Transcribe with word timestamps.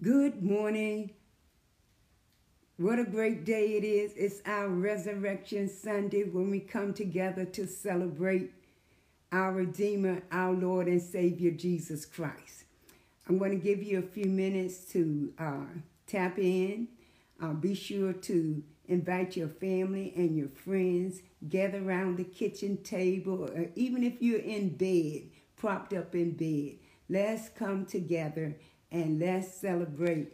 Good 0.00 0.44
morning. 0.44 1.10
What 2.76 3.00
a 3.00 3.04
great 3.04 3.44
day 3.44 3.76
it 3.76 3.82
is. 3.82 4.12
It's 4.14 4.40
our 4.46 4.68
Resurrection 4.68 5.68
Sunday 5.68 6.22
when 6.22 6.52
we 6.52 6.60
come 6.60 6.94
together 6.94 7.44
to 7.46 7.66
celebrate 7.66 8.52
our 9.32 9.52
Redeemer, 9.52 10.22
our 10.30 10.52
Lord 10.52 10.86
and 10.86 11.02
Savior, 11.02 11.50
Jesus 11.50 12.06
Christ. 12.06 12.62
I'm 13.28 13.38
going 13.38 13.50
to 13.50 13.56
give 13.56 13.82
you 13.82 13.98
a 13.98 14.02
few 14.02 14.26
minutes 14.26 14.84
to 14.92 15.32
uh, 15.36 15.66
tap 16.06 16.38
in. 16.38 16.86
Uh, 17.42 17.54
be 17.54 17.74
sure 17.74 18.12
to 18.12 18.62
invite 18.86 19.36
your 19.36 19.48
family 19.48 20.12
and 20.14 20.36
your 20.36 20.48
friends, 20.48 21.22
gather 21.48 21.82
around 21.84 22.18
the 22.18 22.24
kitchen 22.24 22.76
table, 22.84 23.50
or 23.52 23.66
even 23.74 24.04
if 24.04 24.22
you're 24.22 24.38
in 24.38 24.76
bed, 24.76 25.30
propped 25.56 25.92
up 25.92 26.14
in 26.14 26.36
bed. 26.36 26.78
Let's 27.08 27.48
come 27.48 27.84
together 27.84 28.54
and 28.90 29.18
let's 29.18 29.60
celebrate 29.60 30.32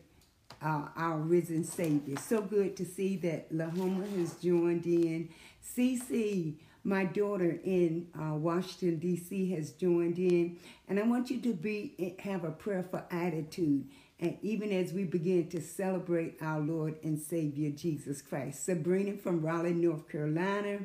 uh, 0.62 0.88
our 0.96 1.18
risen 1.18 1.64
Savior. 1.64 2.16
So 2.18 2.40
good 2.40 2.76
to 2.76 2.84
see 2.84 3.16
that 3.18 3.52
Lahoma 3.52 4.10
has 4.18 4.34
joined 4.34 4.86
in. 4.86 5.28
Cece, 5.76 6.54
my 6.84 7.04
daughter 7.04 7.58
in 7.64 8.08
uh, 8.18 8.34
Washington, 8.34 8.98
D.C., 8.98 9.50
has 9.52 9.72
joined 9.72 10.18
in. 10.18 10.58
And 10.88 10.98
I 10.98 11.02
want 11.02 11.30
you 11.30 11.40
to 11.40 11.52
be 11.52 12.16
have 12.20 12.44
a 12.44 12.50
prayerful 12.50 13.02
attitude. 13.10 13.88
And 14.20 14.38
even 14.42 14.70
as 14.72 14.92
we 14.92 15.04
begin 15.04 15.48
to 15.48 15.60
celebrate 15.60 16.36
our 16.40 16.60
Lord 16.60 16.96
and 17.02 17.18
Savior 17.18 17.70
Jesus 17.70 18.22
Christ. 18.22 18.64
Sabrina 18.64 19.16
from 19.16 19.42
Raleigh, 19.42 19.74
North 19.74 20.08
Carolina. 20.08 20.80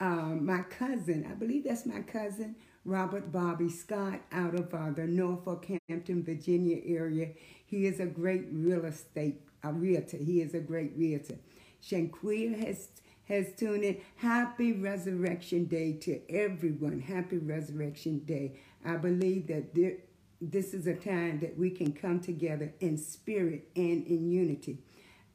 Uh, 0.00 0.36
my 0.36 0.62
cousin, 0.62 1.26
I 1.28 1.34
believe 1.34 1.64
that's 1.64 1.84
my 1.84 2.02
cousin, 2.02 2.54
Robert 2.88 3.30
Bobby 3.30 3.68
Scott 3.68 4.20
out 4.32 4.54
of 4.54 4.72
uh, 4.72 4.90
the 4.90 5.06
Norfolk, 5.06 5.66
Hampton, 5.88 6.24
Virginia 6.24 6.80
area. 6.86 7.28
He 7.66 7.86
is 7.86 8.00
a 8.00 8.06
great 8.06 8.46
real 8.50 8.86
estate 8.86 9.42
a 9.62 9.72
realtor. 9.72 10.16
He 10.16 10.40
is 10.40 10.54
a 10.54 10.60
great 10.60 10.92
realtor. 10.96 11.36
Shanquia 11.82 12.64
has 12.64 12.88
has 13.24 13.52
tuned 13.58 13.84
in. 13.84 13.98
Happy 14.16 14.72
Resurrection 14.72 15.66
Day 15.66 15.92
to 16.00 16.20
everyone. 16.30 17.00
Happy 17.00 17.36
Resurrection 17.36 18.20
Day. 18.20 18.58
I 18.86 18.96
believe 18.96 19.48
that 19.48 19.74
there, 19.74 19.96
this 20.40 20.72
is 20.72 20.86
a 20.86 20.94
time 20.94 21.40
that 21.40 21.58
we 21.58 21.68
can 21.68 21.92
come 21.92 22.20
together 22.20 22.72
in 22.80 22.96
spirit 22.96 23.68
and 23.76 24.06
in 24.06 24.30
unity. 24.30 24.78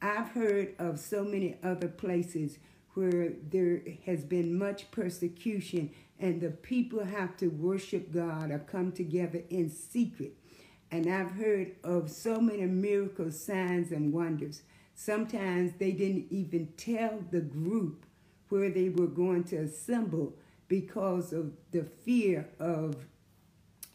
I've 0.02 0.30
heard 0.30 0.74
of 0.80 0.98
so 0.98 1.22
many 1.22 1.56
other 1.62 1.86
places 1.88 2.58
where 2.94 3.32
there 3.50 3.82
has 4.06 4.24
been 4.24 4.58
much 4.58 4.90
persecution 4.90 5.90
and 6.18 6.40
the 6.40 6.50
people 6.50 7.04
have 7.04 7.36
to 7.38 7.48
worship 7.48 8.12
God 8.12 8.50
or 8.50 8.58
come 8.60 8.92
together 8.92 9.42
in 9.50 9.68
secret. 9.70 10.36
And 10.90 11.10
I've 11.10 11.32
heard 11.32 11.72
of 11.82 12.10
so 12.10 12.40
many 12.40 12.66
miracles, 12.66 13.44
signs, 13.44 13.90
and 13.90 14.12
wonders. 14.12 14.62
Sometimes 14.94 15.72
they 15.78 15.92
didn't 15.92 16.26
even 16.30 16.68
tell 16.76 17.24
the 17.30 17.40
group 17.40 18.06
where 18.48 18.70
they 18.70 18.88
were 18.88 19.08
going 19.08 19.44
to 19.44 19.56
assemble 19.56 20.34
because 20.68 21.32
of 21.32 21.52
the 21.72 21.84
fear 22.04 22.48
of 22.60 23.06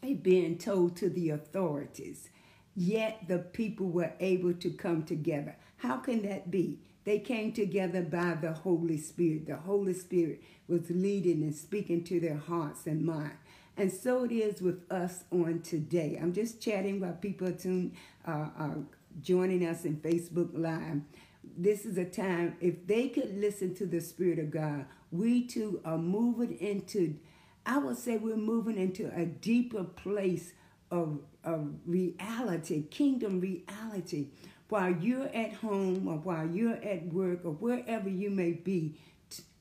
it 0.02 0.22
being 0.22 0.58
told 0.58 0.96
to 0.96 1.08
the 1.08 1.30
authorities. 1.30 2.28
Yet 2.74 3.24
the 3.28 3.38
people 3.38 3.88
were 3.88 4.12
able 4.20 4.54
to 4.54 4.70
come 4.70 5.02
together. 5.04 5.56
How 5.78 5.96
can 5.96 6.22
that 6.22 6.50
be? 6.50 6.80
They 7.04 7.18
came 7.18 7.52
together 7.52 8.02
by 8.02 8.34
the 8.34 8.52
Holy 8.52 8.98
Spirit. 8.98 9.46
The 9.46 9.56
Holy 9.56 9.94
Spirit 9.94 10.42
was 10.70 10.88
leading 10.88 11.42
and 11.42 11.54
speaking 11.54 12.04
to 12.04 12.20
their 12.20 12.36
hearts 12.36 12.86
and 12.86 13.04
mind. 13.04 13.32
And 13.76 13.92
so 13.92 14.24
it 14.24 14.32
is 14.32 14.60
with 14.62 14.90
us 14.90 15.24
on 15.30 15.62
today. 15.62 16.18
I'm 16.20 16.32
just 16.32 16.60
chatting 16.60 17.00
while 17.00 17.12
people 17.12 17.48
are, 17.48 17.52
tuned, 17.52 17.94
uh, 18.26 18.48
are 18.58 18.76
joining 19.20 19.66
us 19.66 19.84
in 19.84 19.96
Facebook 19.96 20.50
Live. 20.52 21.00
This 21.56 21.84
is 21.84 21.96
a 21.98 22.04
time, 22.04 22.56
if 22.60 22.86
they 22.86 23.08
could 23.08 23.38
listen 23.38 23.74
to 23.76 23.86
the 23.86 24.00
Spirit 24.00 24.38
of 24.38 24.50
God, 24.50 24.86
we 25.10 25.46
too 25.46 25.80
are 25.84 25.98
moving 25.98 26.58
into, 26.58 27.16
I 27.66 27.78
would 27.78 27.96
say 27.96 28.18
we're 28.18 28.36
moving 28.36 28.78
into 28.78 29.10
a 29.14 29.24
deeper 29.24 29.84
place 29.84 30.52
of, 30.90 31.20
of 31.42 31.72
reality, 31.86 32.82
kingdom 32.90 33.40
reality, 33.40 34.28
while 34.68 34.90
you're 34.90 35.28
at 35.34 35.54
home 35.54 36.06
or 36.06 36.18
while 36.18 36.46
you're 36.46 36.76
at 36.76 37.06
work 37.12 37.40
or 37.44 37.52
wherever 37.52 38.08
you 38.08 38.30
may 38.30 38.52
be, 38.52 38.96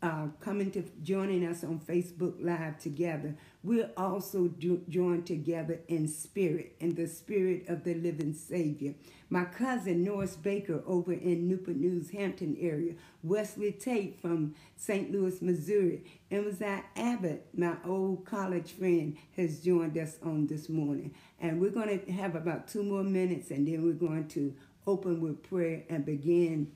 uh, 0.01 0.27
coming 0.39 0.71
to 0.71 0.83
joining 1.03 1.45
us 1.45 1.63
on 1.63 1.79
Facebook 1.79 2.35
Live 2.39 2.79
together, 2.79 3.35
we're 3.63 3.89
also 3.97 4.47
do, 4.47 4.81
joined 4.87 5.25
together 5.25 5.79
in 5.89 6.07
spirit, 6.07 6.75
in 6.79 6.95
the 6.95 7.07
spirit 7.07 7.67
of 7.67 7.83
the 7.83 7.93
living 7.93 8.33
Savior. 8.33 8.93
My 9.29 9.43
cousin 9.45 10.03
Norris 10.03 10.37
Baker 10.37 10.81
over 10.87 11.11
in 11.11 11.47
Newport 11.47 11.77
News, 11.77 12.11
Hampton 12.11 12.57
area, 12.59 12.93
Wesley 13.21 13.73
Tate 13.73 14.21
from 14.21 14.55
St. 14.77 15.11
Louis, 15.11 15.41
Missouri, 15.41 16.03
Emazai 16.31 16.83
Abbott, 16.95 17.47
my 17.53 17.75
old 17.85 18.25
college 18.25 18.71
friend, 18.71 19.17
has 19.35 19.59
joined 19.59 19.97
us 19.97 20.17
on 20.23 20.47
this 20.47 20.69
morning. 20.69 21.13
And 21.41 21.59
we're 21.59 21.71
going 21.71 21.99
to 21.99 22.11
have 22.13 22.35
about 22.35 22.69
two 22.69 22.83
more 22.83 23.03
minutes 23.03 23.51
and 23.51 23.67
then 23.67 23.83
we're 23.83 23.93
going 23.93 24.29
to 24.29 24.55
open 24.87 25.19
with 25.19 25.43
prayer 25.43 25.83
and 25.89 26.05
begin 26.05 26.71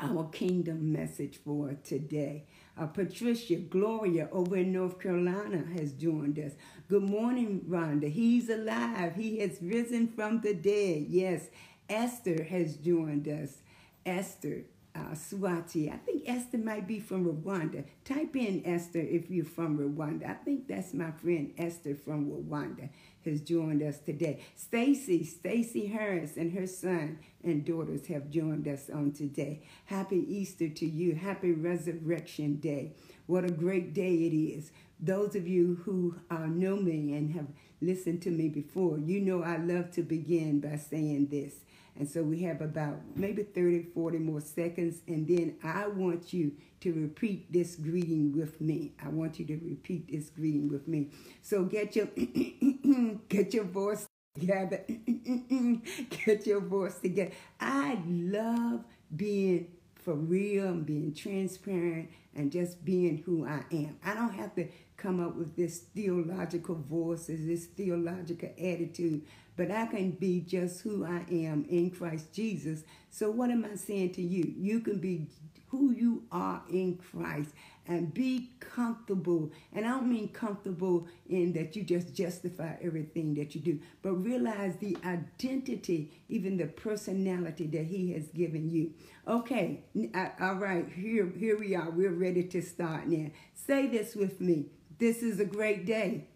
our 0.00 0.28
kingdom 0.30 0.92
message 0.92 1.38
for 1.44 1.74
today. 1.84 2.44
Uh, 2.78 2.86
Patricia 2.86 3.56
Gloria 3.56 4.28
over 4.32 4.56
in 4.56 4.72
North 4.72 5.00
Carolina 5.00 5.64
has 5.78 5.92
joined 5.92 6.38
us. 6.38 6.52
Good 6.88 7.04
morning, 7.04 7.62
Rhonda. 7.68 8.10
He's 8.10 8.48
alive. 8.50 9.14
He 9.16 9.38
has 9.38 9.58
risen 9.62 10.08
from 10.08 10.40
the 10.40 10.54
dead. 10.54 11.06
Yes, 11.08 11.48
Esther 11.88 12.44
has 12.44 12.76
joined 12.76 13.28
us. 13.28 13.58
Esther 14.04 14.64
uh, 14.96 15.14
Swati. 15.14 15.92
I 15.92 15.96
think 15.98 16.22
Esther 16.26 16.58
might 16.58 16.86
be 16.86 17.00
from 17.00 17.26
Rwanda. 17.26 17.84
Type 18.04 18.34
in 18.36 18.62
Esther 18.64 19.00
if 19.00 19.30
you're 19.30 19.44
from 19.44 19.78
Rwanda. 19.78 20.30
I 20.30 20.34
think 20.34 20.68
that's 20.68 20.94
my 20.94 21.10
friend 21.10 21.52
Esther 21.58 21.94
from 21.94 22.30
Rwanda 22.30 22.88
has 23.24 23.40
joined 23.40 23.82
us 23.82 23.98
today. 23.98 24.40
Stacy, 24.54 25.24
Stacy 25.24 25.86
Harris 25.86 26.36
and 26.36 26.52
her 26.52 26.66
son 26.66 27.18
and 27.44 27.64
daughters 27.64 28.06
have 28.06 28.30
joined 28.30 28.66
us 28.68 28.88
on 28.88 29.12
today. 29.12 29.62
Happy 29.86 30.24
Easter 30.28 30.68
to 30.68 30.86
you. 30.86 31.14
Happy 31.14 31.52
Resurrection 31.52 32.56
Day. 32.56 32.92
What 33.26 33.44
a 33.44 33.50
great 33.50 33.92
day 33.92 34.14
it 34.14 34.34
is. 34.34 34.70
Those 34.98 35.34
of 35.34 35.46
you 35.46 35.80
who 35.84 36.14
uh, 36.30 36.46
know 36.46 36.76
me 36.76 37.14
and 37.14 37.34
have 37.34 37.48
listened 37.82 38.22
to 38.22 38.30
me 38.30 38.48
before, 38.48 38.98
you 38.98 39.20
know 39.20 39.42
I 39.42 39.58
love 39.58 39.90
to 39.92 40.02
begin 40.02 40.60
by 40.60 40.76
saying 40.76 41.26
this. 41.26 41.54
And 41.98 42.08
so 42.08 42.22
we 42.22 42.42
have 42.42 42.60
about 42.60 43.00
maybe 43.14 43.42
30, 43.42 43.84
40 43.94 44.18
more 44.18 44.40
seconds. 44.40 45.00
And 45.06 45.26
then 45.26 45.56
I 45.62 45.86
want 45.86 46.32
you 46.32 46.52
to 46.80 46.92
repeat 46.92 47.52
this 47.52 47.76
greeting 47.76 48.36
with 48.36 48.60
me. 48.60 48.92
I 49.02 49.08
want 49.08 49.38
you 49.38 49.46
to 49.46 49.54
repeat 49.54 50.10
this 50.10 50.30
greeting 50.30 50.68
with 50.68 50.86
me. 50.86 51.10
So 51.42 51.64
get 51.64 51.96
your 51.96 52.06
get 53.28 53.54
your 53.54 53.64
voice 53.64 54.06
together. 54.34 54.84
get 56.10 56.46
your 56.46 56.60
voice 56.60 56.98
together. 56.98 57.32
I 57.60 57.98
love 58.06 58.84
being 59.14 59.68
for 60.06 60.14
real 60.14 60.68
and 60.68 60.86
being 60.86 61.12
transparent 61.12 62.08
and 62.36 62.52
just 62.52 62.84
being 62.84 63.22
who 63.26 63.44
I 63.44 63.64
am. 63.72 63.96
I 64.04 64.14
don't 64.14 64.34
have 64.34 64.54
to 64.54 64.68
come 64.96 65.18
up 65.18 65.34
with 65.34 65.56
this 65.56 65.78
theological 65.78 66.76
voices, 66.76 67.44
this 67.46 67.66
theological 67.66 68.50
attitude, 68.56 69.22
but 69.56 69.70
I 69.70 69.86
can 69.86 70.12
be 70.12 70.40
just 70.40 70.82
who 70.82 71.04
I 71.04 71.24
am 71.30 71.64
in 71.68 71.90
Christ 71.90 72.32
Jesus. 72.32 72.84
So, 73.10 73.30
what 73.30 73.50
am 73.50 73.64
I 73.64 73.76
saying 73.76 74.12
to 74.14 74.22
you? 74.22 74.54
You 74.56 74.80
can 74.80 74.98
be 74.98 75.28
who 75.68 75.92
you 75.92 76.22
are 76.30 76.62
in 76.70 76.96
Christ 76.96 77.50
and 77.86 78.12
be 78.12 78.50
comfortable. 78.60 79.52
And 79.72 79.84
I 79.84 79.90
don't 79.90 80.08
mean 80.08 80.28
comfortable 80.28 81.06
in 81.28 81.52
that 81.54 81.76
you 81.76 81.82
just 81.82 82.14
justify 82.14 82.74
everything 82.82 83.34
that 83.34 83.54
you 83.54 83.60
do, 83.60 83.80
but 84.02 84.12
realize 84.12 84.76
the 84.76 84.96
identity, 85.04 86.12
even 86.28 86.56
the 86.56 86.66
personality 86.66 87.66
that 87.68 87.84
He 87.86 88.12
has 88.12 88.28
given 88.28 88.70
you. 88.70 88.92
Okay, 89.26 89.84
uh, 90.14 90.28
all 90.40 90.54
right, 90.56 90.88
here, 90.88 91.32
here 91.38 91.58
we 91.58 91.74
are. 91.74 91.90
We're 91.90 92.10
ready 92.12 92.44
to 92.44 92.62
start 92.62 93.06
now. 93.06 93.30
Say 93.54 93.86
this 93.86 94.14
with 94.14 94.40
me. 94.40 94.66
This 94.98 95.22
is 95.22 95.40
a 95.40 95.44
great 95.44 95.84
day. 95.84 96.28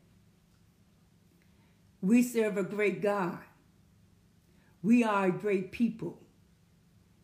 We 2.03 2.23
serve 2.23 2.57
a 2.57 2.63
great 2.63 3.03
God. 3.03 3.39
We 4.83 5.05
are 5.05 5.27
a 5.27 5.33
great 5.33 5.73
people 5.73 6.19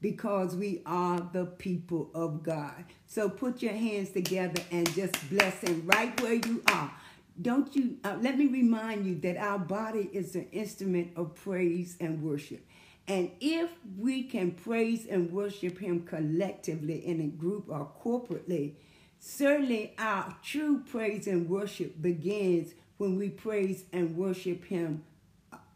because 0.01 0.55
we 0.55 0.83
are 0.85 1.27
the 1.33 1.47
people 1.47 2.11
of 2.15 2.43
God. 2.43 2.85
So 3.07 3.29
put 3.29 3.63
your 3.63 3.73
hands 3.73 4.11
together 4.11 4.63
and 4.71 4.93
just 4.95 5.29
bless 5.31 5.61
Him 5.61 5.83
right 5.87 6.21
where 6.21 6.35
you 6.35 6.63
are. 6.69 6.93
Don't 7.41 7.75
you, 7.75 7.97
uh, 8.05 8.17
let 8.21 8.39
me 8.39 8.47
remind 8.47 9.07
you 9.07 9.15
that 9.21 9.37
our 9.37 9.59
body 9.59 10.11
is 10.13 10.37
an 10.37 10.49
instrument 10.53 11.13
of 11.17 11.35
praise 11.35 11.97
and 12.01 12.23
worship. 12.23 12.65
And 13.09 13.31
if 13.41 13.71
we 13.97 14.25
can 14.25 14.53
praise 14.53 15.07
and 15.07 15.33
worship 15.33 15.79
Him 15.79 16.03
collectively 16.03 17.07
in 17.07 17.21
a 17.21 17.27
group 17.29 17.67
or 17.69 17.91
corporately, 18.03 18.75
certainly 19.19 19.95
our 19.99 20.37
true 20.43 20.83
praise 20.91 21.27
and 21.27 21.49
worship 21.49 22.01
begins 22.03 22.75
when 22.99 23.19
we 23.19 23.29
praise 23.29 23.85
and 23.93 24.17
worship 24.17 24.65
Him 24.65 25.05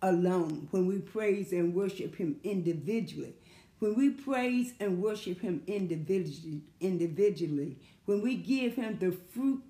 alone, 0.02 0.68
when 0.70 0.86
we 0.86 0.98
praise 0.98 1.52
and 1.52 1.74
worship 1.74 2.16
Him 2.16 2.36
individually, 2.42 3.34
when 3.78 3.94
we 3.96 4.10
praise 4.10 4.74
and 4.80 5.02
worship 5.02 5.40
Him 5.40 5.62
individually, 5.66 6.62
individually, 6.80 7.76
when 8.06 8.22
we 8.22 8.36
give 8.36 8.74
Him 8.74 8.98
the 8.98 9.12
fruit 9.12 9.62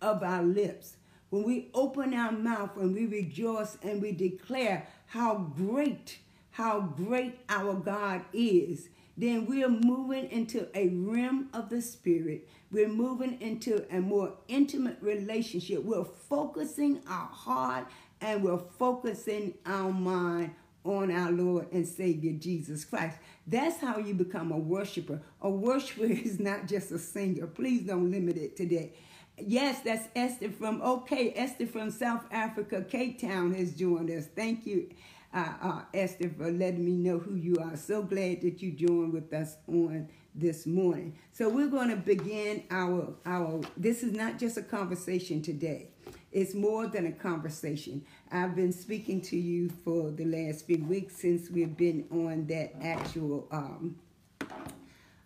of 0.00 0.22
our 0.22 0.42
lips, 0.42 0.96
when 1.30 1.44
we 1.44 1.70
open 1.72 2.12
our 2.12 2.32
mouth 2.32 2.76
and 2.76 2.94
we 2.94 3.06
rejoice 3.06 3.78
and 3.82 4.02
we 4.02 4.12
declare 4.12 4.86
how 5.06 5.36
great, 5.56 6.18
how 6.50 6.80
great 6.80 7.40
our 7.48 7.74
God 7.74 8.22
is, 8.32 8.88
then 9.22 9.46
we're 9.46 9.68
moving 9.68 10.28
into 10.32 10.66
a 10.76 10.88
realm 10.88 11.48
of 11.54 11.70
the 11.70 11.80
spirit. 11.80 12.48
We're 12.72 12.88
moving 12.88 13.40
into 13.40 13.86
a 13.96 14.00
more 14.00 14.32
intimate 14.48 14.98
relationship. 15.00 15.84
We're 15.84 16.04
focusing 16.04 17.02
our 17.08 17.28
heart 17.28 17.86
and 18.20 18.42
we're 18.42 18.58
focusing 18.58 19.54
our 19.64 19.92
mind 19.92 20.56
on 20.84 21.12
our 21.12 21.30
Lord 21.30 21.68
and 21.70 21.86
Savior 21.86 22.32
Jesus 22.32 22.84
Christ. 22.84 23.16
That's 23.46 23.78
how 23.80 23.98
you 23.98 24.12
become 24.14 24.50
a 24.50 24.58
worshiper. 24.58 25.22
A 25.40 25.48
worshiper 25.48 26.04
is 26.06 26.40
not 26.40 26.66
just 26.66 26.90
a 26.90 26.98
singer. 26.98 27.46
Please 27.46 27.82
don't 27.82 28.10
limit 28.10 28.36
it 28.36 28.56
to 28.56 28.66
that. 28.70 28.90
Yes, 29.38 29.82
that's 29.84 30.08
Esther 30.16 30.50
from, 30.50 30.82
okay, 30.82 31.32
Esther 31.36 31.66
from 31.66 31.92
South 31.92 32.24
Africa, 32.32 32.82
Cape 32.82 33.20
Town 33.20 33.54
has 33.54 33.72
joined 33.72 34.10
us. 34.10 34.26
Thank 34.26 34.66
you, 34.66 34.90
uh, 35.34 35.52
uh, 35.62 35.82
Esther, 35.94 36.30
for 36.30 36.50
letting 36.50 36.84
me 36.84 36.92
know 36.92 37.18
who 37.18 37.34
you 37.34 37.56
are. 37.60 37.76
So 37.76 38.02
glad 38.02 38.42
that 38.42 38.62
you 38.62 38.72
joined 38.72 39.12
with 39.12 39.32
us 39.32 39.56
on 39.66 40.08
this 40.34 40.66
morning. 40.66 41.16
So 41.32 41.48
we're 41.48 41.68
going 41.68 41.90
to 41.90 41.96
begin 41.96 42.64
our, 42.70 43.14
our, 43.26 43.60
this 43.76 44.02
is 44.02 44.12
not 44.12 44.38
just 44.38 44.56
a 44.56 44.62
conversation 44.62 45.42
today. 45.42 45.88
It's 46.32 46.54
more 46.54 46.86
than 46.86 47.06
a 47.06 47.12
conversation. 47.12 48.04
I've 48.30 48.56
been 48.56 48.72
speaking 48.72 49.20
to 49.22 49.36
you 49.36 49.70
for 49.84 50.10
the 50.10 50.24
last 50.24 50.66
few 50.66 50.82
weeks 50.84 51.16
since 51.16 51.50
we've 51.50 51.76
been 51.76 52.06
on 52.10 52.46
that 52.46 52.74
actual 52.82 53.48
um, 53.52 53.96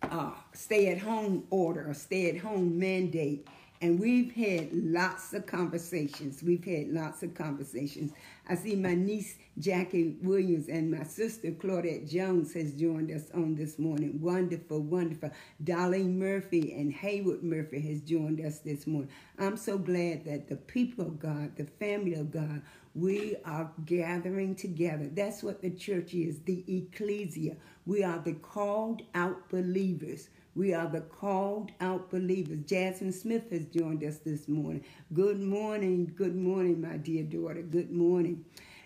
uh, 0.03 0.31
stay 0.53 0.89
at 0.89 0.99
home 0.99 1.45
order, 1.49 1.93
stay 1.93 2.29
at 2.29 2.37
home 2.37 2.77
mandate. 2.77 3.47
And 3.79 3.99
we've 3.99 4.33
had 4.33 4.69
lots 4.73 5.33
of 5.33 5.45
conversations. 5.45 6.41
We've 6.41 6.65
had 6.65 6.89
lots 6.89 7.21
of 7.21 7.35
conversations. 7.35 8.11
I 8.49 8.55
see 8.55 8.75
my 8.75 8.95
niece 8.95 9.35
Jackie 9.59 10.15
Williams 10.23 10.67
and 10.67 10.89
my 10.89 11.03
sister 11.03 11.51
Claudette 11.51 12.09
Jones 12.09 12.53
has 12.53 12.73
joined 12.73 13.11
us 13.11 13.29
on 13.35 13.55
this 13.55 13.77
morning. 13.77 14.19
Wonderful, 14.19 14.81
wonderful. 14.81 15.29
Darlene 15.63 16.15
Murphy 16.17 16.73
and 16.73 16.91
Haywood 16.91 17.43
Murphy 17.43 17.79
has 17.81 18.01
joined 18.01 18.41
us 18.41 18.59
this 18.59 18.87
morning. 18.87 19.11
I'm 19.37 19.57
so 19.57 19.77
glad 19.77 20.25
that 20.25 20.47
the 20.47 20.55
people 20.55 21.05
of 21.05 21.19
God, 21.19 21.55
the 21.55 21.65
family 21.65 22.15
of 22.15 22.31
God, 22.31 22.63
we 22.95 23.35
are 23.45 23.71
gathering 23.85 24.55
together. 24.55 25.07
That's 25.13 25.43
what 25.43 25.61
the 25.61 25.69
church 25.69 26.15
is, 26.15 26.39
the 26.39 26.63
ecclesia. 26.67 27.55
We 27.85 28.03
are 28.03 28.17
the 28.17 28.33
called 28.33 29.03
out 29.13 29.49
believers. 29.49 30.29
We 30.57 30.73
are 30.73 30.87
the 30.87 31.01
called 31.01 31.71
out 31.79 32.09
believers. 32.09 32.61
Jasmine 32.65 33.11
Smith 33.11 33.51
has 33.51 33.67
joined 33.67 34.03
us 34.03 34.17
this 34.17 34.47
morning. 34.47 34.83
Good 35.13 35.39
morning. 35.39 36.11
Good 36.15 36.35
morning, 36.35 36.81
my 36.81 36.97
dear 36.97 37.21
daughter. 37.21 37.61
Good 37.61 37.91
morning. 37.91 38.43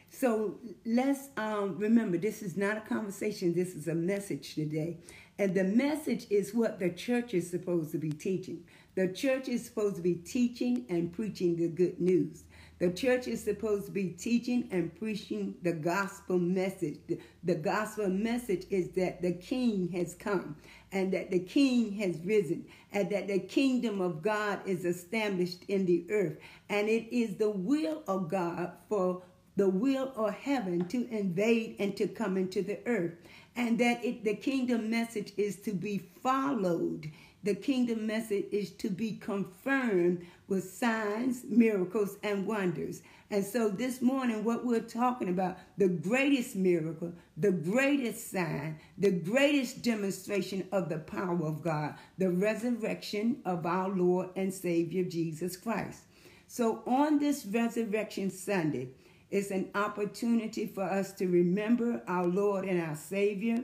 So 0.10 0.60
let's 0.86 1.30
um, 1.38 1.78
remember 1.78 2.18
this 2.18 2.42
is 2.42 2.58
not 2.58 2.76
a 2.76 2.82
conversation, 2.82 3.54
this 3.54 3.74
is 3.74 3.88
a 3.88 3.96
message 3.96 4.54
today. 4.54 4.98
And 5.40 5.56
the 5.56 5.64
message 5.64 6.28
is 6.30 6.54
what 6.54 6.78
the 6.78 6.90
church 6.90 7.34
is 7.34 7.50
supposed 7.50 7.94
to 7.94 7.98
be 7.98 8.12
teaching. 8.12 8.66
The 8.96 9.08
church 9.08 9.48
is 9.48 9.66
supposed 9.66 9.96
to 9.96 10.02
be 10.02 10.16
teaching 10.16 10.86
and 10.90 11.14
preaching 11.14 11.56
the 11.56 11.70
good 11.70 12.02
news. 12.02 12.44
The 12.82 12.90
church 12.90 13.28
is 13.28 13.44
supposed 13.44 13.86
to 13.86 13.92
be 13.92 14.08
teaching 14.10 14.68
and 14.72 14.94
preaching 14.98 15.54
the 15.62 15.72
gospel 15.72 16.40
message. 16.40 16.98
The, 17.44 17.54
gospel 17.54 18.10
message 18.10 18.66
is 18.72 18.90
that 18.94 19.22
the 19.22 19.34
king 19.34 19.92
has 19.92 20.16
come 20.16 20.56
and 20.92 21.14
that 21.14 21.30
the 21.30 21.42
king 21.42 21.92
has 21.98 22.18
risen 22.26 22.66
and 22.92 23.08
that 23.12 23.28
the 23.28 23.38
kingdom 23.38 24.02
of 24.02 24.24
God 24.24 24.62
is 24.66 24.84
established 24.84 25.64
in 25.68 25.86
the 25.86 26.08
earth. 26.10 26.40
And 26.70 26.90
it 26.90 27.16
is 27.16 27.36
the 27.36 27.52
will 27.52 28.02
of 28.08 28.30
God 28.30 28.72
for 28.90 29.22
the 29.58 29.70
will 29.70 30.12
of 30.16 30.34
heaven 30.34 30.88
to 30.88 31.08
invade 31.12 31.76
and 31.78 31.96
to 31.98 32.08
come 32.08 32.36
into 32.36 32.64
the 32.64 32.80
earth. 32.88 33.14
And 33.56 33.78
that 33.78 34.04
it, 34.04 34.24
the 34.24 34.36
kingdom 34.36 34.90
message 34.90 35.34
is 35.38 35.58
to 35.58 35.72
be 35.72 36.00
followed. 36.24 37.12
The 37.44 37.56
kingdom 37.56 38.06
message 38.06 38.46
is 38.52 38.70
to 38.74 38.90
be 38.90 39.14
confirmed 39.14 40.26
with 40.48 40.64
signs, 40.64 41.44
miracles, 41.48 42.18
and 42.22 42.46
wonders. 42.46 43.02
And 43.32 43.44
so 43.44 43.70
this 43.70 44.02
morning, 44.02 44.44
what 44.44 44.66
we're 44.66 44.82
talking 44.82 45.30
about, 45.30 45.58
the 45.78 45.88
greatest 45.88 46.56
miracle, 46.56 47.14
the 47.38 47.52
greatest 47.52 48.30
sign, 48.30 48.78
the 48.98 49.12
greatest 49.12 49.82
demonstration 49.82 50.68
of 50.72 50.90
the 50.90 51.00
power 51.00 51.44
of 51.44 51.64
God, 51.64 51.96
the 52.18 52.30
resurrection 52.30 53.38
of 53.46 53.66
our 53.66 53.90
Lord 53.90 54.30
and 54.36 54.54
Savior 54.54 55.04
Jesus 55.04 55.58
Christ. 55.58 56.02
So 56.48 56.84
on 56.86 57.18
this 57.18 57.46
Resurrection 57.46 58.30
Sunday, 58.30 58.90
it's 59.32 59.50
an 59.50 59.70
opportunity 59.74 60.68
for 60.68 60.84
us 60.84 61.14
to 61.14 61.28
remember 61.28 62.04
our 62.06 62.28
Lord 62.28 62.66
and 62.66 62.82
our 62.82 62.96
Savior. 62.96 63.64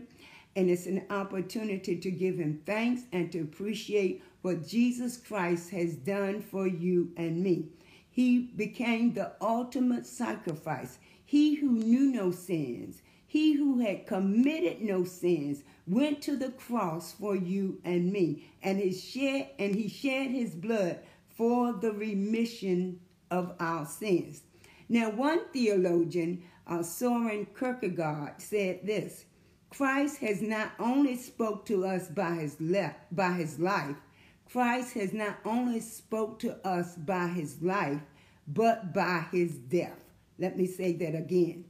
And 0.57 0.71
it's 0.71 0.87
an 0.87 1.03
opportunity 1.11 1.97
to 1.97 2.09
give 2.09 2.39
him 2.39 2.63
thanks 2.65 3.03
and 3.11 3.31
to 3.31 3.41
appreciate 3.41 4.23
what 4.41 4.67
Jesus 4.67 5.15
Christ 5.15 5.69
has 5.69 5.95
done 5.95 6.41
for 6.41 6.65
you 6.65 7.11
and 7.15 7.43
me. 7.43 7.67
He 8.09 8.39
became 8.39 9.13
the 9.13 9.33
ultimate 9.39 10.07
sacrifice. 10.07 10.97
He 11.23 11.53
who 11.53 11.73
knew 11.73 12.11
no 12.11 12.31
sins, 12.31 13.03
he 13.27 13.53
who 13.53 13.77
had 13.81 14.07
committed 14.07 14.81
no 14.81 15.03
sins, 15.03 15.61
went 15.85 16.23
to 16.23 16.35
the 16.35 16.49
cross 16.49 17.11
for 17.11 17.35
you 17.35 17.79
and 17.85 18.11
me, 18.11 18.49
and 18.63 18.79
he 18.79 18.93
shed 18.93 19.51
and 19.59 19.75
he 19.75 19.87
shed 19.87 20.31
his 20.31 20.55
blood 20.55 21.01
for 21.35 21.71
the 21.71 21.91
remission 21.91 22.99
of 23.29 23.53
our 23.59 23.85
sins. 23.85 24.41
Now, 24.89 25.11
one 25.11 25.41
theologian, 25.53 26.41
uh, 26.65 26.81
Soren 26.81 27.45
Kierkegaard, 27.55 28.41
said 28.41 28.79
this: 28.87 29.25
Christ 29.77 30.17
has 30.21 30.41
not 30.41 30.71
only 30.79 31.15
spoke 31.15 31.67
to 31.67 31.85
us 31.85 32.07
by 32.07 32.31
his 32.31 32.59
left, 32.59 33.15
by 33.15 33.33
his 33.33 33.59
life, 33.59 33.95
Christ 34.51 34.95
has 34.95 35.13
not 35.13 35.37
only 35.45 35.81
spoke 35.81 36.39
to 36.39 36.55
us 36.67 36.95
by 36.95 37.27
his 37.27 37.61
life, 37.61 38.01
but 38.47 38.91
by 38.91 39.27
his 39.31 39.51
death. 39.59 39.99
Let 40.39 40.57
me 40.57 40.65
say 40.65 40.93
that 40.93 41.13
again. 41.13 41.65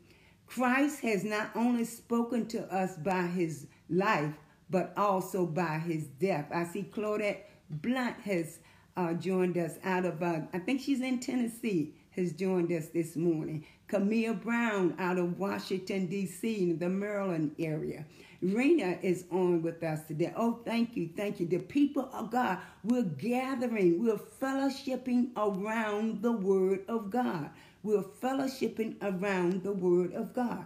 Christ 0.45 1.01
has 1.01 1.25
not 1.25 1.49
only 1.53 1.83
spoken 1.83 2.47
to 2.47 2.61
us 2.73 2.95
by 2.95 3.23
his 3.23 3.67
life, 3.89 4.33
but 4.69 4.93
also 4.95 5.45
by 5.45 5.77
his 5.77 6.05
death. 6.05 6.45
I 6.53 6.63
see 6.63 6.83
Claudette 6.83 7.41
Blunt 7.69 8.21
has 8.21 8.59
uh, 8.95 9.15
joined 9.15 9.57
us 9.57 9.79
out 9.83 10.05
of, 10.05 10.23
uh, 10.23 10.43
I 10.53 10.59
think 10.59 10.79
she's 10.79 11.01
in 11.01 11.19
Tennessee 11.19 11.93
has 12.11 12.31
joined 12.31 12.71
us 12.71 12.87
this 12.87 13.17
morning. 13.17 13.65
Camille 13.87 14.33
Brown 14.33 14.95
out 14.99 15.17
of 15.17 15.39
Washington, 15.39 16.07
D.C., 16.07 16.71
in 16.71 16.77
the 16.77 16.89
Maryland 16.89 17.55
area. 17.57 18.05
Rena 18.41 18.97
is 19.01 19.25
on 19.31 19.61
with 19.61 19.81
us 19.83 20.03
today. 20.03 20.33
Oh, 20.35 20.59
thank 20.65 20.95
you, 20.95 21.09
thank 21.15 21.39
you. 21.39 21.47
The 21.47 21.59
people 21.59 22.09
of 22.13 22.29
God, 22.31 22.59
we're 22.83 23.03
gathering, 23.03 24.03
we're 24.03 24.19
fellowshipping 24.41 25.29
around 25.37 26.21
the 26.21 26.33
Word 26.33 26.83
of 26.87 27.09
God. 27.09 27.49
We're 27.83 28.03
fellowshipping 28.03 28.97
around 29.01 29.63
the 29.63 29.71
Word 29.73 30.13
of 30.13 30.33
God. 30.33 30.65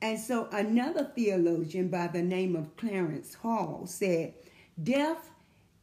And 0.00 0.18
so 0.18 0.48
another 0.50 1.12
theologian 1.14 1.88
by 1.88 2.08
the 2.08 2.22
name 2.22 2.56
of 2.56 2.76
Clarence 2.76 3.34
Hall 3.34 3.82
said, 3.86 4.34
Death 4.82 5.30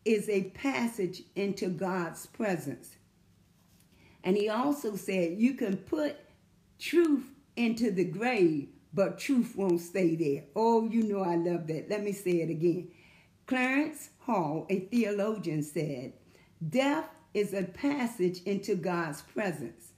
is 0.03 0.27
a 0.27 0.43
passage 0.51 1.23
into 1.35 1.69
God's 1.69 2.25
presence. 2.25 2.97
And 4.23 4.35
he 4.35 4.49
also 4.49 4.95
said, 4.95 5.37
you 5.37 5.53
can 5.53 5.77
put 5.77 6.17
truth 6.79 7.25
into 7.55 7.91
the 7.91 8.05
grave, 8.05 8.69
but 8.93 9.19
truth 9.19 9.53
won't 9.55 9.81
stay 9.81 10.15
there. 10.15 10.45
Oh, 10.55 10.87
you 10.89 11.03
know 11.03 11.21
I 11.21 11.35
love 11.35 11.67
that. 11.67 11.89
Let 11.89 12.03
me 12.03 12.11
say 12.11 12.41
it 12.41 12.49
again. 12.49 12.89
Clarence 13.45 14.09
Hall, 14.19 14.65
a 14.69 14.79
theologian, 14.79 15.63
said, 15.63 16.13
Death 16.67 17.09
is 17.33 17.53
a 17.53 17.63
passage 17.63 18.41
into 18.43 18.75
God's 18.75 19.21
presence. 19.21 19.91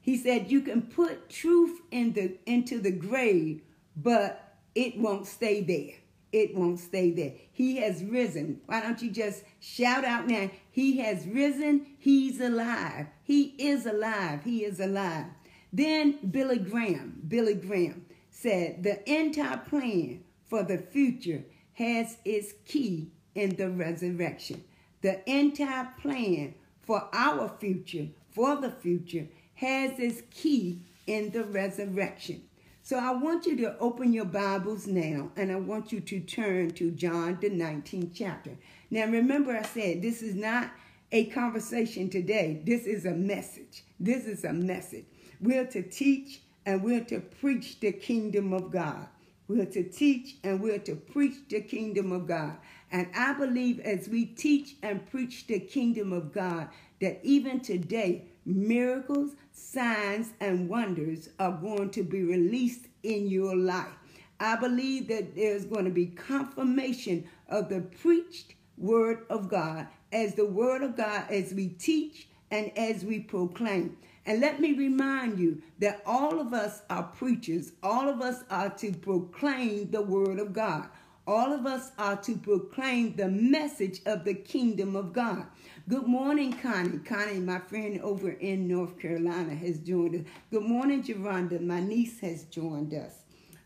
He 0.00 0.16
said, 0.16 0.50
You 0.50 0.60
can 0.62 0.82
put 0.82 1.28
truth 1.28 1.80
in 1.90 2.12
the, 2.12 2.38
into 2.46 2.80
the 2.80 2.90
grave, 2.90 3.62
but 3.96 4.58
it 4.74 4.98
won't 4.98 5.26
stay 5.26 5.62
there. 5.62 5.96
It 6.30 6.54
won't 6.54 6.78
stay 6.78 7.10
there. 7.10 7.32
He 7.52 7.78
has 7.78 8.02
risen. 8.04 8.60
Why 8.66 8.80
don't 8.82 9.00
you 9.00 9.10
just 9.10 9.44
shout 9.60 10.04
out 10.04 10.26
now? 10.26 10.50
He 10.70 10.98
has 10.98 11.26
risen. 11.26 11.86
He's 11.98 12.40
alive. 12.40 13.06
He 13.22 13.54
is 13.58 13.86
alive. 13.86 14.44
He 14.44 14.64
is 14.64 14.78
alive. 14.78 15.26
Then 15.72 16.18
Billy 16.30 16.58
Graham, 16.58 17.22
Billy 17.26 17.54
Graham 17.54 18.06
said 18.30 18.82
the 18.82 19.10
entire 19.10 19.58
plan 19.58 20.24
for 20.48 20.62
the 20.62 20.78
future 20.78 21.44
has 21.74 22.16
its 22.24 22.52
key 22.64 23.10
in 23.34 23.56
the 23.56 23.70
resurrection. 23.70 24.64
The 25.02 25.28
entire 25.30 25.88
plan 26.00 26.54
for 26.82 27.08
our 27.12 27.48
future, 27.60 28.08
for 28.30 28.56
the 28.56 28.70
future, 28.70 29.28
has 29.54 29.98
its 29.98 30.22
key 30.30 30.80
in 31.06 31.30
the 31.30 31.44
resurrection. 31.44 32.42
So 32.82 32.98
I 32.98 33.12
want 33.12 33.44
you 33.44 33.56
to 33.58 33.78
open 33.78 34.14
your 34.14 34.24
Bibles 34.24 34.86
now 34.86 35.30
and 35.36 35.52
I 35.52 35.56
want 35.56 35.92
you 35.92 36.00
to 36.00 36.20
turn 36.20 36.70
to 36.70 36.90
John, 36.90 37.38
the 37.40 37.50
19th 37.50 38.12
chapter. 38.14 38.56
Now, 38.90 39.04
remember, 39.04 39.54
I 39.54 39.62
said 39.62 40.00
this 40.00 40.22
is 40.22 40.34
not 40.34 40.70
a 41.12 41.26
conversation 41.26 42.08
today, 42.08 42.62
this 42.64 42.86
is 42.86 43.04
a 43.04 43.12
message. 43.12 43.84
This 44.00 44.24
is 44.26 44.44
a 44.44 44.52
message. 44.52 45.04
We're 45.40 45.66
to 45.66 45.82
teach 45.82 46.40
and 46.66 46.82
we're 46.82 47.04
to 47.04 47.20
preach 47.20 47.80
the 47.80 47.92
kingdom 47.92 48.52
of 48.52 48.70
God. 48.70 49.06
We're 49.46 49.66
to 49.66 49.82
teach 49.82 50.36
and 50.44 50.60
we're 50.60 50.80
to 50.80 50.94
preach 50.94 51.36
the 51.48 51.60
kingdom 51.60 52.12
of 52.12 52.26
God. 52.26 52.56
And 52.90 53.08
I 53.14 53.32
believe 53.32 53.80
as 53.80 54.08
we 54.08 54.26
teach 54.26 54.76
and 54.82 55.08
preach 55.10 55.46
the 55.46 55.60
kingdom 55.60 56.12
of 56.12 56.32
God, 56.32 56.68
that 57.00 57.20
even 57.22 57.60
today, 57.60 58.24
miracles, 58.44 59.36
signs, 59.52 60.30
and 60.40 60.68
wonders 60.68 61.30
are 61.38 61.52
going 61.52 61.90
to 61.90 62.02
be 62.02 62.22
released 62.22 62.86
in 63.02 63.28
your 63.28 63.56
life. 63.56 63.92
I 64.40 64.56
believe 64.56 65.08
that 65.08 65.34
there's 65.34 65.64
going 65.64 65.84
to 65.84 65.90
be 65.90 66.06
confirmation 66.06 67.24
of 67.48 67.68
the 67.68 67.80
preached 67.80 68.54
word 68.76 69.24
of 69.30 69.48
God 69.48 69.86
as 70.12 70.34
the 70.34 70.46
word 70.46 70.82
of 70.82 70.96
God 70.96 71.24
as 71.30 71.52
we 71.54 71.68
teach 71.68 72.28
and 72.50 72.70
as 72.76 73.04
we 73.04 73.20
proclaim. 73.20 73.96
And 74.28 74.42
let 74.42 74.60
me 74.60 74.74
remind 74.74 75.38
you 75.38 75.62
that 75.78 76.02
all 76.04 76.38
of 76.38 76.52
us 76.52 76.82
are 76.90 77.04
preachers. 77.04 77.72
All 77.82 78.10
of 78.10 78.20
us 78.20 78.44
are 78.50 78.68
to 78.76 78.92
proclaim 78.92 79.90
the 79.90 80.02
word 80.02 80.38
of 80.38 80.52
God. 80.52 80.90
All 81.26 81.50
of 81.50 81.64
us 81.64 81.92
are 81.98 82.16
to 82.16 82.36
proclaim 82.36 83.16
the 83.16 83.28
message 83.28 84.02
of 84.04 84.26
the 84.26 84.34
kingdom 84.34 84.96
of 84.96 85.14
God. 85.14 85.46
Good 85.88 86.06
morning, 86.06 86.52
Connie. 86.52 86.98
Connie, 86.98 87.40
my 87.40 87.58
friend 87.58 88.02
over 88.02 88.28
in 88.28 88.68
North 88.68 88.98
Carolina, 88.98 89.54
has 89.54 89.78
joined 89.78 90.16
us. 90.16 90.22
Good 90.50 90.64
morning, 90.64 91.02
Geronda. 91.02 91.58
My 91.58 91.80
niece 91.80 92.20
has 92.20 92.44
joined 92.44 92.92
us. 92.92 93.14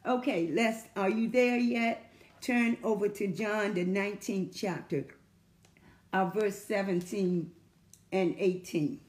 Okay, 0.07 0.49
let's, 0.53 0.85
are 0.95 1.11
you 1.11 1.29
there 1.29 1.59
yet? 1.59 2.09
Turn 2.41 2.77
over 2.85 3.09
to 3.09 3.27
John, 3.27 3.75
the 3.75 3.85
19th 3.85 4.53
chapter, 4.55 5.07
uh, 6.13 6.27
verse 6.27 6.59
17 6.59 7.51
and 8.13 8.37
18 8.39 9.01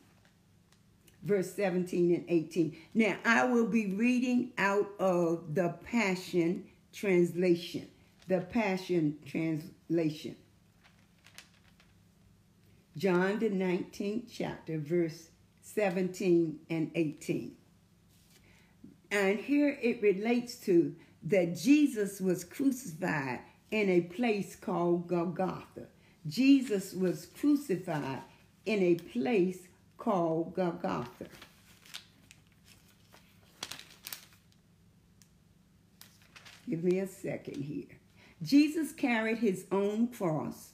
verse 1.23 1.53
17 1.53 2.13
and 2.13 2.25
18. 2.27 2.75
Now, 2.93 3.17
I 3.25 3.45
will 3.45 3.67
be 3.67 3.87
reading 3.87 4.51
out 4.57 4.89
of 4.99 5.55
the 5.55 5.75
Passion 5.85 6.65
Translation. 6.91 7.87
The 8.27 8.41
Passion 8.41 9.17
Translation. 9.25 10.35
John, 12.95 13.39
the 13.39 13.49
19th 13.49 14.25
chapter, 14.31 14.77
verse 14.77 15.29
17 15.61 16.59
and 16.69 16.91
18. 16.93 17.55
And 19.11 19.39
here 19.39 19.77
it 19.81 20.01
relates 20.01 20.55
to 20.61 20.95
that 21.23 21.55
Jesus 21.55 22.19
was 22.19 22.43
crucified 22.43 23.39
in 23.71 23.89
a 23.89 24.01
place 24.01 24.55
called 24.55 25.07
Golgotha. 25.07 25.87
Jesus 26.27 26.93
was 26.93 27.25
crucified 27.25 28.21
in 28.65 28.81
a 28.81 28.95
place 28.95 29.59
called 30.03 30.53
Golgotha. 30.53 31.27
Give 36.69 36.83
me 36.83 37.00
a 37.00 37.07
second 37.07 37.63
here. 37.63 37.98
Jesus 38.41 38.91
carried 38.91 39.38
his 39.38 39.65
own 39.72 40.07
cross 40.07 40.72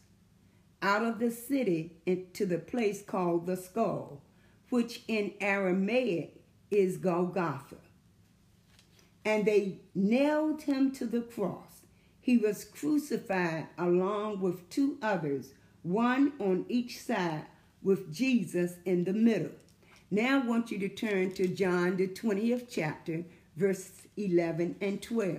out 0.81 1.03
of 1.03 1.19
the 1.19 1.29
city 1.29 1.97
into 2.07 2.47
the 2.47 2.57
place 2.57 3.03
called 3.03 3.45
the 3.45 3.55
skull, 3.55 4.23
which 4.69 5.03
in 5.07 5.33
Aramaic 5.39 6.41
is 6.71 6.97
Golgotha. 6.97 7.75
And 9.25 9.45
they 9.45 9.81
nailed 9.93 10.63
him 10.63 10.91
to 10.93 11.05
the 11.05 11.21
cross. 11.21 11.81
He 12.19 12.37
was 12.37 12.65
crucified 12.65 13.67
along 13.77 14.41
with 14.41 14.67
two 14.69 14.97
others, 15.03 15.53
one 15.83 16.33
on 16.39 16.65
each 16.67 16.99
side 16.99 17.45
with 17.81 18.13
Jesus 18.13 18.75
in 18.85 19.03
the 19.03 19.13
middle. 19.13 19.51
Now 20.11 20.41
I 20.41 20.45
want 20.45 20.71
you 20.71 20.79
to 20.79 20.89
turn 20.89 21.33
to 21.33 21.47
John, 21.47 21.97
the 21.97 22.07
20th 22.07 22.67
chapter, 22.69 23.23
verse 23.55 23.91
11 24.17 24.75
and 24.81 25.01
12. 25.01 25.37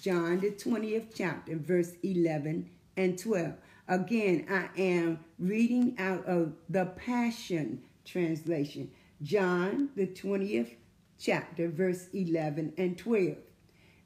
John, 0.00 0.40
the 0.40 0.50
20th 0.50 1.14
chapter, 1.14 1.56
verse 1.56 1.92
11 2.02 2.68
and 2.96 3.18
12. 3.18 3.52
Again, 3.88 4.46
I 4.50 4.68
am 4.80 5.20
reading 5.38 5.96
out 5.98 6.24
of 6.26 6.54
the 6.68 6.86
Passion 6.86 7.82
Translation. 8.04 8.90
John, 9.22 9.90
the 9.96 10.06
20th 10.06 10.74
chapter, 11.18 11.68
verse 11.68 12.08
11 12.12 12.72
and 12.78 12.96
12. 12.96 13.36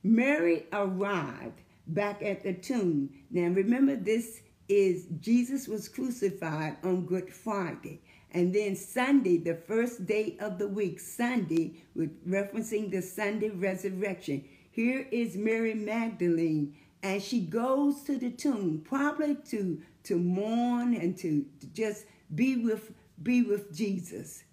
Mary 0.03 0.67
arrived 0.73 1.63
back 1.87 2.23
at 2.23 2.43
the 2.43 2.53
tomb. 2.53 3.11
Now 3.31 3.49
remember, 3.49 3.97
this 3.97 4.41
is 4.69 5.07
Jesus 5.21 5.69
was 5.69 5.89
crucified 5.89 6.77
on 6.83 7.07
Good 7.07 7.33
Friday. 7.33 8.01
And 8.31 8.53
then 8.53 8.75
Sunday, 8.75 9.39
the 9.39 9.55
first 9.55 10.07
day 10.07 10.37
of 10.41 10.59
the 10.59 10.67
week, 10.67 10.99
Sunday, 10.99 11.85
with 11.95 12.29
referencing 12.29 12.91
the 12.91 13.01
Sunday 13.01 13.51
resurrection. 13.51 14.45
Here 14.71 15.07
is 15.13 15.37
Mary 15.37 15.75
Magdalene, 15.75 16.75
and 17.03 17.23
she 17.23 17.41
goes 17.41 18.03
to 18.03 18.19
the 18.19 18.31
tomb, 18.31 18.83
probably 18.85 19.37
to 19.51 19.81
to 20.05 20.19
mourn 20.19 20.95
and 20.95 21.17
to, 21.19 21.47
to 21.61 21.67
just 21.69 22.07
be 22.35 22.57
with 22.57 22.93
be 23.23 23.43
with 23.43 23.75
Jesus. 23.75 24.45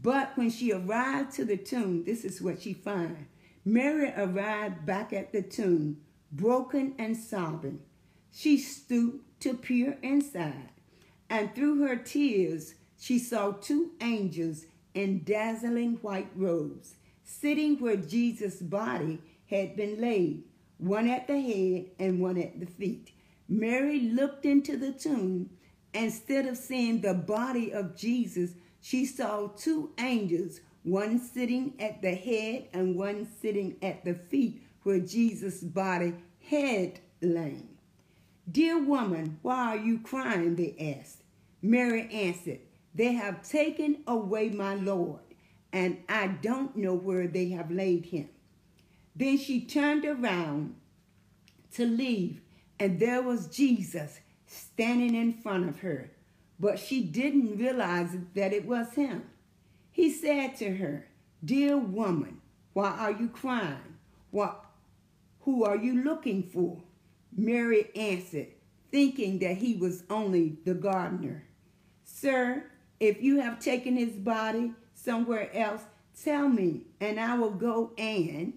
But 0.00 0.36
when 0.36 0.50
she 0.50 0.72
arrived 0.72 1.32
to 1.34 1.44
the 1.44 1.56
tomb, 1.56 2.04
this 2.04 2.24
is 2.24 2.42
what 2.42 2.62
she 2.62 2.72
finds. 2.72 3.20
Mary 3.64 4.12
arrived 4.16 4.84
back 4.84 5.12
at 5.12 5.32
the 5.32 5.42
tomb, 5.42 5.98
broken 6.32 6.94
and 6.98 7.16
sobbing. 7.16 7.80
She 8.32 8.58
stooped 8.58 9.31
to 9.42 9.54
peer 9.54 9.98
inside. 10.02 10.70
And 11.28 11.54
through 11.54 11.86
her 11.86 11.96
tears, 11.96 12.74
she 12.98 13.18
saw 13.18 13.52
two 13.52 13.92
angels 14.00 14.66
in 14.94 15.24
dazzling 15.24 15.94
white 16.02 16.30
robes, 16.36 16.94
sitting 17.24 17.78
where 17.78 17.96
Jesus' 17.96 18.60
body 18.60 19.20
had 19.50 19.74
been 19.76 20.00
laid, 20.00 20.44
one 20.78 21.08
at 21.08 21.26
the 21.26 21.40
head 21.40 21.86
and 21.98 22.20
one 22.20 22.38
at 22.38 22.60
the 22.60 22.66
feet. 22.66 23.12
Mary 23.48 24.00
looked 24.00 24.46
into 24.46 24.76
the 24.76 24.92
tomb. 24.92 25.50
Instead 25.94 26.46
of 26.46 26.56
seeing 26.56 27.00
the 27.00 27.14
body 27.14 27.72
of 27.72 27.96
Jesus, 27.96 28.52
she 28.80 29.04
saw 29.04 29.48
two 29.48 29.90
angels, 29.98 30.60
one 30.84 31.18
sitting 31.18 31.74
at 31.78 32.00
the 32.00 32.14
head 32.14 32.68
and 32.72 32.96
one 32.96 33.26
sitting 33.40 33.76
at 33.82 34.04
the 34.04 34.14
feet 34.14 34.62
where 34.84 35.00
Jesus' 35.00 35.60
body 35.60 36.14
had 36.48 37.00
lain. 37.20 37.71
Dear 38.50 38.82
woman, 38.82 39.38
why 39.42 39.76
are 39.76 39.76
you 39.76 39.98
crying? 40.00 40.56
They 40.56 40.74
asked. 40.98 41.22
Mary 41.62 42.08
answered, 42.12 42.60
They 42.94 43.12
have 43.12 43.48
taken 43.48 43.98
away 44.06 44.48
my 44.50 44.74
Lord, 44.74 45.20
and 45.72 45.98
I 46.08 46.26
don't 46.26 46.76
know 46.76 46.94
where 46.94 47.28
they 47.28 47.50
have 47.50 47.70
laid 47.70 48.06
him. 48.06 48.28
Then 49.14 49.38
she 49.38 49.60
turned 49.60 50.04
around 50.04 50.74
to 51.74 51.86
leave, 51.86 52.40
and 52.80 52.98
there 52.98 53.22
was 53.22 53.46
Jesus 53.46 54.20
standing 54.46 55.14
in 55.14 55.34
front 55.34 55.68
of 55.68 55.80
her. 55.80 56.10
But 56.58 56.78
she 56.78 57.02
didn't 57.02 57.58
realize 57.58 58.16
that 58.34 58.52
it 58.52 58.66
was 58.66 58.94
him. 58.94 59.24
He 59.92 60.10
said 60.10 60.56
to 60.56 60.76
her, 60.76 61.06
Dear 61.44 61.76
woman, 61.76 62.40
why 62.72 62.90
are 62.90 63.12
you 63.12 63.28
crying? 63.28 63.98
What, 64.30 64.64
who 65.40 65.64
are 65.64 65.76
you 65.76 66.02
looking 66.02 66.42
for? 66.42 66.78
Mary 67.36 67.90
answered, 67.96 68.48
thinking 68.90 69.38
that 69.38 69.56
he 69.56 69.74
was 69.74 70.04
only 70.10 70.58
the 70.64 70.74
gardener. 70.74 71.44
Sir, 72.04 72.64
if 73.00 73.22
you 73.22 73.40
have 73.40 73.58
taken 73.58 73.96
his 73.96 74.12
body 74.12 74.72
somewhere 74.94 75.50
else, 75.54 75.82
tell 76.22 76.48
me, 76.48 76.82
and 77.00 77.18
I 77.18 77.36
will 77.36 77.50
go 77.50 77.92
and. 77.96 78.52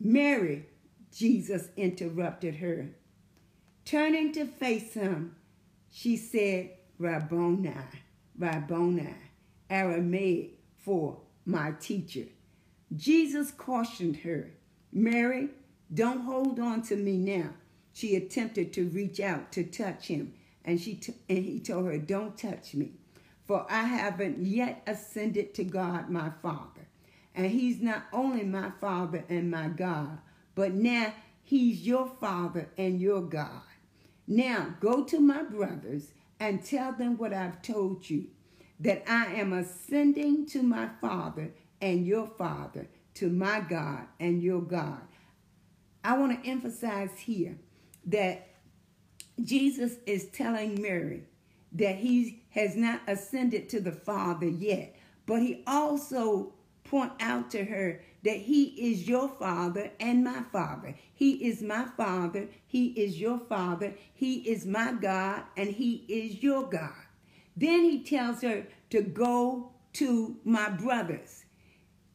Mary, 0.00 0.66
Jesus 1.14 1.68
interrupted 1.76 2.56
her. 2.56 2.88
Turning 3.84 4.32
to 4.32 4.46
face 4.46 4.94
him, 4.94 5.36
she 5.90 6.16
said, 6.16 6.70
Rabboni, 6.98 7.74
Rabboni, 8.38 9.14
Aramaic 9.68 10.58
for 10.78 11.18
my 11.44 11.72
teacher. 11.72 12.24
Jesus 12.94 13.50
cautioned 13.50 14.18
her, 14.18 14.50
Mary, 14.92 15.50
don't 15.92 16.22
hold 16.22 16.58
on 16.58 16.82
to 16.82 16.96
me 16.96 17.16
now 17.16 17.50
she 17.96 18.14
attempted 18.14 18.74
to 18.74 18.90
reach 18.90 19.20
out 19.20 19.50
to 19.50 19.64
touch 19.64 20.08
him, 20.08 20.34
and, 20.66 20.78
she 20.78 20.96
t- 20.96 21.14
and 21.30 21.42
he 21.42 21.58
told 21.58 21.86
her, 21.86 21.96
Don't 21.96 22.36
touch 22.36 22.74
me, 22.74 22.90
for 23.46 23.66
I 23.70 23.84
haven't 23.84 24.44
yet 24.44 24.82
ascended 24.86 25.54
to 25.54 25.64
God 25.64 26.10
my 26.10 26.30
Father. 26.42 26.88
And 27.34 27.50
he's 27.50 27.80
not 27.80 28.04
only 28.12 28.44
my 28.44 28.70
Father 28.82 29.24
and 29.30 29.50
my 29.50 29.68
God, 29.68 30.18
but 30.54 30.74
now 30.74 31.14
he's 31.42 31.86
your 31.86 32.12
Father 32.20 32.68
and 32.76 33.00
your 33.00 33.22
God. 33.22 33.62
Now 34.26 34.74
go 34.78 35.02
to 35.04 35.18
my 35.18 35.42
brothers 35.42 36.12
and 36.38 36.62
tell 36.62 36.92
them 36.92 37.16
what 37.16 37.32
I've 37.32 37.62
told 37.62 38.10
you 38.10 38.26
that 38.78 39.04
I 39.08 39.36
am 39.36 39.54
ascending 39.54 40.44
to 40.48 40.62
my 40.62 40.90
Father 41.00 41.50
and 41.80 42.06
your 42.06 42.26
Father, 42.26 42.88
to 43.14 43.30
my 43.30 43.60
God 43.60 44.02
and 44.20 44.42
your 44.42 44.60
God. 44.60 45.00
I 46.04 46.18
want 46.18 46.44
to 46.44 46.50
emphasize 46.50 47.18
here 47.20 47.56
that 48.06 48.48
Jesus 49.42 49.96
is 50.06 50.28
telling 50.30 50.80
Mary 50.80 51.24
that 51.72 51.96
he 51.96 52.42
has 52.50 52.76
not 52.76 53.00
ascended 53.06 53.68
to 53.68 53.80
the 53.80 53.92
Father 53.92 54.48
yet, 54.48 54.96
but 55.26 55.42
he 55.42 55.62
also 55.66 56.54
point 56.84 57.12
out 57.20 57.50
to 57.50 57.64
her 57.64 58.00
that 58.24 58.36
he 58.36 58.64
is 58.90 59.08
your 59.08 59.28
father 59.28 59.90
and 60.00 60.24
my 60.24 60.42
father. 60.52 60.94
He 61.12 61.46
is 61.46 61.62
my 61.62 61.86
father, 61.96 62.48
he 62.66 62.88
is 62.88 63.20
your 63.20 63.38
father, 63.38 63.94
he 64.14 64.36
is 64.48 64.64
my 64.64 64.92
God, 64.92 65.42
and 65.56 65.68
he 65.68 66.04
is 66.08 66.42
your 66.42 66.68
God. 66.68 66.94
Then 67.56 67.84
he 67.84 68.02
tells 68.02 68.42
her 68.42 68.66
to 68.90 69.02
go 69.02 69.72
to 69.94 70.36
my 70.44 70.70
brothers. 70.70 71.44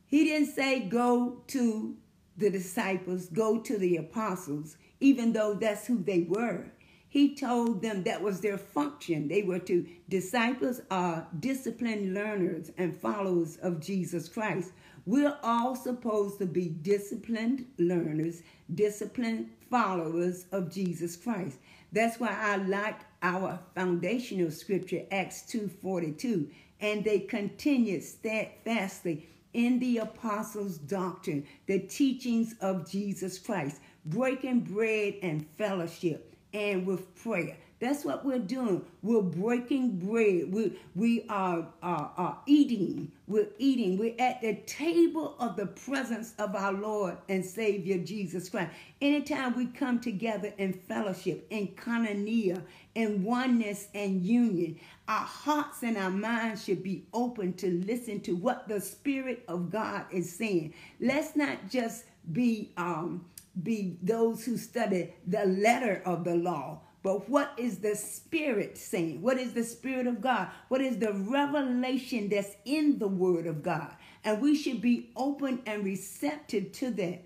He 0.05 0.25
didn't 0.25 0.53
say 0.53 0.81
go 0.81 1.43
to 1.47 1.95
the 2.37 2.49
disciples, 2.49 3.27
go 3.27 3.59
to 3.61 3.77
the 3.77 3.97
apostles, 3.97 4.77
even 5.01 5.33
though 5.33 5.53
that's 5.55 5.85
who 5.87 6.01
they 6.01 6.21
were. 6.21 6.71
He 7.09 7.35
told 7.35 7.81
them 7.81 8.03
that 8.03 8.21
was 8.21 8.39
their 8.39 8.57
function. 8.57 9.27
They 9.27 9.43
were 9.43 9.59
to 9.59 9.85
disciples 10.07 10.79
are 10.89 11.27
disciplined 11.41 12.13
learners 12.13 12.71
and 12.77 12.95
followers 12.95 13.57
of 13.57 13.81
Jesus 13.81 14.29
Christ. 14.29 14.71
We're 15.05 15.37
all 15.43 15.75
supposed 15.75 16.39
to 16.39 16.45
be 16.45 16.69
disciplined 16.69 17.65
learners, 17.77 18.43
disciplined 18.73 19.49
followers 19.69 20.45
of 20.53 20.71
Jesus 20.71 21.17
Christ. 21.17 21.57
That's 21.91 22.17
why 22.17 22.29
I 22.39 22.55
like 22.55 23.01
our 23.21 23.59
foundational 23.75 24.51
scripture, 24.51 25.05
Acts 25.11 25.41
2:42. 25.41 26.49
And 26.79 27.03
they 27.03 27.19
continued 27.19 28.03
steadfastly 28.03 29.27
in 29.53 29.79
the 29.79 29.97
apostles' 29.97 30.77
doctrine, 30.77 31.45
the 31.65 31.79
teachings 31.79 32.55
of 32.61 32.89
Jesus 32.89 33.37
Christ, 33.37 33.81
breaking 34.05 34.61
bread 34.61 35.15
and 35.21 35.45
fellowship 35.57 36.35
and 36.53 36.85
with 36.85 37.13
prayer. 37.15 37.57
That's 37.79 38.05
what 38.05 38.23
we're 38.23 38.37
doing. 38.37 38.85
We're 39.01 39.23
breaking 39.23 39.97
bread. 39.97 40.53
We, 40.53 40.77
we 40.93 41.25
are, 41.29 41.67
are, 41.81 42.11
are 42.15 42.37
eating. 42.45 43.11
We're 43.27 43.47
eating. 43.57 43.97
We're 43.97 44.15
at 44.19 44.39
the 44.41 44.53
table 44.67 45.35
of 45.39 45.55
the 45.55 45.65
presence 45.65 46.35
of 46.37 46.55
our 46.55 46.73
Lord 46.73 47.17
and 47.27 47.43
Savior 47.43 47.97
Jesus 47.97 48.49
Christ. 48.49 48.69
Anytime 49.01 49.55
we 49.55 49.65
come 49.65 49.99
together 49.99 50.53
in 50.59 50.73
fellowship, 50.73 51.47
in 51.49 51.69
koinonia, 51.69 52.61
in 52.93 53.23
oneness 53.23 53.87
and 53.95 54.23
union, 54.23 54.79
our 55.07 55.25
hearts 55.25 55.81
and 55.81 55.97
our 55.97 56.11
minds 56.11 56.63
should 56.63 56.83
be 56.83 57.07
open 57.13 57.53
to 57.53 57.81
listen 57.87 58.19
to 58.21 58.35
what 58.35 58.67
the 58.67 58.79
Spirit 58.79 59.43
of 59.47 59.71
God 59.71 60.05
is 60.11 60.31
saying. 60.31 60.75
Let's 60.99 61.35
not 61.35 61.67
just 61.67 62.05
be 62.31 62.71
um, 62.77 63.25
be 63.61 63.97
those 64.01 64.45
who 64.45 64.57
study 64.57 65.13
the 65.27 65.45
letter 65.45 66.01
of 66.05 66.23
the 66.23 66.35
law, 66.35 66.81
but 67.03 67.27
what 67.29 67.53
is 67.57 67.79
the 67.79 67.95
Spirit 67.95 68.77
saying? 68.77 69.21
What 69.21 69.37
is 69.37 69.53
the 69.53 69.63
Spirit 69.63 70.07
of 70.07 70.21
God? 70.21 70.49
What 70.67 70.81
is 70.81 70.97
the 70.97 71.13
revelation 71.13 72.29
that's 72.29 72.55
in 72.65 72.99
the 72.99 73.07
Word 73.07 73.47
of 73.47 73.63
God? 73.63 73.95
And 74.23 74.39
we 74.41 74.55
should 74.55 74.81
be 74.81 75.11
open 75.15 75.61
and 75.65 75.83
receptive 75.83 76.71
to 76.73 76.91
that. 76.91 77.23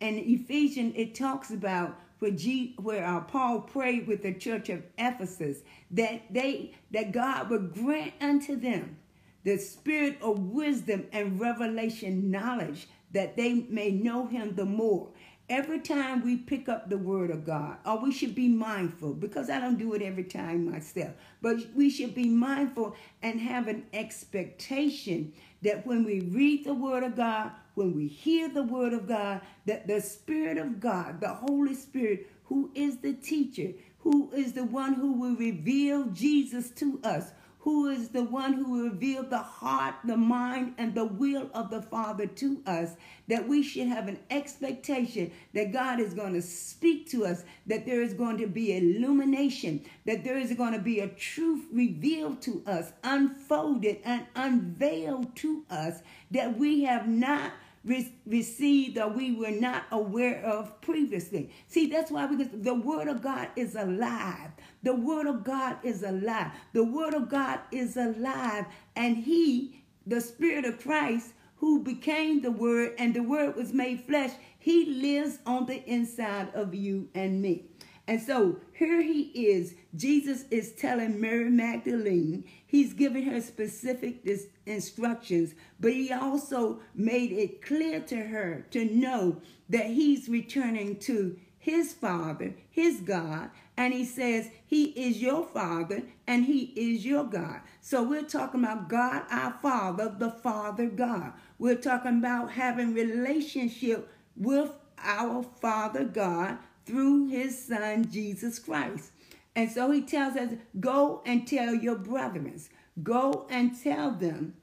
And 0.00 0.18
Ephesians, 0.18 0.94
it 0.96 1.14
talks 1.14 1.50
about 1.50 1.98
where, 2.20 2.30
G, 2.30 2.74
where 2.80 3.04
uh, 3.04 3.20
Paul 3.20 3.60
prayed 3.60 4.06
with 4.06 4.22
the 4.22 4.34
church 4.34 4.68
of 4.68 4.84
Ephesus 4.98 5.58
that 5.90 6.22
they 6.32 6.74
that 6.90 7.12
God 7.12 7.50
would 7.50 7.74
grant 7.74 8.12
unto 8.20 8.56
them 8.56 8.96
the 9.44 9.56
spirit 9.56 10.18
of 10.20 10.38
wisdom 10.38 11.06
and 11.12 11.40
revelation 11.40 12.30
knowledge 12.30 12.88
that 13.12 13.36
they 13.36 13.54
may 13.70 13.90
know 13.90 14.26
him 14.26 14.54
the 14.54 14.64
more 14.64 15.08
every 15.48 15.80
time 15.80 16.24
we 16.24 16.36
pick 16.36 16.68
up 16.68 16.88
the 16.88 16.98
word 16.98 17.30
of 17.30 17.44
God, 17.44 17.78
or 17.86 18.02
we 18.02 18.12
should 18.12 18.34
be 18.34 18.48
mindful, 18.48 19.14
because 19.14 19.48
I 19.48 19.60
don't 19.60 19.78
do 19.78 19.94
it 19.94 20.02
every 20.02 20.24
time 20.24 20.70
myself, 20.70 21.12
but 21.40 21.58
we 21.74 21.90
should 21.90 22.14
be 22.14 22.28
mindful 22.28 22.94
and 23.22 23.40
have 23.40 23.68
an 23.68 23.86
expectation 23.92 25.32
that 25.62 25.86
when 25.86 26.04
we 26.04 26.20
read 26.20 26.64
the 26.64 26.74
word 26.74 27.02
of 27.02 27.16
God, 27.16 27.52
when 27.74 27.94
we 27.94 28.06
hear 28.06 28.48
the 28.48 28.62
word 28.62 28.92
of 28.92 29.08
God, 29.08 29.40
that 29.66 29.86
the 29.86 30.00
Spirit 30.00 30.58
of 30.58 30.80
God, 30.80 31.20
the 31.20 31.28
Holy 31.28 31.74
Spirit, 31.74 32.28
who 32.44 32.70
is 32.74 32.98
the 32.98 33.12
teacher, 33.12 33.72
who 34.00 34.30
is 34.32 34.52
the 34.52 34.64
one 34.64 34.94
who 34.94 35.12
will 35.12 35.36
reveal 35.36 36.06
Jesus 36.06 36.70
to 36.70 37.00
us, 37.04 37.32
who 37.60 37.88
is 37.88 38.10
the 38.10 38.22
one 38.22 38.52
who 38.52 38.84
revealed 38.84 39.30
the 39.30 39.38
heart, 39.38 39.96
the 40.04 40.16
mind, 40.16 40.74
and 40.78 40.94
the 40.94 41.04
will 41.04 41.50
of 41.52 41.70
the 41.70 41.82
Father 41.82 42.26
to 42.26 42.62
us, 42.66 42.92
that 43.26 43.48
we 43.48 43.62
should 43.62 43.88
have 43.88 44.06
an 44.06 44.18
expectation 44.30 45.30
that 45.54 45.72
God 45.72 45.98
is 45.98 46.14
going 46.14 46.34
to 46.34 46.42
speak 46.42 47.08
to 47.10 47.26
us, 47.26 47.44
that 47.66 47.84
there 47.84 48.00
is 48.00 48.14
going 48.14 48.38
to 48.38 48.46
be 48.46 48.76
illumination, 48.76 49.84
that 50.06 50.22
there 50.22 50.38
is 50.38 50.52
going 50.54 50.72
to 50.72 50.78
be 50.78 51.00
a 51.00 51.08
truth 51.08 51.64
revealed 51.72 52.40
to 52.42 52.62
us, 52.66 52.92
unfolded 53.02 53.98
and 54.04 54.26
unveiled 54.36 55.34
to 55.36 55.64
us, 55.68 56.00
that 56.30 56.56
we 56.56 56.84
have 56.84 57.08
not 57.08 57.52
re- 57.88 58.14
received 58.26 58.98
or 58.98 59.08
we 59.08 59.32
were 59.32 59.50
not 59.50 59.84
aware 59.90 60.44
of 60.44 60.80
previously. 60.80 61.50
See, 61.66 61.86
that's 61.86 62.10
why 62.10 62.26
because 62.26 62.48
the 62.52 62.74
word 62.74 63.08
of 63.08 63.22
God 63.22 63.48
is 63.56 63.74
alive. 63.74 64.50
The 64.82 64.94
word 64.94 65.26
of 65.26 65.44
God 65.44 65.78
is 65.82 66.02
alive. 66.02 66.52
The 66.72 66.84
word 66.84 67.14
of 67.14 67.28
God 67.28 67.60
is 67.72 67.96
alive. 67.96 68.66
And 68.94 69.16
he, 69.16 69.82
the 70.06 70.20
spirit 70.20 70.64
of 70.64 70.80
Christ, 70.80 71.32
who 71.56 71.82
became 71.82 72.40
the 72.42 72.52
word 72.52 72.94
and 72.98 73.14
the 73.14 73.22
word 73.22 73.56
was 73.56 73.72
made 73.72 74.00
flesh, 74.02 74.32
he 74.58 74.84
lives 74.86 75.38
on 75.46 75.66
the 75.66 75.84
inside 75.90 76.54
of 76.54 76.74
you 76.74 77.08
and 77.14 77.42
me. 77.42 77.64
And 78.06 78.22
so 78.22 78.56
here 78.72 79.02
he 79.02 79.22
is. 79.34 79.74
Jesus 79.94 80.44
is 80.50 80.72
telling 80.72 81.20
Mary 81.20 81.50
Magdalene, 81.50 82.44
he's 82.66 82.94
giving 82.94 83.24
her 83.24 83.40
specific 83.42 84.24
instructions, 84.68 85.54
but 85.80 85.92
he 85.92 86.12
also 86.12 86.80
made 86.94 87.32
it 87.32 87.62
clear 87.62 88.00
to 88.00 88.16
her 88.16 88.66
to 88.70 88.84
know 88.84 89.40
that 89.68 89.86
he's 89.86 90.28
returning 90.28 90.96
to 91.00 91.38
his 91.58 91.92
Father, 91.92 92.54
his 92.70 93.00
God, 93.00 93.50
and 93.76 93.92
he 93.92 94.04
says 94.04 94.50
he 94.66 94.84
is 94.86 95.20
your 95.20 95.44
Father 95.44 96.02
and 96.26 96.44
he 96.44 96.72
is 96.76 97.04
your 97.04 97.24
God. 97.24 97.60
So 97.80 98.02
we're 98.02 98.22
talking 98.22 98.64
about 98.64 98.88
God 98.88 99.24
our 99.30 99.52
Father, 99.52 100.14
the 100.16 100.30
Father 100.30 100.86
God. 100.86 101.32
We're 101.58 101.76
talking 101.76 102.18
about 102.18 102.52
having 102.52 102.94
relationship 102.94 104.08
with 104.36 104.70
our 104.98 105.42
Father 105.42 106.04
God 106.04 106.58
through 106.86 107.28
his 107.28 107.66
son 107.66 108.10
Jesus 108.10 108.58
Christ. 108.58 109.10
And 109.54 109.70
so 109.70 109.90
he 109.90 110.02
tells 110.02 110.36
us, 110.36 110.52
go 110.78 111.22
and 111.26 111.46
tell 111.46 111.74
your 111.74 111.96
brethren, 111.96 112.60
go 113.02 113.46
and 113.50 113.80
tell 113.80 114.10
them 114.10 114.54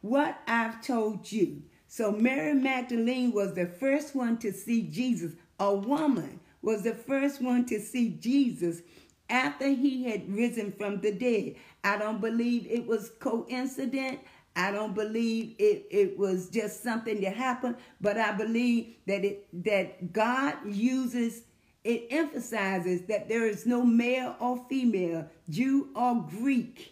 what 0.00 0.38
I've 0.46 0.84
told 0.84 1.30
you. 1.30 1.62
So 1.86 2.12
Mary 2.12 2.54
Magdalene 2.54 3.32
was 3.32 3.54
the 3.54 3.66
first 3.66 4.14
one 4.14 4.38
to 4.38 4.52
see 4.52 4.82
Jesus. 4.82 5.32
A 5.58 5.74
woman 5.74 6.40
was 6.62 6.82
the 6.82 6.94
first 6.94 7.42
one 7.42 7.66
to 7.66 7.80
see 7.80 8.10
Jesus 8.10 8.82
after 9.28 9.68
he 9.68 10.04
had 10.04 10.32
risen 10.32 10.72
from 10.72 11.00
the 11.00 11.12
dead. 11.12 11.56
I 11.84 11.98
don't 11.98 12.20
believe 12.20 12.66
it 12.68 12.86
was 12.86 13.10
coincident. 13.20 14.20
I 14.56 14.72
don't 14.72 14.94
believe 14.94 15.54
it, 15.58 15.86
it 15.90 16.18
was 16.18 16.48
just 16.48 16.82
something 16.82 17.20
that 17.20 17.34
happened, 17.34 17.76
but 18.00 18.18
I 18.18 18.32
believe 18.32 18.96
that 19.06 19.24
it 19.24 19.46
that 19.64 20.12
God 20.12 20.54
uses 20.66 21.42
it 21.82 22.08
emphasizes 22.10 23.02
that 23.02 23.28
there 23.28 23.46
is 23.46 23.64
no 23.64 23.84
male 23.84 24.36
or 24.38 24.64
female, 24.68 25.26
Jew 25.48 25.88
or 25.94 26.26
Greek 26.28 26.89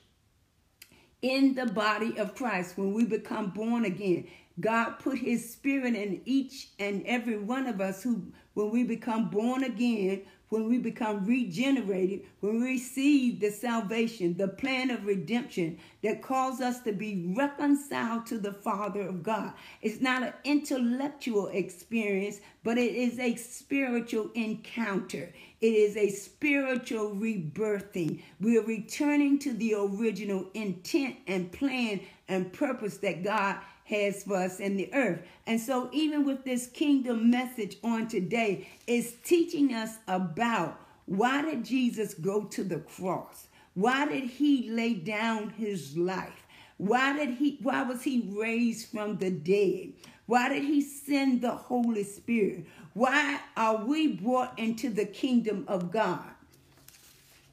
in 1.22 1.54
the 1.54 1.66
body 1.66 2.18
of 2.18 2.34
Christ 2.34 2.76
when 2.76 2.92
we 2.92 3.04
become 3.04 3.50
born 3.50 3.84
again. 3.84 4.28
God 4.60 4.98
put 4.98 5.18
his 5.18 5.52
spirit 5.52 5.94
in 5.94 6.20
each 6.24 6.68
and 6.78 7.04
every 7.06 7.38
one 7.38 7.66
of 7.66 7.80
us 7.80 8.02
who, 8.02 8.32
when 8.54 8.70
we 8.70 8.82
become 8.82 9.30
born 9.30 9.62
again, 9.62 10.22
when 10.48 10.68
we 10.68 10.78
become 10.78 11.24
regenerated, 11.26 12.22
when 12.40 12.60
we 12.60 12.72
receive 12.72 13.38
the 13.38 13.50
salvation, 13.50 14.36
the 14.36 14.48
plan 14.48 14.90
of 14.90 15.04
redemption 15.04 15.78
that 16.02 16.22
calls 16.22 16.60
us 16.60 16.80
to 16.80 16.92
be 16.92 17.32
reconciled 17.36 18.26
to 18.26 18.38
the 18.38 18.52
Father 18.52 19.02
of 19.02 19.22
God. 19.22 19.52
It's 19.82 20.00
not 20.00 20.22
an 20.22 20.32
intellectual 20.44 21.48
experience, 21.48 22.40
but 22.64 22.78
it 22.78 22.94
is 22.94 23.18
a 23.18 23.36
spiritual 23.36 24.30
encounter. 24.34 25.32
It 25.60 25.74
is 25.74 25.96
a 25.96 26.10
spiritual 26.10 27.10
rebirthing. 27.16 28.22
We 28.40 28.58
are 28.58 28.62
returning 28.62 29.38
to 29.40 29.52
the 29.52 29.74
original 29.74 30.46
intent 30.54 31.16
and 31.26 31.50
plan 31.50 32.00
and 32.28 32.52
purpose 32.52 32.98
that 32.98 33.24
God 33.24 33.56
has 33.84 34.22
for 34.22 34.36
us 34.36 34.60
in 34.60 34.76
the 34.76 34.92
earth. 34.94 35.20
And 35.46 35.60
so, 35.60 35.88
even 35.92 36.24
with 36.24 36.44
this 36.44 36.68
kingdom 36.68 37.30
message 37.30 37.78
on 37.82 38.06
today, 38.06 38.68
is 38.86 39.16
teaching 39.24 39.74
us 39.74 39.96
about 40.06 40.80
why 41.06 41.42
did 41.42 41.64
Jesus 41.64 42.14
go 42.14 42.44
to 42.44 42.62
the 42.62 42.78
cross? 42.80 43.48
Why 43.74 44.06
did 44.06 44.24
he 44.24 44.70
lay 44.70 44.94
down 44.94 45.50
his 45.50 45.96
life? 45.96 46.46
Why 46.76 47.16
did 47.16 47.30
he 47.36 47.58
why 47.62 47.82
was 47.82 48.02
he 48.04 48.28
raised 48.30 48.88
from 48.90 49.16
the 49.18 49.30
dead? 49.30 49.94
Why 50.28 50.50
did 50.50 50.62
he 50.62 50.82
send 50.82 51.40
the 51.40 51.52
Holy 51.52 52.04
Spirit? 52.04 52.66
Why 52.92 53.40
are 53.56 53.82
we 53.82 54.08
brought 54.08 54.58
into 54.58 54.90
the 54.90 55.06
kingdom 55.06 55.64
of 55.66 55.90
God? 55.90 56.20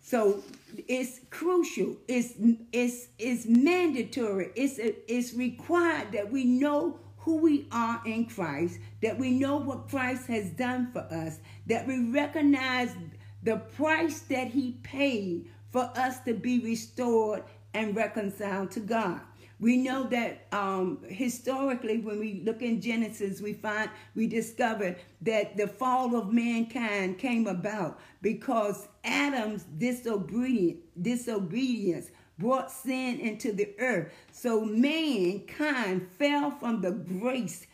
So 0.02 0.44
it's 0.90 1.22
crucial. 1.30 1.96
It's 2.10 2.34
it's 2.74 3.08
it's 3.18 3.46
mandatory. 3.46 4.52
It's 4.56 4.78
it's 4.78 5.34
required 5.34 6.12
that 6.12 6.30
we 6.30 6.44
know 6.44 7.00
who 7.20 7.38
we 7.38 7.66
are 7.72 8.02
in 8.06 8.26
Christ, 8.26 8.80
that 9.02 9.18
we 9.18 9.32
know 9.32 9.56
what 9.56 9.88
Christ 9.88 10.28
has 10.28 10.50
done 10.50 10.92
for 10.92 11.08
us, 11.10 11.40
that 11.68 11.88
we 11.88 12.10
recognize 12.10 12.94
the 13.42 13.56
price 13.56 14.20
that 14.20 14.50
he 14.50 14.74
paid 14.84 15.46
for 15.72 15.90
us 15.96 16.20
to 16.26 16.34
be 16.34 16.60
restored 16.60 17.44
and 17.74 17.96
reconciled 17.96 18.72
to 18.72 18.82
God. 18.82 19.22
We 19.60 19.78
know 19.78 20.04
that 20.04 20.48
um, 20.52 21.00
historically, 21.08 22.00
when 22.00 22.20
we 22.20 22.42
look 22.44 22.62
in 22.62 22.82
Genesis, 22.82 23.40
we 23.40 23.54
find 23.54 23.90
we 24.14 24.28
discover 24.28 24.96
that 25.22 25.56
the 25.56 25.68
fall 25.68 26.16
of 26.16 26.34
mankind 26.34 27.18
came 27.20 27.48
about 27.48 28.00
because 28.22 28.88
Adam's 29.06 29.64
disobedient, 29.78 30.80
disobedience 31.02 32.12
brought 32.38 32.70
sin 32.70 33.20
into 33.20 33.54
the 33.54 33.70
earth. 33.80 34.12
So 34.32 34.66
mankind 34.66 36.10
fell 36.20 36.52
from 36.52 36.82
the 36.82 36.92
grace, 36.92 37.66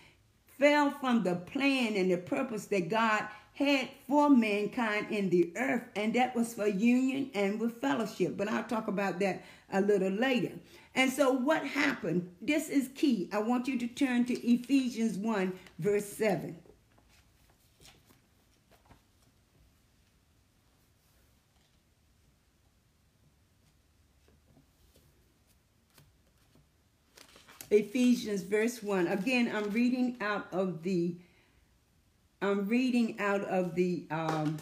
fell 0.59 0.91
from 0.91 1.23
the 1.23 1.35
plan 1.35 1.95
and 1.95 2.11
the 2.11 2.17
purpose 2.17 2.65
that 2.67 2.89
God 2.89 3.23
had 3.53 3.89
for 4.07 4.29
mankind 4.29 5.07
in 5.09 5.29
the 5.29 5.51
earth, 5.55 5.83
and 5.95 6.13
that 6.13 6.35
was 6.35 6.53
for 6.53 6.67
union 6.67 7.29
and 7.33 7.59
with 7.59 7.81
fellowship. 7.81 8.37
But 8.37 8.47
I'll 8.47 8.63
talk 8.63 8.87
about 8.87 9.19
that 9.19 9.43
a 9.71 9.81
little 9.81 10.11
later. 10.11 10.51
And 10.93 11.11
so, 11.11 11.31
what 11.31 11.65
happened? 11.65 12.29
This 12.41 12.69
is 12.69 12.89
key. 12.95 13.29
I 13.31 13.39
want 13.39 13.67
you 13.67 13.79
to 13.79 13.87
turn 13.87 14.25
to 14.25 14.33
Ephesians 14.33 15.17
1, 15.17 15.53
verse 15.79 16.05
7. 16.05 16.57
Ephesians 27.71 28.43
verse 28.43 28.83
1. 28.83 29.07
Again, 29.07 29.49
I'm 29.53 29.69
reading 29.71 30.17
out 30.19 30.47
of 30.51 30.83
the 30.83 31.15
I'm 32.41 32.67
reading 32.67 33.19
out 33.19 33.41
of 33.41 33.75
the 33.75 34.03
um, 34.09 34.57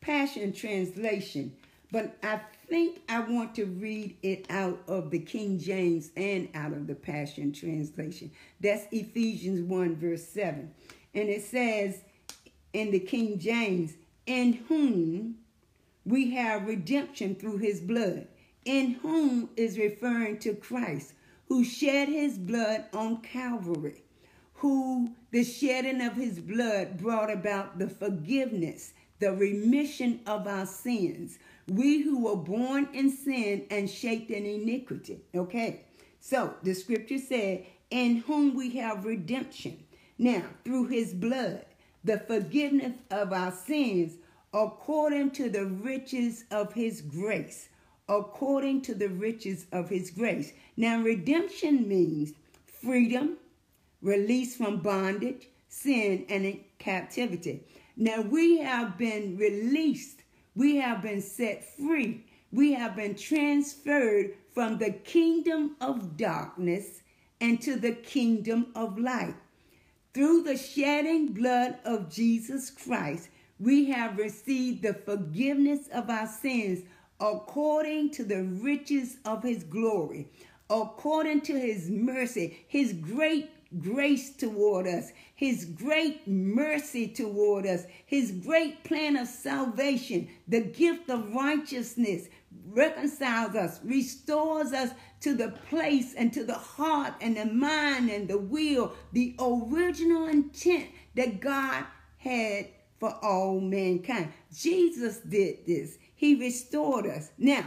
Passion 0.00 0.52
Translation, 0.52 1.54
but 1.92 2.16
I 2.22 2.40
think 2.70 3.02
I 3.08 3.20
want 3.20 3.54
to 3.56 3.66
read 3.66 4.16
it 4.22 4.46
out 4.48 4.80
of 4.88 5.10
the 5.10 5.18
King 5.18 5.58
James 5.58 6.10
and 6.16 6.48
out 6.54 6.72
of 6.72 6.86
the 6.86 6.94
Passion 6.94 7.52
Translation. 7.52 8.30
That's 8.60 8.86
Ephesians 8.92 9.60
1, 9.60 9.96
verse 9.96 10.24
7. 10.24 10.72
And 11.12 11.28
it 11.28 11.42
says 11.42 12.00
in 12.72 12.92
the 12.92 13.00
King 13.00 13.38
James, 13.40 13.94
In 14.24 14.52
whom 14.68 15.34
we 16.06 16.30
have 16.30 16.66
redemption 16.66 17.34
through 17.34 17.58
his 17.58 17.80
blood 17.80 18.28
in 18.64 18.92
whom 19.02 19.50
is 19.56 19.78
referring 19.78 20.38
to 20.38 20.54
Christ, 20.54 21.14
who 21.48 21.64
shed 21.64 22.08
his 22.08 22.38
blood 22.38 22.84
on 22.92 23.20
Calvary, 23.22 24.04
who 24.54 25.10
the 25.30 25.42
shedding 25.42 26.00
of 26.02 26.14
his 26.14 26.38
blood 26.38 26.98
brought 26.98 27.30
about 27.30 27.78
the 27.78 27.88
forgiveness, 27.88 28.92
the 29.18 29.32
remission 29.32 30.20
of 30.26 30.46
our 30.46 30.66
sins. 30.66 31.38
We 31.70 32.02
who 32.02 32.24
were 32.24 32.36
born 32.36 32.88
in 32.92 33.10
sin 33.10 33.66
and 33.70 33.88
shaped 33.88 34.30
in 34.30 34.44
iniquity. 34.44 35.20
Okay, 35.34 35.82
so 36.18 36.54
the 36.64 36.74
scripture 36.74 37.18
said, 37.18 37.64
in 37.90 38.16
whom 38.16 38.54
we 38.56 38.70
have 38.78 39.04
redemption. 39.04 39.84
Now, 40.18 40.42
through 40.64 40.88
his 40.88 41.14
blood, 41.14 41.64
the 42.02 42.18
forgiveness 42.18 42.94
of 43.10 43.32
our 43.32 43.52
sins 43.52 44.14
according 44.52 45.30
to 45.30 45.48
the 45.48 45.66
riches 45.66 46.44
of 46.50 46.72
his 46.72 47.00
grace 47.02 47.68
according 48.10 48.82
to 48.82 48.94
the 48.94 49.08
riches 49.08 49.66
of 49.70 49.88
his 49.88 50.10
grace. 50.10 50.52
Now, 50.76 51.00
redemption 51.00 51.88
means 51.88 52.32
freedom, 52.66 53.36
release 54.02 54.56
from 54.56 54.78
bondage, 54.78 55.46
sin, 55.68 56.26
and 56.28 56.58
captivity. 56.80 57.62
Now, 57.96 58.20
we 58.22 58.58
have 58.58 58.98
been 58.98 59.36
released, 59.36 60.19
we 60.60 60.76
have 60.76 61.00
been 61.00 61.22
set 61.22 61.64
free, 61.64 62.22
we 62.52 62.74
have 62.74 62.94
been 62.94 63.14
transferred 63.14 64.34
from 64.52 64.76
the 64.76 64.90
kingdom 64.90 65.74
of 65.80 66.18
darkness 66.18 67.00
into 67.40 67.76
the 67.76 67.92
kingdom 67.92 68.66
of 68.74 68.98
light. 68.98 69.34
Through 70.12 70.42
the 70.42 70.58
shedding 70.58 71.28
blood 71.28 71.78
of 71.86 72.12
Jesus 72.12 72.68
Christ, 72.68 73.30
we 73.58 73.86
have 73.86 74.18
received 74.18 74.82
the 74.82 74.92
forgiveness 74.92 75.88
of 75.94 76.10
our 76.10 76.26
sins 76.26 76.84
according 77.20 78.10
to 78.10 78.24
the 78.24 78.42
riches 78.42 79.16
of 79.24 79.42
his 79.42 79.64
glory, 79.64 80.28
according 80.68 81.40
to 81.40 81.58
his 81.58 81.88
mercy, 81.88 82.66
his 82.68 82.92
great 82.92 83.50
grace 83.78 84.34
toward 84.36 84.86
us, 84.86 85.12
his 85.34 85.64
great 85.64 86.26
mercy 86.26 87.06
toward 87.06 87.66
us, 87.66 87.84
his 88.04 88.32
great 88.32 88.82
plan 88.84 89.16
of 89.16 89.28
salvation, 89.28 90.28
the 90.48 90.60
gift 90.60 91.08
of 91.08 91.32
righteousness 91.32 92.28
reconciles 92.66 93.54
us, 93.54 93.80
restores 93.84 94.72
us 94.72 94.90
to 95.20 95.34
the 95.34 95.50
place 95.68 96.14
and 96.14 96.32
to 96.32 96.44
the 96.44 96.54
heart 96.54 97.14
and 97.20 97.36
the 97.36 97.46
mind 97.46 98.10
and 98.10 98.28
the 98.28 98.38
will, 98.38 98.92
the 99.12 99.34
original 99.38 100.26
intent 100.26 100.86
that 101.14 101.40
God 101.40 101.84
had 102.18 102.68
for 102.98 103.16
all 103.22 103.60
mankind. 103.60 104.32
Jesus 104.52 105.18
did 105.18 105.66
this. 105.66 105.96
He 106.14 106.34
restored 106.34 107.06
us. 107.06 107.30
Now, 107.38 107.66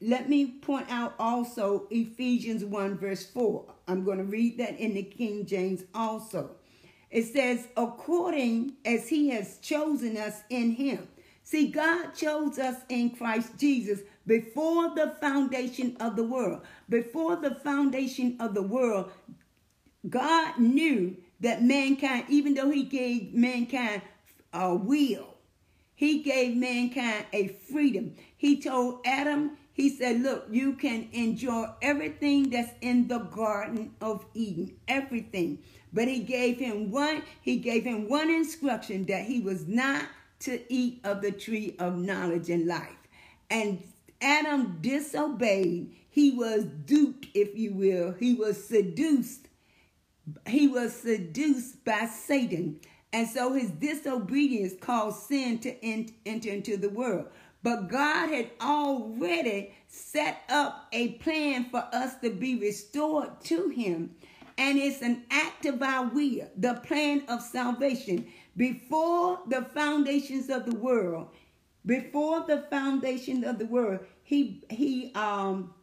let 0.00 0.28
me 0.28 0.46
point 0.46 0.90
out 0.90 1.14
also 1.18 1.86
Ephesians 1.90 2.64
1, 2.64 2.98
verse 2.98 3.26
4. 3.26 3.64
I'm 3.86 4.04
going 4.04 4.18
to 4.18 4.24
read 4.24 4.58
that 4.58 4.78
in 4.78 4.94
the 4.94 5.02
King 5.02 5.46
James 5.46 5.84
also. 5.94 6.50
It 7.10 7.24
says, 7.24 7.68
according 7.76 8.74
as 8.84 9.08
he 9.08 9.30
has 9.30 9.58
chosen 9.58 10.16
us 10.16 10.42
in 10.48 10.72
him. 10.72 11.08
See, 11.42 11.68
God 11.68 12.14
chose 12.14 12.58
us 12.58 12.76
in 12.88 13.10
Christ 13.10 13.58
Jesus 13.58 14.00
before 14.26 14.94
the 14.94 15.16
foundation 15.20 15.96
of 15.98 16.14
the 16.14 16.22
world. 16.22 16.62
Before 16.88 17.36
the 17.36 17.56
foundation 17.56 18.36
of 18.38 18.54
the 18.54 18.62
world, 18.62 19.10
God 20.08 20.58
knew 20.58 21.16
that 21.40 21.62
mankind, 21.62 22.26
even 22.28 22.54
though 22.54 22.70
he 22.70 22.84
gave 22.84 23.34
mankind 23.34 24.02
a 24.52 24.74
will, 24.74 25.34
he 25.94 26.22
gave 26.22 26.56
mankind 26.56 27.26
a 27.32 27.48
freedom. 27.48 28.14
He 28.36 28.60
told 28.60 29.00
Adam, 29.04 29.56
he 29.80 29.88
said, 29.88 30.20
Look, 30.20 30.46
you 30.50 30.74
can 30.74 31.08
enjoy 31.12 31.66
everything 31.80 32.50
that's 32.50 32.72
in 32.82 33.08
the 33.08 33.18
Garden 33.18 33.94
of 34.02 34.26
Eden, 34.34 34.76
everything. 34.86 35.58
But 35.90 36.06
he 36.06 36.20
gave 36.20 36.58
him 36.58 36.90
one, 36.90 37.22
he 37.40 37.56
gave 37.56 37.84
him 37.84 38.06
one 38.06 38.28
instruction 38.28 39.06
that 39.06 39.24
he 39.24 39.40
was 39.40 39.66
not 39.66 40.04
to 40.40 40.60
eat 40.72 41.00
of 41.02 41.22
the 41.22 41.32
tree 41.32 41.76
of 41.78 41.96
knowledge 41.96 42.50
and 42.50 42.66
life. 42.66 42.96
And 43.50 43.82
Adam 44.20 44.78
disobeyed. 44.82 45.96
He 46.10 46.32
was 46.32 46.64
duped, 46.84 47.28
if 47.32 47.56
you 47.56 47.72
will. 47.72 48.12
He 48.12 48.34
was 48.34 48.62
seduced. 48.62 49.48
He 50.46 50.68
was 50.68 50.92
seduced 50.92 51.84
by 51.86 52.04
Satan. 52.04 52.80
And 53.12 53.26
so 53.26 53.54
his 53.54 53.70
disobedience 53.70 54.74
caused 54.80 55.26
sin 55.26 55.58
to 55.60 55.84
enter 55.84 56.50
into 56.50 56.76
the 56.76 56.90
world. 56.90 57.26
But 57.62 57.88
God 57.88 58.30
had 58.30 58.50
already 58.60 59.74
set 59.86 60.42
up 60.48 60.88
a 60.92 61.12
plan 61.14 61.66
for 61.70 61.86
us 61.92 62.18
to 62.20 62.30
be 62.30 62.56
restored 62.56 63.40
to 63.44 63.68
him. 63.68 64.14
And 64.56 64.78
it's 64.78 65.02
an 65.02 65.24
act 65.30 65.66
of 65.66 65.82
our 65.82 66.06
will, 66.06 66.48
the 66.56 66.74
plan 66.74 67.24
of 67.28 67.42
salvation. 67.42 68.26
Before 68.56 69.40
the 69.48 69.62
foundations 69.62 70.50
of 70.50 70.66
the 70.66 70.76
world, 70.76 71.28
before 71.86 72.44
the 72.46 72.62
foundation 72.70 73.44
of 73.44 73.58
the 73.58 73.66
world, 73.66 74.00
he 74.22 74.62
he 74.68 75.12
um 75.14 75.74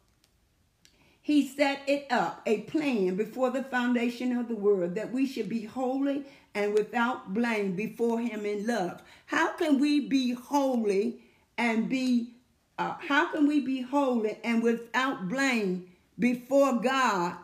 he 1.21 1.45
set 1.45 1.81
it 1.87 2.07
up, 2.09 2.41
a 2.45 2.61
plan 2.61 3.15
before 3.15 3.49
the 3.49 3.63
foundation 3.63 4.31
of 4.37 4.47
the 4.47 4.55
world 4.55 4.95
that 4.95 5.11
we 5.11 5.25
should 5.25 5.49
be 5.49 5.65
holy 5.65 6.23
and 6.55 6.73
without 6.73 7.33
blame 7.33 7.75
before 7.75 8.21
him 8.21 8.45
in 8.45 8.65
love. 8.65 9.01
How 9.25 9.51
can 9.53 9.79
we 9.79 10.07
be 10.07 10.31
holy 10.33 11.19
and 11.57 11.89
be, 11.89 12.35
uh, 12.77 12.95
how 12.99 13.31
can 13.31 13.47
we 13.47 13.59
be 13.59 13.81
holy 13.81 14.37
and 14.43 14.63
without 14.63 15.27
blame 15.29 15.89
before 16.19 16.79
God 16.79 17.35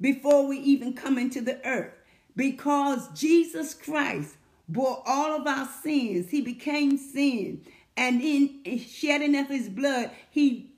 before 0.00 0.46
we 0.48 0.58
even 0.58 0.94
come 0.94 1.18
into 1.18 1.40
the 1.40 1.64
earth? 1.66 1.92
Because 2.36 3.08
Jesus 3.18 3.74
Christ 3.74 4.36
bore 4.68 5.02
all 5.06 5.40
of 5.40 5.46
our 5.46 5.68
sins. 5.82 6.30
He 6.30 6.40
became 6.40 6.96
sin. 6.96 7.62
And 7.96 8.22
in 8.22 8.78
shedding 8.78 9.36
of 9.36 9.48
his 9.48 9.68
blood, 9.68 10.10
he 10.30 10.72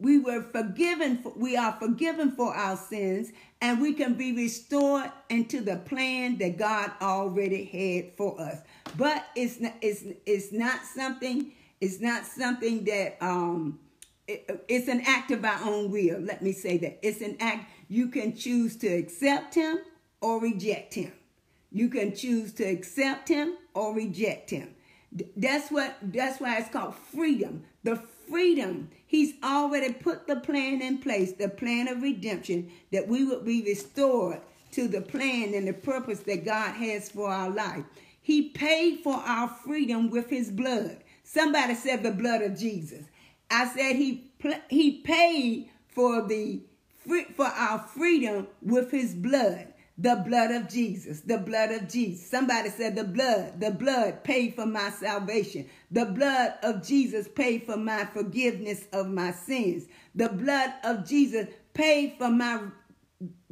we 0.00 0.18
were 0.18 0.42
forgiven 0.42 1.18
for, 1.18 1.32
we 1.36 1.56
are 1.56 1.72
forgiven 1.72 2.30
for 2.32 2.54
our 2.54 2.76
sins 2.76 3.32
and 3.60 3.80
we 3.80 3.92
can 3.92 4.14
be 4.14 4.32
restored 4.32 5.10
into 5.28 5.60
the 5.60 5.76
plan 5.76 6.38
that 6.38 6.56
God 6.56 6.92
already 7.02 7.64
had 7.64 8.16
for 8.16 8.40
us. 8.40 8.60
But 8.96 9.26
it's 9.34 9.60
not 9.60 9.74
it's 9.82 10.04
it's 10.24 10.52
not 10.52 10.80
something 10.84 11.52
it's 11.80 12.00
not 12.00 12.24
something 12.24 12.84
that 12.84 13.16
um 13.20 13.78
it, 14.26 14.64
it's 14.68 14.88
an 14.88 15.02
act 15.06 15.30
of 15.30 15.44
our 15.44 15.60
own 15.64 15.90
will. 15.90 16.20
Let 16.20 16.42
me 16.42 16.52
say 16.52 16.76
that. 16.78 16.98
It's 17.02 17.22
an 17.22 17.36
act 17.40 17.70
you 17.88 18.08
can 18.08 18.36
choose 18.36 18.76
to 18.76 18.86
accept 18.88 19.54
him 19.54 19.78
or 20.20 20.40
reject 20.40 20.94
him. 20.94 21.12
You 21.70 21.88
can 21.88 22.14
choose 22.14 22.52
to 22.54 22.64
accept 22.64 23.28
him 23.28 23.56
or 23.74 23.94
reject 23.94 24.50
him. 24.50 24.74
That's 25.36 25.70
what 25.70 25.96
that's 26.02 26.40
why 26.40 26.58
it's 26.58 26.70
called 26.70 26.94
freedom. 26.94 27.64
The 27.84 27.96
freedom. 28.28 28.90
He's 29.06 29.34
already 29.42 29.94
put 29.94 30.26
the 30.26 30.36
plan 30.36 30.82
in 30.82 30.98
place, 30.98 31.32
the 31.32 31.48
plan 31.48 31.88
of 31.88 32.02
redemption, 32.02 32.70
that 32.92 33.08
we 33.08 33.24
would 33.24 33.44
be 33.44 33.62
restored 33.62 34.42
to 34.72 34.86
the 34.86 35.00
plan 35.00 35.54
and 35.54 35.66
the 35.66 35.72
purpose 35.72 36.20
that 36.20 36.44
God 36.44 36.72
has 36.74 37.10
for 37.10 37.30
our 37.30 37.48
life. 37.48 37.84
He 38.20 38.50
paid 38.50 39.00
for 39.00 39.14
our 39.14 39.48
freedom 39.48 40.10
with 40.10 40.28
his 40.28 40.50
blood. 40.50 40.98
Somebody 41.30 41.74
said 41.74 42.02
the 42.02 42.10
blood 42.10 42.40
of 42.40 42.58
Jesus. 42.58 43.04
I 43.50 43.68
said 43.68 43.96
he 43.96 44.30
he 44.70 45.02
paid 45.02 45.68
for 45.88 46.26
the 46.26 46.62
for 47.36 47.46
our 47.46 47.80
freedom 47.80 48.46
with 48.62 48.90
his 48.90 49.14
blood. 49.14 49.68
The 49.98 50.22
blood 50.24 50.52
of 50.52 50.68
Jesus, 50.70 51.20
the 51.20 51.36
blood 51.38 51.70
of 51.72 51.88
Jesus. 51.88 52.30
Somebody 52.30 52.70
said 52.70 52.96
the 52.96 53.04
blood, 53.04 53.60
the 53.60 53.72
blood 53.72 54.24
paid 54.24 54.54
for 54.54 54.64
my 54.64 54.88
salvation. 54.90 55.68
The 55.90 56.06
blood 56.06 56.54
of 56.62 56.86
Jesus 56.86 57.28
paid 57.28 57.64
for 57.64 57.76
my 57.76 58.06
forgiveness 58.06 58.84
of 58.92 59.08
my 59.08 59.32
sins. 59.32 59.84
The 60.14 60.30
blood 60.30 60.72
of 60.82 61.06
Jesus 61.06 61.48
paid 61.74 62.14
for 62.16 62.30
my 62.30 62.68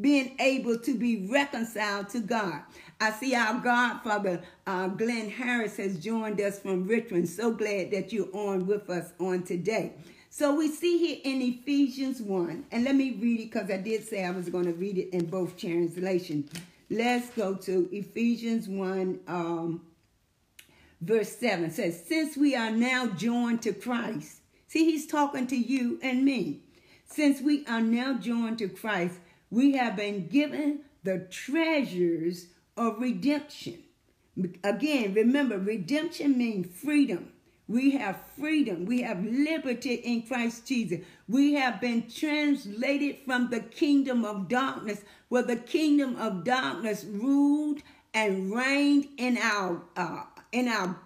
being 0.01 0.37
able 0.39 0.79
to 0.79 0.95
be 0.97 1.27
reconciled 1.29 2.09
to 2.11 2.21
God. 2.21 2.63
I 2.99 3.11
see 3.11 3.35
our 3.35 3.61
Godfather, 3.61 4.43
uh, 4.67 4.89
Glenn 4.89 5.29
Harris, 5.29 5.77
has 5.77 5.99
joined 5.99 6.41
us 6.41 6.59
from 6.59 6.87
Richmond. 6.87 7.29
So 7.29 7.53
glad 7.53 7.91
that 7.91 8.11
you're 8.11 8.35
on 8.35 8.67
with 8.67 8.89
us 8.89 9.13
on 9.21 9.43
today. 9.43 9.93
So 10.31 10.55
we 10.55 10.69
see 10.69 10.99
here 10.99 11.19
in 11.25 11.43
Ephesians 11.43 12.23
1, 12.23 12.67
and 12.71 12.85
let 12.85 12.95
me 12.95 13.19
read 13.21 13.41
it 13.41 13.53
because 13.53 13.71
I 13.71 13.77
did 13.77 14.07
say 14.07 14.25
I 14.25 14.31
was 14.31 14.49
going 14.49 14.65
to 14.65 14.73
read 14.73 14.97
it 14.99 15.11
in 15.11 15.27
both 15.27 15.59
translations. 15.59 16.51
Let's 16.91 17.29
go 17.31 17.55
to 17.55 17.89
Ephesians 17.93 18.69
1, 18.69 19.21
um, 19.29 19.83
verse 21.01 21.37
7. 21.37 21.67
It 21.67 21.73
says, 21.73 22.03
Since 22.07 22.37
we 22.37 22.55
are 22.57 22.71
now 22.71 23.07
joined 23.09 23.61
to 23.63 23.73
Christ, 23.73 24.41
see, 24.69 24.85
he's 24.85 25.07
talking 25.07 25.47
to 25.49 25.57
you 25.57 25.99
and 26.03 26.25
me. 26.25 26.61
Since 27.05 27.41
we 27.41 27.67
are 27.67 27.81
now 27.81 28.15
joined 28.15 28.59
to 28.59 28.69
Christ, 28.69 29.19
we 29.51 29.73
have 29.73 29.97
been 29.97 30.29
given 30.29 30.81
the 31.03 31.21
treasures 31.31 32.49
of 32.77 33.01
redemption. 33.01 33.79
Again, 34.65 35.15
remember, 35.15 35.59
redemption 35.59 36.37
means 36.39 36.67
freedom 36.81 37.33
we 37.69 37.93
have 37.93 38.21
freedom. 38.39 38.85
We 38.87 39.03
have 39.03 39.25
liberty 39.25 39.95
in 39.95 40.23
Christ 40.23 40.67
Jesus. 40.67 41.01
We 41.29 41.55
have 41.55 41.81
been 41.81 42.09
translated 42.09 43.19
from 43.25 43.51
the 43.51 43.61
kingdom 43.61 44.25
of 44.25 44.49
darkness, 44.49 45.03
where 45.29 45.43
the 45.43 45.57
kingdom 45.57 46.17
of 46.17 46.45
darkness 46.45 47.05
ruled 47.05 47.81
and 48.15 48.53
reigned 48.55 49.09
in 49.19 49.37
our 49.39 49.83
uh, 49.97 50.25
in 50.53 50.69
our 50.69 50.97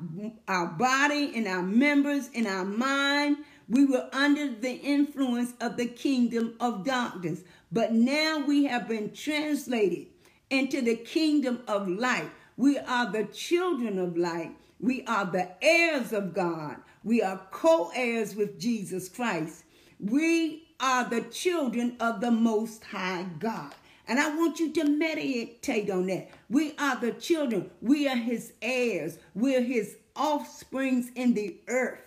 our 0.49 0.67
body, 0.67 1.35
in 1.35 1.47
our 1.47 1.63
members, 1.63 2.29
in 2.29 2.47
our 2.47 2.67
mind. 2.67 3.39
We 3.69 3.87
were 3.87 4.09
under 4.13 4.51
the 4.51 4.75
influence 4.75 5.55
of 5.61 5.77
the 5.79 5.87
kingdom 5.87 6.57
of 6.61 6.85
darkness. 6.85 7.43
But 7.73 7.95
now 7.95 8.45
we 8.47 8.65
have 8.65 8.89
been 8.89 9.13
translated 9.15 10.09
into 10.51 10.83
the 10.83 10.97
kingdom 10.97 11.63
of 11.67 11.89
light. 11.89 12.31
We 12.57 12.79
are 12.79 13.11
the 13.11 13.25
children 13.25 13.99
of 13.99 14.17
light. 14.17 14.55
We 14.81 15.05
are 15.07 15.25
the 15.25 15.49
heirs 15.63 16.13
of 16.13 16.35
God. 16.35 16.77
We 17.05 17.23
are 17.23 17.41
co 17.51 17.91
heirs 17.95 18.35
with 18.35 18.59
Jesus 18.59 19.09
Christ. 19.09 19.65
We 19.99 20.69
are 20.81 21.09
the 21.09 21.23
children 21.23 21.97
of 22.01 22.21
the 22.21 22.31
Most 22.31 22.85
High 22.85 23.27
God. 23.39 23.75
And 24.09 24.19
I 24.19 24.35
want 24.35 24.59
you 24.59 24.73
to 24.73 24.85
meditate 24.85 25.91
on 25.91 26.07
that. 26.07 26.31
We 26.49 26.75
are 26.79 26.97
the 26.97 27.13
children. 27.13 27.71
We 27.81 28.09
are 28.09 28.17
his 28.17 28.53
heirs. 28.61 29.19
We're 29.35 29.63
his 29.63 29.97
offsprings 30.17 31.11
in 31.15 31.35
the 31.35 31.57
earth. 31.69 32.01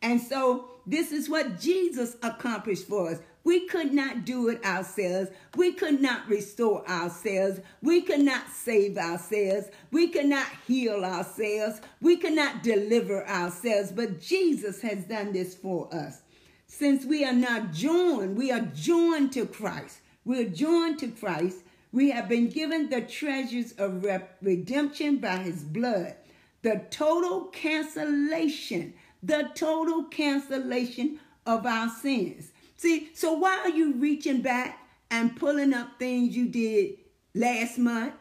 And 0.00 0.20
so 0.20 0.70
this 0.86 1.10
is 1.10 1.28
what 1.28 1.58
Jesus 1.58 2.16
accomplished 2.22 2.86
for 2.86 3.10
us. 3.10 3.18
We 3.48 3.60
could 3.60 3.94
not 3.94 4.26
do 4.26 4.50
it 4.50 4.62
ourselves. 4.62 5.30
We 5.56 5.72
could 5.72 6.02
not 6.02 6.28
restore 6.28 6.86
ourselves. 6.86 7.60
We 7.80 8.02
could 8.02 8.20
not 8.20 8.50
save 8.50 8.98
ourselves. 8.98 9.68
We 9.90 10.08
could 10.08 10.26
not 10.26 10.48
heal 10.66 11.02
ourselves. 11.02 11.80
We 12.02 12.18
could 12.18 12.34
not 12.34 12.62
deliver 12.62 13.26
ourselves. 13.26 13.90
But 13.90 14.20
Jesus 14.20 14.82
has 14.82 15.04
done 15.04 15.32
this 15.32 15.54
for 15.54 15.88
us. 15.94 16.20
Since 16.66 17.06
we 17.06 17.24
are 17.24 17.32
not 17.32 17.72
joined, 17.72 18.36
we 18.36 18.52
are 18.52 18.68
joined 18.74 19.32
to 19.32 19.46
Christ. 19.46 20.00
We're 20.26 20.50
joined 20.50 20.98
to 20.98 21.08
Christ. 21.08 21.60
We 21.90 22.10
have 22.10 22.28
been 22.28 22.50
given 22.50 22.90
the 22.90 23.00
treasures 23.00 23.72
of 23.78 24.04
redemption 24.42 25.20
by 25.20 25.38
his 25.38 25.62
blood. 25.62 26.16
The 26.60 26.82
total 26.90 27.44
cancellation, 27.44 28.92
the 29.22 29.48
total 29.54 30.04
cancellation 30.04 31.20
of 31.46 31.64
our 31.64 31.88
sins. 31.88 32.52
See, 32.78 33.10
so 33.12 33.32
why 33.32 33.58
are 33.64 33.70
you 33.70 33.94
reaching 33.94 34.40
back 34.40 34.78
and 35.10 35.34
pulling 35.34 35.74
up 35.74 35.98
things 35.98 36.36
you 36.36 36.48
did 36.48 36.94
last 37.34 37.76
month, 37.76 38.14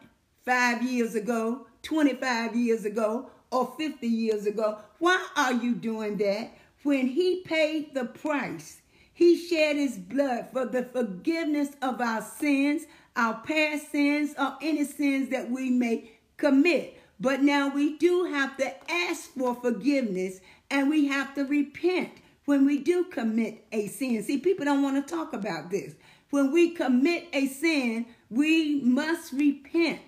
five 0.43 0.81
years 0.81 1.13
ago, 1.13 1.67
25 1.83 2.55
years 2.55 2.83
ago, 2.83 3.29
or 3.51 3.71
50 3.77 4.07
years 4.07 4.47
ago? 4.47 4.79
Why 4.97 5.23
are 5.35 5.53
you 5.53 5.75
doing 5.75 6.17
that? 6.17 6.57
When 6.81 7.05
he 7.05 7.41
paid 7.41 7.93
the 7.93 8.05
price, 8.05 8.81
he 9.13 9.37
shed 9.37 9.75
his 9.75 9.95
blood 9.99 10.47
for 10.51 10.65
the 10.65 10.85
forgiveness 10.85 11.69
of 11.83 12.01
our 12.01 12.23
sins, 12.23 12.87
our 13.15 13.35
past 13.41 13.91
sins, 13.91 14.33
or 14.39 14.57
any 14.59 14.85
sins 14.85 15.29
that 15.29 15.51
we 15.51 15.69
may 15.69 16.09
commit. 16.37 16.99
But 17.19 17.43
now 17.43 17.69
we 17.69 17.95
do 17.99 18.23
have 18.23 18.57
to 18.57 18.91
ask 18.91 19.29
for 19.37 19.53
forgiveness 19.53 20.39
and 20.71 20.89
we 20.89 21.05
have 21.09 21.35
to 21.35 21.45
repent 21.45 22.09
when 22.47 22.65
we 22.65 22.77
do 22.77 23.03
commit 23.03 23.65
a 23.73 23.87
sin. 23.87 24.23
See, 24.23 24.37
people 24.37 24.63
don't 24.63 24.81
want 24.81 25.05
to 25.05 25.15
talk 25.15 25.33
about 25.33 25.69
this. 25.69 25.95
When 26.29 26.53
we 26.53 26.69
commit 26.69 27.27
a 27.33 27.45
sin, 27.47 28.05
we 28.29 28.79
must 28.81 29.33
repent. 29.33 29.99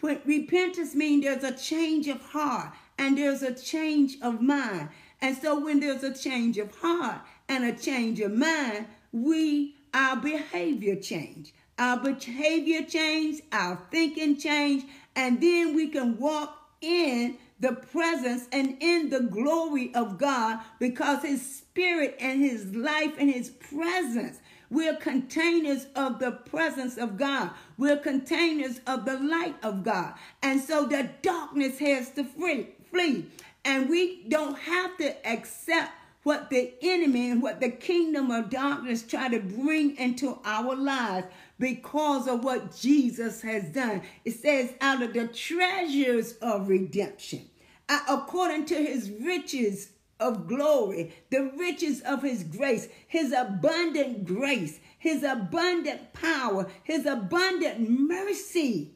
When 0.00 0.20
repentance 0.24 0.96
means 0.96 1.22
there's 1.22 1.44
a 1.44 1.56
change 1.56 2.08
of 2.08 2.20
heart 2.20 2.72
and 2.98 3.16
there's 3.16 3.42
a 3.42 3.54
change 3.54 4.16
of 4.22 4.40
mind. 4.42 4.88
And 5.20 5.36
so 5.36 5.58
when 5.64 5.78
there's 5.78 6.02
a 6.02 6.12
change 6.12 6.58
of 6.58 6.74
heart 6.74 7.20
and 7.48 7.64
a 7.64 7.72
change 7.72 8.18
of 8.18 8.32
mind, 8.32 8.86
we 9.12 9.76
our 9.94 10.16
behavior 10.16 10.96
change. 10.96 11.54
Our 11.78 11.98
behavior 11.98 12.82
change, 12.82 13.40
our 13.52 13.80
thinking 13.92 14.36
change, 14.36 14.82
and 15.14 15.40
then 15.40 15.76
we 15.76 15.86
can 15.86 16.18
walk 16.18 16.58
in 16.80 17.38
the 17.64 17.72
presence 17.72 18.46
and 18.52 18.76
in 18.80 19.08
the 19.08 19.20
glory 19.20 19.90
of 19.94 20.18
God 20.18 20.58
because 20.78 21.22
his 21.22 21.40
spirit 21.40 22.14
and 22.20 22.42
his 22.42 22.74
life 22.74 23.14
and 23.18 23.30
his 23.30 23.48
presence. 23.48 24.38
We're 24.68 24.96
containers 24.96 25.86
of 25.96 26.18
the 26.18 26.32
presence 26.32 26.98
of 26.98 27.16
God. 27.16 27.52
We're 27.78 27.96
containers 27.96 28.80
of 28.86 29.06
the 29.06 29.18
light 29.18 29.56
of 29.62 29.82
God. 29.82 30.12
And 30.42 30.60
so 30.60 30.84
the 30.84 31.08
darkness 31.22 31.78
has 31.78 32.10
to 32.10 32.24
flee. 32.24 33.26
And 33.64 33.88
we 33.88 34.24
don't 34.28 34.58
have 34.58 34.98
to 34.98 35.26
accept 35.26 35.92
what 36.22 36.50
the 36.50 36.74
enemy 36.82 37.30
and 37.30 37.42
what 37.42 37.60
the 37.60 37.70
kingdom 37.70 38.30
of 38.30 38.50
darkness 38.50 39.02
try 39.02 39.28
to 39.28 39.40
bring 39.40 39.96
into 39.96 40.38
our 40.44 40.76
lives 40.76 41.28
because 41.58 42.28
of 42.28 42.44
what 42.44 42.76
Jesus 42.76 43.40
has 43.40 43.64
done. 43.70 44.02
It 44.24 44.32
says, 44.32 44.74
out 44.82 45.02
of 45.02 45.14
the 45.14 45.28
treasures 45.28 46.32
of 46.42 46.68
redemption, 46.68 47.48
according 47.88 48.66
to 48.66 48.74
his 48.74 49.10
riches 49.10 49.90
of 50.20 50.46
glory, 50.46 51.14
the 51.30 51.50
riches 51.56 52.00
of 52.02 52.22
his 52.22 52.44
grace, 52.44 52.88
his 53.06 53.32
abundant 53.32 54.24
grace, 54.24 54.80
his 54.98 55.22
abundant 55.22 56.12
power, 56.12 56.66
his 56.82 57.04
abundant 57.04 57.88
mercy, 57.88 58.94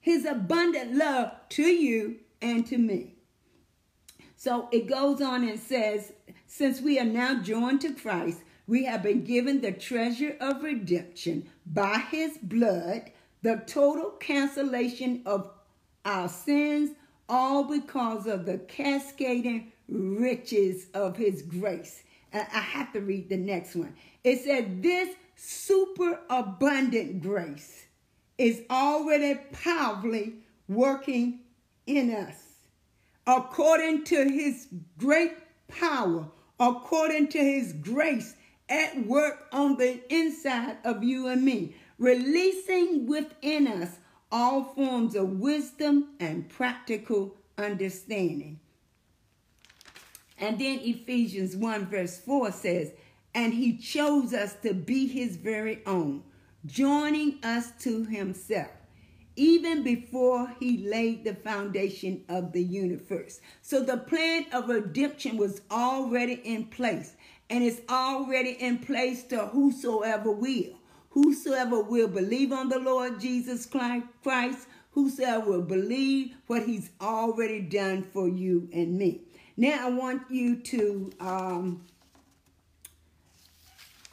his 0.00 0.24
abundant 0.24 0.94
love 0.94 1.32
to 1.48 1.64
you 1.64 2.16
and 2.40 2.66
to 2.66 2.78
me. 2.78 3.14
So 4.36 4.68
it 4.72 4.88
goes 4.88 5.22
on 5.22 5.48
and 5.48 5.58
says, 5.58 6.12
since 6.46 6.80
we 6.80 6.98
are 6.98 7.04
now 7.04 7.40
joined 7.40 7.80
to 7.82 7.94
Christ, 7.94 8.40
we 8.66 8.84
have 8.84 9.02
been 9.02 9.24
given 9.24 9.60
the 9.60 9.72
treasure 9.72 10.36
of 10.40 10.62
redemption 10.62 11.48
by 11.66 11.98
his 12.10 12.38
blood, 12.38 13.10
the 13.42 13.62
total 13.66 14.10
cancellation 14.10 15.22
of 15.26 15.50
our 16.04 16.28
sins, 16.28 16.90
all 17.28 17.64
because 17.64 18.26
of 18.26 18.46
the 18.46 18.58
cascading 18.58 19.72
riches 19.88 20.86
of 20.94 21.16
his 21.16 21.42
grace. 21.42 22.02
I 22.32 22.38
have 22.38 22.92
to 22.94 23.00
read 23.00 23.28
the 23.28 23.36
next 23.36 23.74
one. 23.74 23.94
It 24.24 24.40
said, 24.40 24.82
This 24.82 25.14
super 25.36 26.20
abundant 26.30 27.22
grace 27.22 27.86
is 28.38 28.62
already 28.70 29.38
powerfully 29.52 30.36
working 30.68 31.40
in 31.86 32.10
us 32.14 32.52
according 33.26 34.04
to 34.04 34.24
his 34.28 34.68
great 34.98 35.32
power, 35.68 36.26
according 36.58 37.28
to 37.28 37.38
his 37.38 37.72
grace 37.74 38.34
at 38.68 39.06
work 39.06 39.46
on 39.52 39.76
the 39.76 40.00
inside 40.12 40.78
of 40.84 41.04
you 41.04 41.28
and 41.28 41.44
me, 41.44 41.76
releasing 41.98 43.06
within 43.06 43.66
us 43.66 43.98
all 44.32 44.64
forms 44.64 45.14
of 45.14 45.38
wisdom 45.38 46.08
and 46.18 46.48
practical 46.48 47.36
understanding. 47.58 48.58
And 50.38 50.58
then 50.58 50.80
Ephesians 50.82 51.54
1, 51.54 51.86
verse 51.86 52.18
4 52.18 52.50
says, 52.50 52.92
And 53.34 53.52
he 53.52 53.76
chose 53.76 54.32
us 54.32 54.54
to 54.62 54.74
be 54.74 55.06
his 55.06 55.36
very 55.36 55.82
own, 55.86 56.24
joining 56.66 57.38
us 57.44 57.70
to 57.82 58.04
himself, 58.04 58.70
even 59.36 59.84
before 59.84 60.52
he 60.58 60.78
laid 60.78 61.24
the 61.24 61.34
foundation 61.34 62.24
of 62.28 62.52
the 62.52 62.62
universe. 62.62 63.40
So 63.60 63.82
the 63.82 63.98
plan 63.98 64.46
of 64.52 64.68
redemption 64.68 65.36
was 65.36 65.60
already 65.70 66.40
in 66.42 66.64
place, 66.64 67.14
and 67.50 67.62
it's 67.62 67.82
already 67.88 68.52
in 68.52 68.78
place 68.78 69.22
to 69.24 69.46
whosoever 69.46 70.32
will. 70.32 70.78
Whosoever 71.12 71.80
will 71.82 72.08
believe 72.08 72.52
on 72.52 72.68
the 72.68 72.78
Lord 72.78 73.20
Jesus 73.20 73.66
Christ, 73.66 74.66
whosoever 74.92 75.44
will 75.44 75.62
believe 75.62 76.34
what 76.46 76.64
he's 76.64 76.90
already 77.00 77.60
done 77.60 78.02
for 78.02 78.28
you 78.28 78.68
and 78.72 78.96
me. 78.96 79.22
Now 79.56 79.88
I 79.88 79.90
want 79.90 80.22
you 80.30 80.56
to 80.56 81.12
um, 81.20 81.84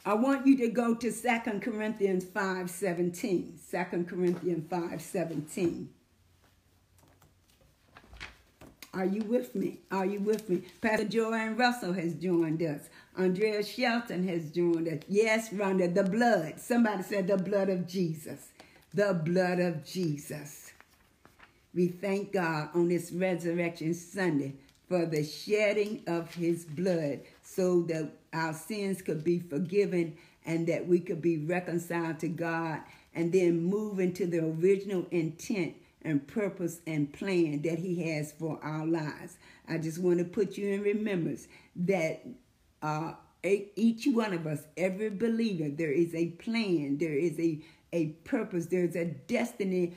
I 0.04 0.14
want 0.14 0.46
you 0.46 0.56
to 0.58 0.68
go 0.68 0.94
to 0.94 1.12
Second 1.12 1.62
Corinthians 1.62 2.24
5 2.24 2.70
17. 2.70 3.58
2 3.70 4.04
Corinthians 4.04 4.68
5:17. 4.70 5.88
Are 8.92 9.04
you 9.04 9.22
with 9.22 9.54
me? 9.54 9.80
Are 9.90 10.04
you 10.04 10.18
with 10.20 10.48
me? 10.48 10.62
Pastor 10.80 11.04
Joanne 11.04 11.56
Russell 11.56 11.92
has 11.92 12.14
joined 12.14 12.60
us. 12.62 12.88
Andrea 13.16 13.62
Shelton 13.62 14.26
has 14.28 14.50
joined 14.50 14.88
us. 14.88 15.00
Yes, 15.08 15.50
Rhonda, 15.50 15.92
the 15.92 16.04
blood. 16.04 16.60
Somebody 16.60 17.02
said 17.02 17.26
the 17.26 17.36
blood 17.36 17.68
of 17.68 17.86
Jesus. 17.86 18.48
The 18.94 19.20
blood 19.24 19.58
of 19.58 19.84
Jesus. 19.84 20.72
We 21.74 21.88
thank 21.88 22.32
God 22.32 22.70
on 22.74 22.88
this 22.88 23.12
Resurrection 23.12 23.94
Sunday 23.94 24.54
for 24.88 25.06
the 25.06 25.22
shedding 25.24 26.02
of 26.06 26.34
his 26.34 26.64
blood 26.64 27.20
so 27.42 27.82
that 27.82 28.10
our 28.32 28.52
sins 28.52 29.02
could 29.02 29.22
be 29.22 29.38
forgiven 29.38 30.16
and 30.44 30.66
that 30.66 30.86
we 30.86 30.98
could 30.98 31.22
be 31.22 31.38
reconciled 31.38 32.18
to 32.20 32.28
God 32.28 32.80
and 33.14 33.32
then 33.32 33.62
move 33.62 34.00
into 34.00 34.26
the 34.26 34.38
original 34.38 35.06
intent 35.10 35.74
and 36.02 36.26
purpose 36.26 36.80
and 36.86 37.12
plan 37.12 37.62
that 37.62 37.78
he 37.78 38.02
has 38.10 38.32
for 38.32 38.58
our 38.62 38.86
lives. 38.86 39.36
I 39.68 39.78
just 39.78 39.98
want 39.98 40.18
to 40.18 40.24
put 40.24 40.56
you 40.56 40.68
in 40.72 40.82
remembrance 40.82 41.46
that 41.76 42.24
uh, 42.82 43.12
each 43.42 44.06
one 44.06 44.34
of 44.34 44.46
us, 44.46 44.60
every 44.76 45.10
believer, 45.10 45.68
there 45.70 45.92
is 45.92 46.14
a 46.14 46.26
plan, 46.26 46.98
there 46.98 47.14
is 47.14 47.38
a, 47.38 47.60
a 47.92 48.06
purpose, 48.24 48.66
there's 48.66 48.96
a 48.96 49.06
destiny 49.06 49.96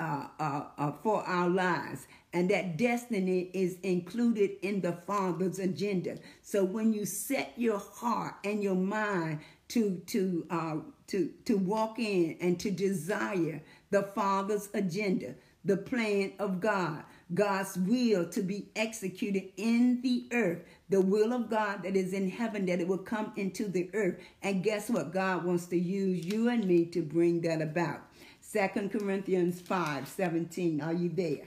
uh, 0.00 0.26
uh, 0.38 0.64
uh, 0.78 0.92
for 1.02 1.22
our 1.24 1.48
lives. 1.48 2.06
And 2.32 2.50
that 2.50 2.76
destiny 2.76 3.50
is 3.52 3.76
included 3.82 4.52
in 4.62 4.80
the 4.80 4.92
Father's 5.06 5.58
agenda. 5.58 6.16
So 6.42 6.64
when 6.64 6.92
you 6.92 7.04
set 7.04 7.52
your 7.56 7.78
heart 7.78 8.36
and 8.44 8.62
your 8.62 8.76
mind 8.76 9.40
to, 9.68 10.00
to, 10.06 10.46
uh, 10.50 10.76
to, 11.08 11.30
to 11.44 11.58
walk 11.58 11.98
in 11.98 12.36
and 12.40 12.58
to 12.60 12.70
desire 12.70 13.62
the 13.90 14.02
Father's 14.02 14.68
agenda, 14.72 15.34
the 15.64 15.76
plan 15.76 16.32
of 16.38 16.60
God, 16.60 17.02
God's 17.34 17.76
will 17.76 18.26
to 18.30 18.42
be 18.42 18.68
executed 18.74 19.50
in 19.56 20.00
the 20.02 20.26
earth, 20.32 20.64
the 20.90 21.00
will 21.00 21.32
of 21.32 21.48
God 21.48 21.84
that 21.84 21.96
is 21.96 22.12
in 22.12 22.28
heaven, 22.28 22.66
that 22.66 22.80
it 22.80 22.88
will 22.88 22.98
come 22.98 23.32
into 23.36 23.68
the 23.68 23.88
earth. 23.94 24.18
And 24.42 24.62
guess 24.62 24.90
what? 24.90 25.12
God 25.12 25.44
wants 25.44 25.66
to 25.66 25.78
use 25.78 26.26
you 26.26 26.48
and 26.48 26.64
me 26.64 26.84
to 26.86 27.00
bring 27.00 27.40
that 27.42 27.62
about. 27.62 28.00
Second 28.40 28.90
Corinthians 28.90 29.60
5 29.60 30.08
17. 30.08 30.80
Are 30.80 30.92
you 30.92 31.08
there? 31.08 31.46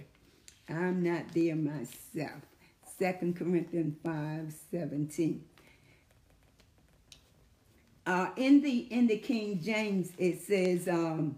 I'm 0.69 1.03
not 1.03 1.34
there 1.34 1.56
myself. 1.56 2.41
Second 2.97 3.36
Corinthians 3.36 3.97
5 4.03 4.53
17. 4.71 5.43
Uh, 8.06 8.27
in 8.38 8.62
the 8.62 8.79
in 8.91 9.08
the 9.08 9.17
King 9.17 9.62
James, 9.62 10.12
it 10.17 10.41
says, 10.41 10.88
um, 10.88 11.38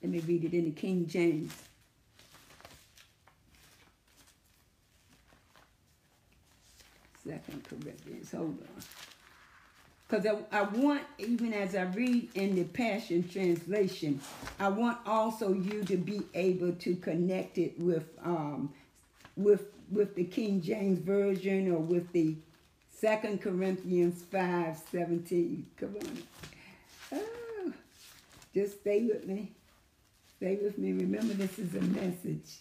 let 0.00 0.12
me 0.12 0.20
read 0.20 0.44
it 0.44 0.54
in 0.54 0.64
the 0.66 0.70
King 0.70 1.06
James. 1.08 1.52
Second 7.28 7.64
Corinthians. 7.64 8.30
Hold 8.32 8.58
on. 8.60 8.82
Because 10.08 10.26
I, 10.26 10.60
I 10.60 10.62
want, 10.62 11.02
even 11.18 11.52
as 11.52 11.74
I 11.74 11.82
read 11.82 12.30
in 12.34 12.54
the 12.54 12.64
Passion 12.64 13.28
Translation, 13.28 14.20
I 14.58 14.68
want 14.68 14.98
also 15.06 15.52
you 15.52 15.84
to 15.84 15.98
be 15.98 16.22
able 16.32 16.72
to 16.72 16.96
connect 16.96 17.58
it 17.58 17.78
with 17.78 18.08
um, 18.24 18.72
with 19.36 19.66
with 19.90 20.14
the 20.14 20.24
King 20.24 20.62
James 20.62 20.98
Version 20.98 21.70
or 21.70 21.78
with 21.78 22.10
the 22.12 22.36
Second 22.90 23.42
Corinthians 23.42 24.22
5 24.30 24.80
17. 24.90 25.66
Come 25.76 25.96
on. 26.00 26.22
Oh, 27.12 27.72
just 28.54 28.80
stay 28.80 29.02
with 29.04 29.26
me. 29.26 29.52
Stay 30.38 30.58
with 30.62 30.78
me. 30.78 30.92
Remember, 30.92 31.34
this 31.34 31.58
is 31.58 31.74
a 31.74 31.82
message. 31.82 32.60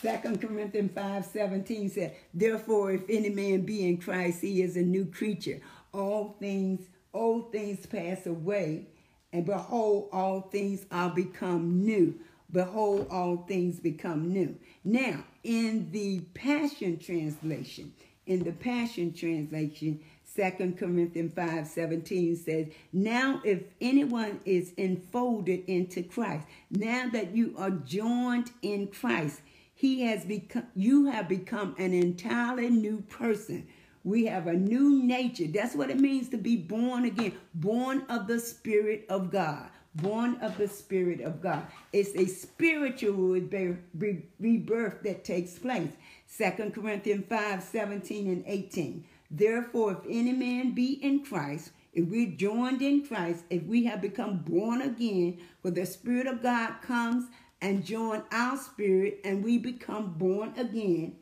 Second 0.00 0.40
Corinthians 0.40 0.92
5 0.94 1.24
17 1.24 1.90
said, 1.90 2.16
Therefore, 2.32 2.92
if 2.92 3.02
any 3.08 3.30
man 3.30 3.62
be 3.62 3.86
in 3.86 3.96
Christ, 3.96 4.40
he 4.40 4.62
is 4.62 4.76
a 4.76 4.82
new 4.82 5.04
creature. 5.06 5.60
All 5.92 6.36
things, 6.38 6.88
old 7.12 7.50
things 7.50 7.84
pass 7.86 8.26
away, 8.26 8.86
and 9.32 9.44
behold, 9.44 10.08
all 10.12 10.42
things 10.42 10.86
are 10.92 11.10
become 11.10 11.84
new. 11.84 12.14
Behold, 12.52 13.08
all 13.10 13.44
things 13.48 13.80
become 13.80 14.32
new. 14.32 14.56
Now, 14.84 15.24
in 15.42 15.90
the 15.90 16.20
Passion 16.32 16.98
Translation, 16.98 17.92
in 18.26 18.44
the 18.44 18.52
Passion 18.52 19.12
Translation, 19.12 20.00
Second 20.24 20.78
Corinthians 20.78 21.34
5 21.34 21.66
17 21.66 22.36
says, 22.36 22.66
Now 22.92 23.40
if 23.44 23.62
anyone 23.80 24.40
is 24.44 24.72
enfolded 24.76 25.64
into 25.66 26.04
Christ, 26.04 26.46
now 26.70 27.08
that 27.12 27.34
you 27.34 27.54
are 27.58 27.70
joined 27.70 28.52
in 28.62 28.86
Christ, 28.86 29.40
he 29.78 30.02
has 30.02 30.24
become 30.24 30.66
you 30.74 31.04
have 31.06 31.28
become 31.28 31.76
an 31.78 31.94
entirely 31.94 32.68
new 32.68 33.00
person. 33.02 33.68
We 34.02 34.26
have 34.26 34.48
a 34.48 34.52
new 34.52 35.04
nature. 35.04 35.46
That's 35.46 35.76
what 35.76 35.88
it 35.88 36.00
means 36.00 36.28
to 36.30 36.36
be 36.36 36.56
born 36.56 37.04
again, 37.04 37.34
born 37.54 38.04
of 38.08 38.26
the 38.26 38.40
Spirit 38.40 39.06
of 39.08 39.30
God. 39.30 39.70
Born 39.94 40.36
of 40.42 40.58
the 40.58 40.66
Spirit 40.66 41.20
of 41.20 41.40
God. 41.40 41.64
It's 41.92 42.10
a 42.16 42.26
spiritual 42.26 43.40
rebirth 44.40 45.02
that 45.04 45.22
takes 45.22 45.58
place. 45.60 45.92
Second 46.26 46.74
Corinthians 46.74 47.26
5 47.28 47.62
17 47.62 48.26
and 48.26 48.44
18. 48.48 49.04
Therefore, 49.30 49.92
if 49.92 49.98
any 50.08 50.32
man 50.32 50.72
be 50.72 50.94
in 50.94 51.24
Christ, 51.24 51.70
if 51.92 52.08
we're 52.08 52.32
joined 52.32 52.82
in 52.82 53.06
Christ, 53.06 53.44
if 53.48 53.62
we 53.62 53.84
have 53.84 54.00
become 54.00 54.38
born 54.38 54.82
again, 54.82 55.38
where 55.62 55.72
the 55.72 55.86
Spirit 55.86 56.26
of 56.26 56.42
God 56.42 56.82
comes 56.82 57.26
and 57.60 57.84
join 57.84 58.22
our 58.30 58.56
spirit 58.56 59.20
and 59.24 59.44
we 59.44 59.58
become 59.58 60.14
born 60.14 60.52
again, 60.56 61.16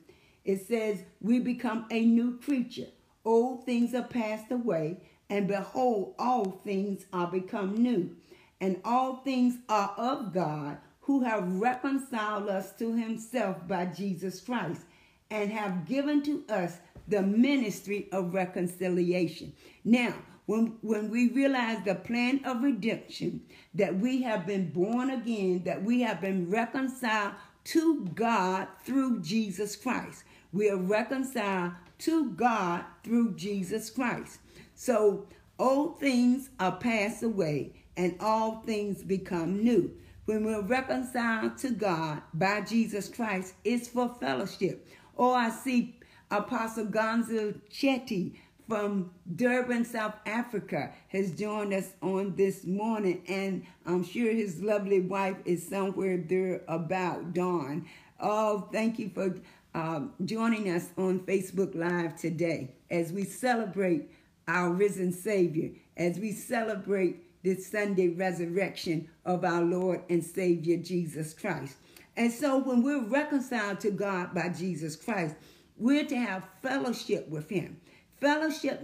it 0.44 0.66
says 0.66 1.02
we 1.20 1.38
become 1.38 1.86
a 1.90 2.04
new 2.04 2.38
creature. 2.38 2.88
Old 3.24 3.64
things 3.66 3.94
are 3.94 4.04
passed 4.04 4.52
away, 4.52 4.98
and 5.28 5.48
behold, 5.48 6.14
all 6.18 6.60
things 6.62 7.06
are 7.12 7.26
become 7.26 7.74
new. 7.74 8.14
And 8.60 8.80
all 8.84 9.16
things 9.16 9.56
are 9.68 9.92
of 9.98 10.32
God, 10.32 10.78
who 11.00 11.22
have 11.22 11.60
reconciled 11.60 12.48
us 12.48 12.72
to 12.76 12.94
himself 12.94 13.66
by 13.66 13.86
Jesus 13.86 14.40
Christ, 14.40 14.82
and 15.30 15.50
have 15.50 15.86
given 15.86 16.22
to 16.22 16.44
us 16.48 16.78
the 17.08 17.22
ministry 17.22 18.08
of 18.12 18.34
reconciliation. 18.34 19.52
Now, 19.84 20.14
when, 20.46 20.76
when 20.80 21.10
we 21.10 21.28
realize 21.30 21.78
the 21.84 21.94
plan 21.94 22.40
of 22.44 22.62
redemption, 22.62 23.42
that 23.74 23.98
we 23.98 24.22
have 24.22 24.46
been 24.46 24.70
born 24.70 25.10
again, 25.10 25.62
that 25.64 25.82
we 25.82 26.00
have 26.02 26.20
been 26.20 26.48
reconciled 26.48 27.34
to 27.64 28.06
God 28.14 28.68
through 28.84 29.20
Jesus 29.20 29.74
Christ. 29.74 30.24
We 30.52 30.70
are 30.70 30.76
reconciled 30.76 31.72
to 31.98 32.30
God 32.30 32.84
through 33.02 33.34
Jesus 33.34 33.90
Christ. 33.90 34.38
So 34.74 35.26
old 35.58 35.98
things 35.98 36.50
are 36.60 36.76
passed 36.76 37.22
away 37.22 37.72
and 37.96 38.14
all 38.20 38.62
things 38.64 39.02
become 39.02 39.62
new. 39.64 39.92
When 40.26 40.44
we're 40.44 40.62
reconciled 40.62 41.58
to 41.58 41.70
God 41.70 42.22
by 42.34 42.60
Jesus 42.60 43.08
Christ, 43.08 43.54
it's 43.64 43.88
for 43.88 44.14
fellowship. 44.20 44.86
Oh, 45.16 45.32
I 45.32 45.50
see 45.50 45.98
Apostle 46.30 46.86
Gonzo 46.86 47.60
Chetty 47.70 48.34
from 48.68 49.10
Durban, 49.36 49.84
South 49.84 50.14
Africa, 50.26 50.92
has 51.08 51.32
joined 51.32 51.72
us 51.72 51.92
on 52.02 52.34
this 52.34 52.64
morning, 52.64 53.22
and 53.28 53.64
I'm 53.84 54.04
sure 54.04 54.32
his 54.32 54.60
lovely 54.60 55.00
wife 55.00 55.36
is 55.44 55.66
somewhere 55.66 56.16
there 56.16 56.62
about, 56.66 57.32
Dawn. 57.32 57.86
Oh, 58.18 58.68
thank 58.72 58.98
you 58.98 59.10
for 59.14 59.34
um, 59.74 60.12
joining 60.24 60.70
us 60.70 60.88
on 60.96 61.20
Facebook 61.20 61.74
Live 61.74 62.16
today 62.16 62.74
as 62.90 63.12
we 63.12 63.24
celebrate 63.24 64.10
our 64.48 64.70
risen 64.70 65.12
Savior, 65.12 65.70
as 65.96 66.18
we 66.18 66.32
celebrate 66.32 67.42
this 67.44 67.66
Sunday 67.66 68.08
resurrection 68.08 69.08
of 69.24 69.44
our 69.44 69.62
Lord 69.62 70.02
and 70.10 70.24
Savior 70.24 70.78
Jesus 70.78 71.34
Christ. 71.34 71.76
And 72.16 72.32
so 72.32 72.58
when 72.58 72.82
we're 72.82 73.04
reconciled 73.04 73.80
to 73.80 73.90
God 73.90 74.34
by 74.34 74.48
Jesus 74.48 74.96
Christ, 74.96 75.36
we're 75.76 76.06
to 76.06 76.16
have 76.16 76.48
fellowship 76.62 77.28
with 77.28 77.50
Him. 77.50 77.78
Fellowship 78.20 78.82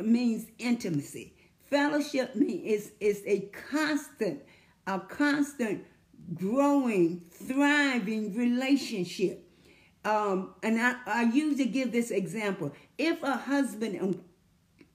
means 0.00 0.46
intimacy. 0.58 1.34
Fellowship 1.68 2.32
is, 2.36 2.92
is 3.00 3.22
a 3.26 3.40
constant, 3.70 4.42
a 4.86 5.00
constant 5.00 5.84
growing, 6.34 7.22
thriving 7.30 8.34
relationship. 8.34 9.48
Um, 10.04 10.54
and 10.62 10.80
I, 10.80 10.96
I 11.06 11.22
usually 11.22 11.66
give 11.66 11.92
this 11.92 12.10
example. 12.10 12.72
If 12.98 13.22
a 13.22 13.36
husband 13.36 13.96
and 13.96 14.22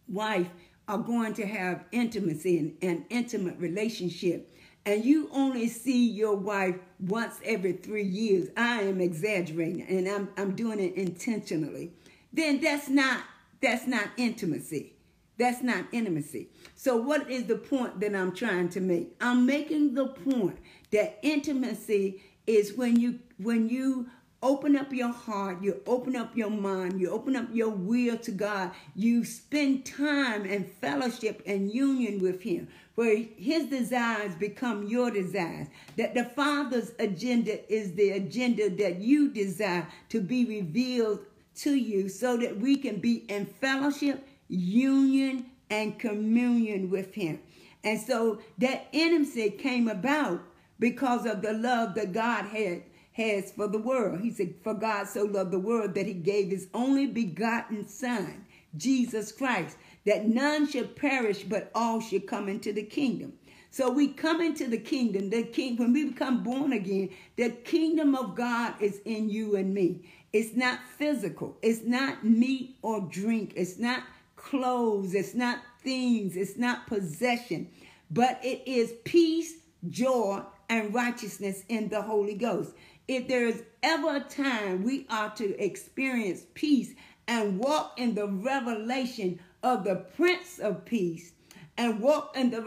wife 0.07 0.47
are 0.88 0.97
going 0.97 1.34
to 1.36 1.45
have 1.45 1.86
intimacy 1.91 2.59
and 2.59 2.78
an 2.82 3.05
intimate 3.09 3.57
relationship, 3.57 4.53
and 4.86 5.03
you 5.03 5.30
only 5.34 5.67
see 5.67 6.09
your 6.09 6.36
wife 6.36 6.75
once 6.99 7.39
every 7.43 7.73
three 7.73 8.05
years, 8.05 8.47
I 8.55 8.82
am 8.84 9.01
exaggerating 9.01 9.82
and 9.82 10.07
I'm, 10.07 10.30
I'm 10.38 10.55
doing 10.55 10.80
it 10.80 10.95
intentionally, 10.95 11.91
then 12.32 12.61
that's 12.61 12.88
not 12.88 13.21
that's 13.62 13.88
not 13.88 14.10
intimacy. 14.18 14.93
That's 15.38 15.62
not 15.62 15.86
intimacy. 15.91 16.49
So 16.76 16.97
what 16.97 17.30
is 17.30 17.45
the 17.45 17.58
point 17.58 17.99
that 17.99 18.16
I'm 18.16 18.34
trying 18.34 18.70
to 18.70 18.82
make? 18.82 19.16
I'm 19.22 19.45
making 19.45 19.93
the 19.93 20.08
point 20.08 20.58
that 20.91 21.20
intimacy 21.22 22.24
is 22.47 22.74
when 22.74 22.99
you 22.99 23.20
when 23.38 23.70
you 23.70 24.08
open 24.41 24.76
up 24.76 24.93
your 24.93 25.12
heart, 25.12 25.62
you 25.64 25.82
open 25.88 26.16
up 26.16 26.36
your 26.36 26.49
mind, 26.49 26.99
you 26.99 27.10
open 27.10 27.36
up 27.36 27.47
your 27.51 27.70
will 27.70 28.18
to 28.18 28.32
God, 28.32 28.72
you 28.95 29.26
spend 29.26 29.86
time 29.86 30.45
and 30.45 30.70
fellowship 30.80 31.41
and 31.45 31.72
union 31.72 32.20
with 32.20 32.41
Him, 32.41 32.68
where 32.95 33.18
His 33.18 33.66
desires 33.66 34.36
become 34.36 34.88
your 34.88 35.12
desires. 35.12 35.68
That 35.97 36.14
the 36.14 36.26
Father's 36.26 36.91
agenda 36.99 37.72
is 37.72 37.93
the 37.93 38.12
agenda 38.12 38.70
that 38.70 38.99
you 38.99 39.30
desire 39.30 39.88
to 40.10 40.22
be 40.22 40.45
revealed 40.45 41.20
to 41.58 41.76
you 41.76 42.10
so 42.10 42.38
that 42.38 42.58
we 42.60 42.76
can 42.78 42.99
be 42.99 43.26
in 43.30 43.45
fellowship, 43.45 44.28
union, 44.47 45.45
and 45.70 45.99
communion 45.99 46.89
with 46.89 47.14
Him. 47.14 47.39
And 47.84 47.99
so 47.99 48.39
that 48.58 48.88
intimacy 48.91 49.51
came 49.51 49.88
about 49.88 50.41
because 50.80 51.26
of 51.26 51.41
the 51.41 51.53
love 51.53 51.95
that 51.95 52.14
God 52.14 52.45
had 52.45 52.84
has 53.14 53.51
for 53.51 53.68
the 53.68 53.80
world. 53.80 54.22
He 54.22 54.32
said, 54.32 54.53
For 54.64 54.74
God 54.74 55.08
so 55.08 55.24
loved 55.24 55.51
the 55.51 55.60
world 55.60 55.95
that 55.95 56.05
he 56.05 56.14
gave 56.14 56.49
his 56.49 56.68
only 56.74 57.08
begotten 57.08 57.88
Son, 57.88 58.45
Jesus 58.76 59.32
Christ, 59.32 59.78
that 60.05 60.28
none 60.28 60.68
should 60.68 60.95
perish, 60.95 61.43
but 61.43 61.72
all 61.74 61.99
should 61.99 62.28
come 62.28 62.47
into 62.47 62.72
the 62.72 62.84
kingdom. 62.84 63.34
So 63.72 63.91
we 63.91 64.10
come 64.10 64.41
into 64.41 64.68
the 64.68 64.78
kingdom. 64.78 65.30
The 65.30 65.43
king, 65.43 65.78
when 65.78 65.93
we 65.93 66.05
become 66.05 66.43
born 66.43 66.74
again, 66.74 67.10
the 67.36 67.49
kingdom 67.49 68.16
of 68.16 68.36
God 68.36 68.76
is 68.80 69.01
in 69.05 69.30
you 69.30 69.55
and 69.55 69.74
me. 69.74 70.03
It's 70.38 70.55
not 70.55 70.77
physical. 70.99 71.57
It's 71.63 71.83
not 71.83 72.23
meat 72.23 72.77
or 72.83 73.01
drink. 73.01 73.53
It's 73.55 73.79
not 73.79 74.03
clothes. 74.35 75.15
It's 75.15 75.33
not 75.33 75.57
things. 75.81 76.38
It's 76.38 76.57
not 76.57 76.85
possession. 76.85 77.71
But 78.11 78.39
it 78.43 78.61
is 78.67 78.93
peace, 79.03 79.55
joy, 79.89 80.43
and 80.69 80.93
righteousness 80.93 81.63
in 81.69 81.89
the 81.89 82.03
Holy 82.03 82.35
Ghost. 82.35 82.75
If 83.07 83.27
there 83.27 83.47
is 83.47 83.63
ever 83.81 84.17
a 84.17 84.19
time 84.19 84.83
we 84.83 85.07
are 85.09 85.31
to 85.38 85.59
experience 85.59 86.43
peace 86.53 86.93
and 87.27 87.57
walk 87.57 87.93
in 87.97 88.13
the 88.13 88.27
revelation 88.27 89.39
of 89.63 89.85
the 89.85 89.95
Prince 89.95 90.59
of 90.59 90.85
Peace 90.85 91.31
and 91.79 91.99
walk 91.99 92.38
in 92.38 92.51
the 92.51 92.61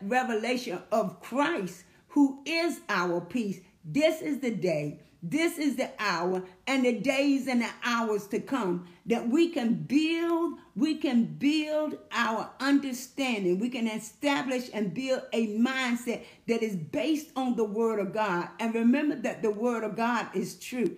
revelation 0.00 0.80
of 0.90 1.20
Christ, 1.20 1.84
who 2.08 2.40
is 2.46 2.80
our 2.88 3.20
peace, 3.20 3.60
this 3.84 4.22
is 4.22 4.40
the 4.40 4.52
day 4.52 5.00
this 5.22 5.58
is 5.58 5.76
the 5.76 5.90
hour 5.98 6.42
and 6.66 6.84
the 6.84 6.98
days 6.98 7.46
and 7.46 7.60
the 7.60 7.70
hours 7.84 8.26
to 8.28 8.40
come 8.40 8.88
that 9.06 9.28
we 9.28 9.50
can 9.50 9.74
build, 9.74 10.54
we 10.76 10.96
can 10.96 11.24
build 11.24 11.98
our 12.12 12.50
understanding. 12.60 13.58
We 13.58 13.68
can 13.68 13.86
establish 13.86 14.70
and 14.72 14.94
build 14.94 15.22
a 15.32 15.48
mindset 15.58 16.24
that 16.48 16.62
is 16.62 16.76
based 16.76 17.30
on 17.36 17.56
the 17.56 17.64
word 17.64 17.98
of 17.98 18.14
God. 18.14 18.48
And 18.58 18.74
remember 18.74 19.16
that 19.16 19.42
the 19.42 19.50
word 19.50 19.84
of 19.84 19.96
God 19.96 20.28
is 20.34 20.54
true. 20.54 20.96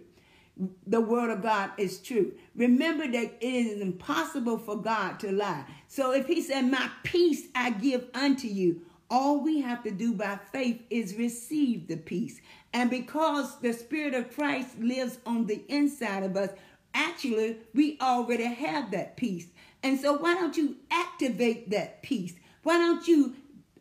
The 0.86 1.00
word 1.00 1.30
of 1.30 1.42
God 1.42 1.70
is 1.78 1.98
true. 1.98 2.32
Remember 2.54 3.08
that 3.10 3.38
it 3.40 3.44
is 3.44 3.80
impossible 3.80 4.58
for 4.58 4.76
God 4.76 5.18
to 5.20 5.32
lie. 5.32 5.64
So 5.88 6.12
if 6.12 6.26
he 6.26 6.42
said, 6.42 6.62
My 6.70 6.90
peace 7.02 7.48
I 7.54 7.70
give 7.70 8.06
unto 8.14 8.46
you, 8.46 8.82
all 9.12 9.38
we 9.40 9.60
have 9.60 9.84
to 9.84 9.90
do 9.90 10.14
by 10.14 10.38
faith 10.52 10.82
is 10.88 11.16
receive 11.16 11.86
the 11.86 11.98
peace. 11.98 12.40
And 12.72 12.88
because 12.88 13.60
the 13.60 13.74
Spirit 13.74 14.14
of 14.14 14.34
Christ 14.34 14.78
lives 14.78 15.18
on 15.26 15.46
the 15.46 15.62
inside 15.68 16.22
of 16.22 16.34
us, 16.34 16.50
actually, 16.94 17.58
we 17.74 17.98
already 18.00 18.46
have 18.46 18.90
that 18.92 19.18
peace. 19.18 19.48
And 19.82 20.00
so, 20.00 20.14
why 20.14 20.34
don't 20.34 20.56
you 20.56 20.76
activate 20.90 21.70
that 21.70 22.02
peace? 22.02 22.34
Why 22.62 22.78
don't 22.78 23.06
you 23.06 23.34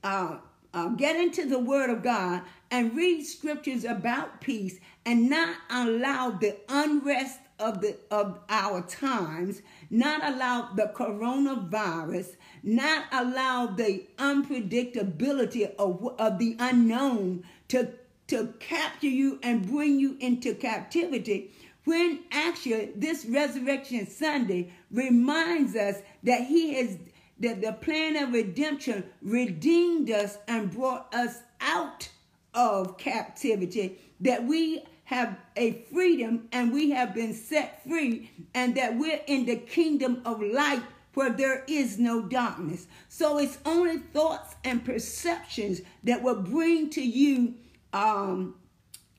uh, 0.03 0.37
uh, 0.73 0.89
get 0.89 1.15
into 1.15 1.47
the 1.47 1.59
Word 1.59 1.89
of 1.89 2.03
God 2.03 2.41
and 2.69 2.93
read 2.95 3.23
scriptures 3.23 3.85
about 3.85 4.41
peace 4.41 4.79
and 5.05 5.29
not 5.29 5.55
allow 5.69 6.31
the 6.31 6.57
unrest 6.67 7.39
of 7.57 7.79
the 7.79 7.95
of 8.09 8.39
our 8.49 8.81
times, 8.81 9.61
not 9.89 10.25
allow 10.25 10.73
the 10.75 10.91
coronavirus, 10.95 12.35
not 12.63 13.05
allow 13.11 13.67
the 13.67 14.05
unpredictability 14.17 15.73
of, 15.75 16.15
of 16.19 16.39
the 16.39 16.55
unknown 16.59 17.43
to 17.69 17.89
to 18.27 18.53
capture 18.59 19.07
you 19.07 19.39
and 19.43 19.67
bring 19.67 19.99
you 19.99 20.15
into 20.19 20.53
captivity 20.53 21.51
when 21.83 22.19
actually 22.31 22.91
this 22.95 23.25
resurrection 23.25 24.07
sunday 24.07 24.71
reminds 24.91 25.75
us 25.75 25.97
that 26.23 26.45
he 26.45 26.73
has 26.75 26.97
that 27.39 27.61
the 27.61 27.73
plan 27.73 28.15
of 28.15 28.31
redemption 28.31 29.03
redeemed 29.21 30.09
us 30.11 30.37
and 30.47 30.71
brought 30.71 31.13
us 31.13 31.39
out 31.59 32.07
of 32.53 32.97
captivity 32.97 33.99
that 34.19 34.43
we 34.43 34.83
have 35.05 35.37
a 35.57 35.73
freedom 35.91 36.47
and 36.53 36.71
we 36.71 36.91
have 36.91 37.13
been 37.13 37.33
set 37.33 37.83
free 37.83 38.31
and 38.53 38.75
that 38.75 38.97
we're 38.97 39.19
in 39.27 39.45
the 39.45 39.57
kingdom 39.57 40.21
of 40.25 40.41
light 40.41 40.81
where 41.13 41.29
there 41.29 41.63
is 41.67 41.97
no 41.97 42.21
darkness. 42.21 42.87
So 43.09 43.37
it's 43.37 43.57
only 43.65 43.97
thoughts 43.97 44.55
and 44.63 44.83
perceptions 44.83 45.81
that 46.03 46.21
will 46.23 46.41
bring 46.41 46.89
to 46.91 47.01
you 47.01 47.55
um, 47.93 48.55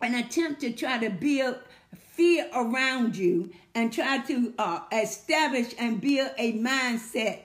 an 0.00 0.14
attempt 0.14 0.60
to 0.62 0.72
try 0.72 0.98
to 0.98 1.10
build 1.10 1.58
fear 2.12 2.48
around 2.54 3.16
you 3.16 3.50
and 3.74 3.92
try 3.92 4.18
to 4.18 4.52
uh, 4.58 4.80
establish 4.92 5.74
and 5.78 6.00
build 6.00 6.30
a 6.38 6.52
mindset 6.54 7.40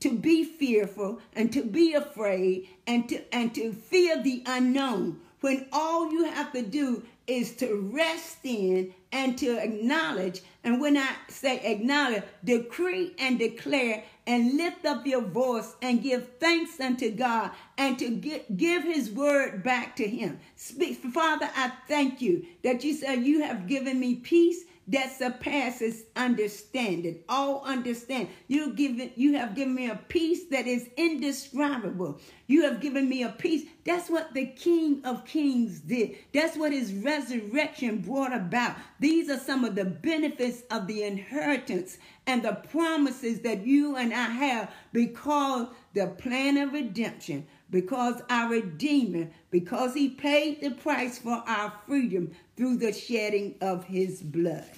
to 0.00 0.10
be 0.10 0.44
fearful 0.44 1.20
and 1.34 1.52
to 1.52 1.62
be 1.62 1.94
afraid 1.94 2.68
and 2.86 3.08
to 3.08 3.34
and 3.34 3.54
to 3.54 3.72
fear 3.72 4.20
the 4.20 4.42
unknown. 4.46 5.20
When 5.40 5.66
all 5.72 6.12
you 6.12 6.24
have 6.24 6.52
to 6.52 6.62
do 6.62 7.04
is 7.32 7.52
to 7.56 7.90
rest 7.92 8.38
in 8.44 8.92
and 9.12 9.38
to 9.38 9.58
acknowledge 9.58 10.40
and 10.64 10.80
when 10.80 10.96
i 10.96 11.10
say 11.28 11.58
acknowledge 11.60 12.22
decree 12.44 13.14
and 13.18 13.38
declare 13.38 14.04
and 14.26 14.56
lift 14.56 14.86
up 14.86 15.06
your 15.06 15.22
voice 15.22 15.74
and 15.82 16.02
give 16.02 16.28
thanks 16.38 16.78
unto 16.78 17.10
God 17.10 17.50
and 17.76 17.98
to 17.98 18.10
give 18.10 18.84
his 18.84 19.10
word 19.10 19.62
back 19.64 19.96
to 19.96 20.06
him. 20.06 20.38
Speak, 20.54 20.98
Father, 20.98 21.50
I 21.56 21.72
thank 21.88 22.22
you 22.22 22.46
that 22.62 22.84
you 22.84 22.94
said 22.94 23.24
you 23.24 23.42
have 23.42 23.66
given 23.66 23.98
me 23.98 24.16
peace 24.16 24.64
that 24.88 25.16
surpasses 25.16 26.04
understanding. 26.16 27.20
All 27.28 27.62
understand. 27.64 28.28
You 28.48 28.72
given 28.74 29.12
you 29.14 29.34
have 29.34 29.54
given 29.54 29.74
me 29.74 29.88
a 29.88 29.96
peace 30.08 30.44
that 30.50 30.66
is 30.66 30.88
indescribable. 30.96 32.20
You 32.48 32.62
have 32.64 32.80
given 32.80 33.08
me 33.08 33.22
a 33.22 33.30
peace. 33.30 33.64
That's 33.84 34.10
what 34.10 34.34
the 34.34 34.46
King 34.46 35.00
of 35.04 35.24
Kings 35.24 35.80
did. 35.80 36.16
That's 36.34 36.56
what 36.56 36.72
his 36.72 36.92
resurrection 36.92 37.98
brought 37.98 38.32
about. 38.32 38.76
These 39.00 39.30
are 39.30 39.38
some 39.38 39.64
of 39.64 39.74
the 39.74 39.84
benefits 39.84 40.62
of 40.70 40.86
the 40.86 41.04
inheritance 41.04 41.98
and 42.26 42.42
the 42.42 42.52
promises 42.52 43.40
that 43.40 43.66
you 43.66 43.96
and 43.96 44.12
I 44.12 44.26
have 44.26 44.70
because 44.92 45.68
the 45.94 46.08
plan 46.08 46.56
of 46.56 46.72
redemption 46.72 47.46
because 47.72 48.22
our 48.30 48.50
Redeemer, 48.50 49.28
because 49.50 49.94
he 49.94 50.10
paid 50.10 50.60
the 50.60 50.70
price 50.70 51.18
for 51.18 51.42
our 51.46 51.72
freedom 51.88 52.30
through 52.56 52.76
the 52.76 52.92
shedding 52.92 53.56
of 53.60 53.84
his 53.84 54.22
blood. 54.22 54.70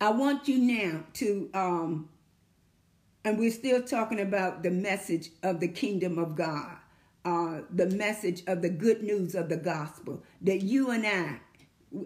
I 0.00 0.10
want 0.10 0.48
you 0.48 0.58
now 0.58 1.04
to 1.14 1.48
um, 1.54 2.08
and 3.24 3.38
we're 3.38 3.52
still 3.52 3.82
talking 3.82 4.20
about 4.20 4.62
the 4.62 4.70
message 4.70 5.30
of 5.42 5.60
the 5.60 5.68
kingdom 5.68 6.18
of 6.18 6.34
God, 6.34 6.76
uh, 7.24 7.60
the 7.70 7.86
message 7.86 8.42
of 8.48 8.62
the 8.62 8.68
good 8.68 9.02
news 9.02 9.34
of 9.34 9.48
the 9.48 9.56
gospel 9.56 10.22
that 10.40 10.62
you 10.62 10.90
and 10.90 11.06
I, 11.06 11.40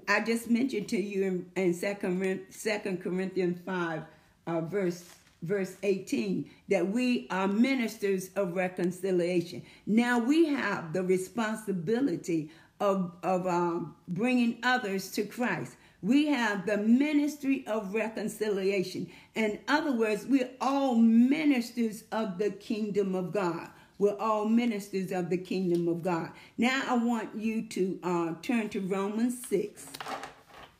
I 0.08 0.20
just 0.20 0.50
mentioned 0.50 0.88
to 0.88 0.98
you 1.00 1.22
in, 1.24 1.50
in 1.56 1.72
Second, 1.72 2.44
Second 2.50 3.02
Corinthians 3.02 3.60
5, 3.64 4.02
uh, 4.46 4.60
verse 4.60 5.15
verse 5.42 5.76
18 5.82 6.48
that 6.68 6.86
we 6.86 7.26
are 7.30 7.48
ministers 7.48 8.30
of 8.36 8.54
reconciliation. 8.54 9.62
Now 9.86 10.18
we 10.18 10.46
have 10.46 10.92
the 10.92 11.02
responsibility 11.02 12.50
of, 12.80 13.12
of 13.22 13.46
um, 13.46 13.96
bringing 14.08 14.58
others 14.62 15.10
to 15.12 15.24
christ. 15.24 15.76
We 16.02 16.26
have 16.26 16.66
the 16.66 16.76
ministry 16.76 17.64
of 17.66 17.94
reconciliation. 17.94 19.08
In 19.34 19.58
other 19.68 19.92
words 19.92 20.26
we're 20.26 20.50
all 20.60 20.94
ministers 20.94 22.04
of 22.12 22.38
the 22.38 22.50
kingdom 22.50 23.14
of 23.14 23.32
god. 23.32 23.70
We're 23.98 24.18
all 24.18 24.44
ministers 24.44 25.10
of 25.10 25.30
the 25.30 25.38
kingdom 25.38 25.88
of 25.88 26.02
god. 26.02 26.30
Now 26.58 26.82
i 26.88 26.96
want 26.96 27.34
you 27.34 27.62
to 27.62 27.98
uh, 28.02 28.34
turn 28.42 28.68
to 28.70 28.80
romans 28.80 29.46
6 29.48 29.86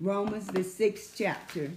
romans 0.01 0.47
the 0.49 0.63
sixth 0.63 1.15
chapter 1.17 1.71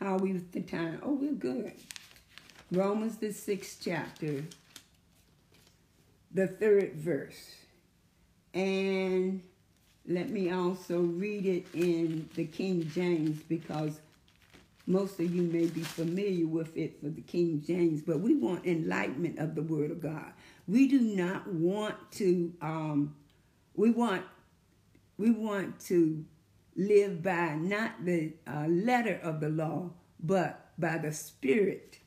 How 0.00 0.14
are 0.14 0.18
we 0.18 0.32
with 0.34 0.52
the 0.52 0.60
time? 0.60 1.00
Oh, 1.02 1.14
we're 1.14 1.32
good. 1.32 1.72
Romans, 2.70 3.16
the 3.16 3.32
sixth 3.32 3.80
chapter, 3.82 4.44
the 6.34 6.46
third 6.46 6.94
verse. 6.94 7.54
And 8.52 9.42
let 10.06 10.28
me 10.28 10.50
also 10.50 11.00
read 11.00 11.46
it 11.46 11.66
in 11.74 12.28
the 12.34 12.44
King 12.44 12.90
James 12.94 13.40
because 13.48 14.00
most 14.86 15.18
of 15.18 15.34
you 15.34 15.42
may 15.42 15.66
be 15.66 15.80
familiar 15.80 16.46
with 16.46 16.76
it 16.76 17.00
for 17.00 17.08
the 17.08 17.22
King 17.22 17.62
James, 17.66 18.02
but 18.02 18.20
we 18.20 18.34
want 18.34 18.66
enlightenment 18.66 19.38
of 19.38 19.54
the 19.54 19.62
Word 19.62 19.90
of 19.90 20.00
God. 20.00 20.32
We 20.68 20.88
do 20.88 21.00
not 21.00 21.46
want 21.48 21.96
to. 22.12 22.52
Um, 22.60 23.14
we 23.74 23.90
want. 23.90 24.24
We 25.18 25.30
want 25.30 25.80
to 25.86 26.24
live 26.76 27.22
by 27.22 27.54
not 27.54 28.04
the 28.04 28.32
uh, 28.46 28.66
letter 28.68 29.20
of 29.22 29.40
the 29.40 29.48
law, 29.48 29.90
but 30.20 30.70
by 30.78 30.98
the 30.98 31.12
spirit, 31.12 31.98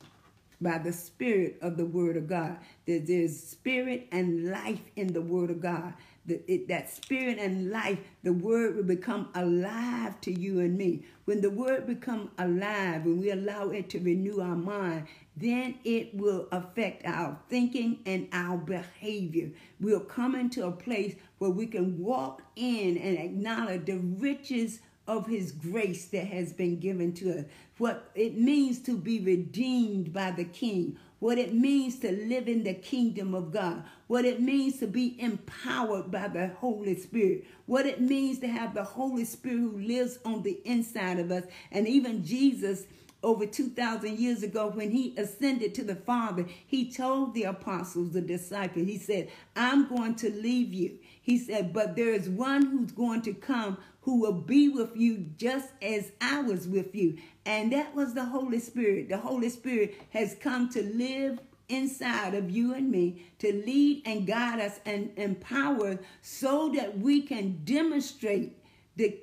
by 0.61 0.78
the 0.78 0.93
spirit 0.93 1.57
of 1.61 1.78
the 1.78 1.86
word 1.86 2.17
of 2.17 2.28
God. 2.28 2.57
That 2.86 3.07
there's 3.07 3.39
spirit 3.39 4.07
and 4.11 4.49
life 4.51 4.82
in 4.95 5.13
the 5.13 5.22
word 5.22 5.49
of 5.49 5.61
God. 5.61 5.93
That, 6.26 6.43
it, 6.51 6.67
that 6.67 6.91
spirit 6.91 7.39
and 7.39 7.72
life, 7.72 7.97
the 8.24 8.34
word 8.34 8.76
will 8.76 8.84
become 8.84 9.30
alive 9.34 10.22
to 10.22 10.32
you 10.32 10.59
and 10.59 10.78
me. 10.78 11.05
When 11.26 11.41
the 11.41 11.49
word 11.49 11.88
become 11.88 12.30
alive, 12.38 13.05
when 13.05 13.20
we 13.20 13.32
allow 13.32 13.70
it 13.70 13.89
to 13.91 13.99
renew 13.99 14.39
our 14.39 14.55
mind, 14.55 15.07
then 15.36 15.76
it 15.84 16.13
will 16.13 16.47
affect 16.51 17.05
our 17.05 17.39
thinking 17.49 17.99
and 18.05 18.28
our 18.34 18.57
behavior. 18.57 19.49
We'll 19.80 20.01
come 20.01 20.36
into 20.36 20.65
a 20.65 20.72
place 20.72 21.15
where 21.40 21.50
we 21.50 21.66
can 21.66 21.98
walk 21.98 22.44
in 22.56 22.98
and 22.98 23.18
acknowledge 23.18 23.86
the 23.86 23.98
riches 23.98 24.80
of 25.08 25.26
his 25.26 25.52
grace 25.52 26.06
that 26.06 26.28
has 26.28 26.54
been 26.54 26.80
given 26.80 27.12
to 27.14 27.40
us. 27.40 27.46
What 27.80 28.12
it 28.14 28.38
means 28.38 28.80
to 28.84 28.96
be 28.96 29.20
redeemed 29.20 30.14
by 30.14 30.32
the 30.32 30.44
king. 30.44 30.98
What 31.18 31.38
it 31.40 31.54
means 31.54 32.00
to 32.00 32.12
live 32.12 32.48
in 32.48 32.64
the 32.64 32.76
kingdom 32.76 33.34
of 33.34 33.52
God. 33.52 33.84
What 34.08 34.24
it 34.24 34.40
means 34.40 34.80
to 34.80 34.88
be 34.88 35.20
empowered 35.20 36.12
by 36.12 36.28
the 36.28 36.50
Holy 36.60 36.96
Spirit. 36.96 37.46
What 37.66 37.88
it 37.88 38.00
means 38.00 38.40
to 38.40 38.48
have 38.48 38.76
the 38.76 38.84
Holy 38.84 39.26
Spirit 39.26 39.58
who 39.58 39.80
lives 39.80 40.20
on 40.24 40.44
the 40.44 40.62
inside 40.64 41.20
of 41.20 41.32
us. 41.32 41.46
And 41.72 41.88
even 41.88 42.24
Jesus 42.24 42.86
over 43.22 43.46
2,000 43.46 44.18
years 44.18 44.44
ago 44.44 44.70
when 44.70 44.92
he 44.92 45.14
ascended 45.18 45.76
to 45.76 45.84
the 45.84 45.96
Father, 45.96 46.46
he 46.66 46.90
told 46.90 47.34
the 47.34 47.44
apostles, 47.44 48.12
the 48.12 48.22
disciples, 48.22 48.88
he 48.88 48.98
said, 48.98 49.30
I'm 49.56 49.88
going 49.90 50.16
to 50.16 50.30
leave 50.30 50.74
you. 50.74 51.00
He 51.30 51.38
said, 51.38 51.74
but 51.74 51.96
there 51.96 52.12
is 52.12 52.28
one 52.28 52.66
who's 52.66 52.92
going 52.92 53.22
to 53.24 53.34
come 53.36 53.78
who 54.02 54.20
will 54.20 54.34
be 54.34 54.68
with 54.68 54.98
you 54.98 55.28
just 55.38 55.70
as 55.80 56.12
I 56.20 56.42
was 56.42 56.68
with 56.68 56.96
you. 56.96 57.18
And 57.46 57.72
that 57.72 57.96
was 57.96 58.16
the 58.16 58.26
Holy 58.26 58.58
Spirit. 58.58 59.10
The 59.10 59.20
Holy 59.20 59.50
Spirit 59.50 59.96
has 60.10 60.36
come 60.42 60.70
to 60.72 60.82
live 60.82 61.40
inside 61.70 62.34
of 62.34 62.50
you 62.50 62.74
and 62.74 62.90
me 62.90 63.28
to 63.38 63.54
lead 63.54 64.02
and 64.08 64.26
guide 64.26 64.60
us 64.60 64.80
and 64.88 65.12
empower 65.18 66.00
so 66.24 66.70
that 66.76 66.98
we 66.98 67.22
can 67.22 67.62
demonstrate 67.64 68.58
the 68.96 69.20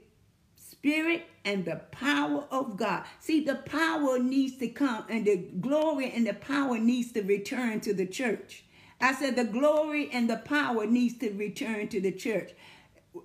spirit 0.57 1.27
and 1.45 1.65
the 1.65 1.79
power 1.91 2.47
of 2.53 2.77
God. 2.77 3.05
See, 3.19 3.45
the 3.45 3.57
power 3.57 4.21
needs 4.21 4.59
to 4.59 4.69
come 4.69 5.07
and 5.11 5.25
the 5.25 5.39
glory 5.61 6.13
and 6.13 6.25
the 6.25 6.35
power 6.35 6.79
needs 6.79 7.11
to 7.15 7.23
return 7.23 7.81
to 7.81 7.93
the 7.93 8.07
church. 8.07 8.65
I 9.01 9.15
said 9.15 9.37
the 9.37 9.45
glory 9.45 10.11
and 10.13 10.29
the 10.29 10.37
power 10.37 10.87
needs 10.87 11.19
to 11.19 11.31
return 11.31 11.89
to 11.89 12.01
the 12.01 12.13
church. 12.13 12.53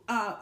Uh, 0.08 0.36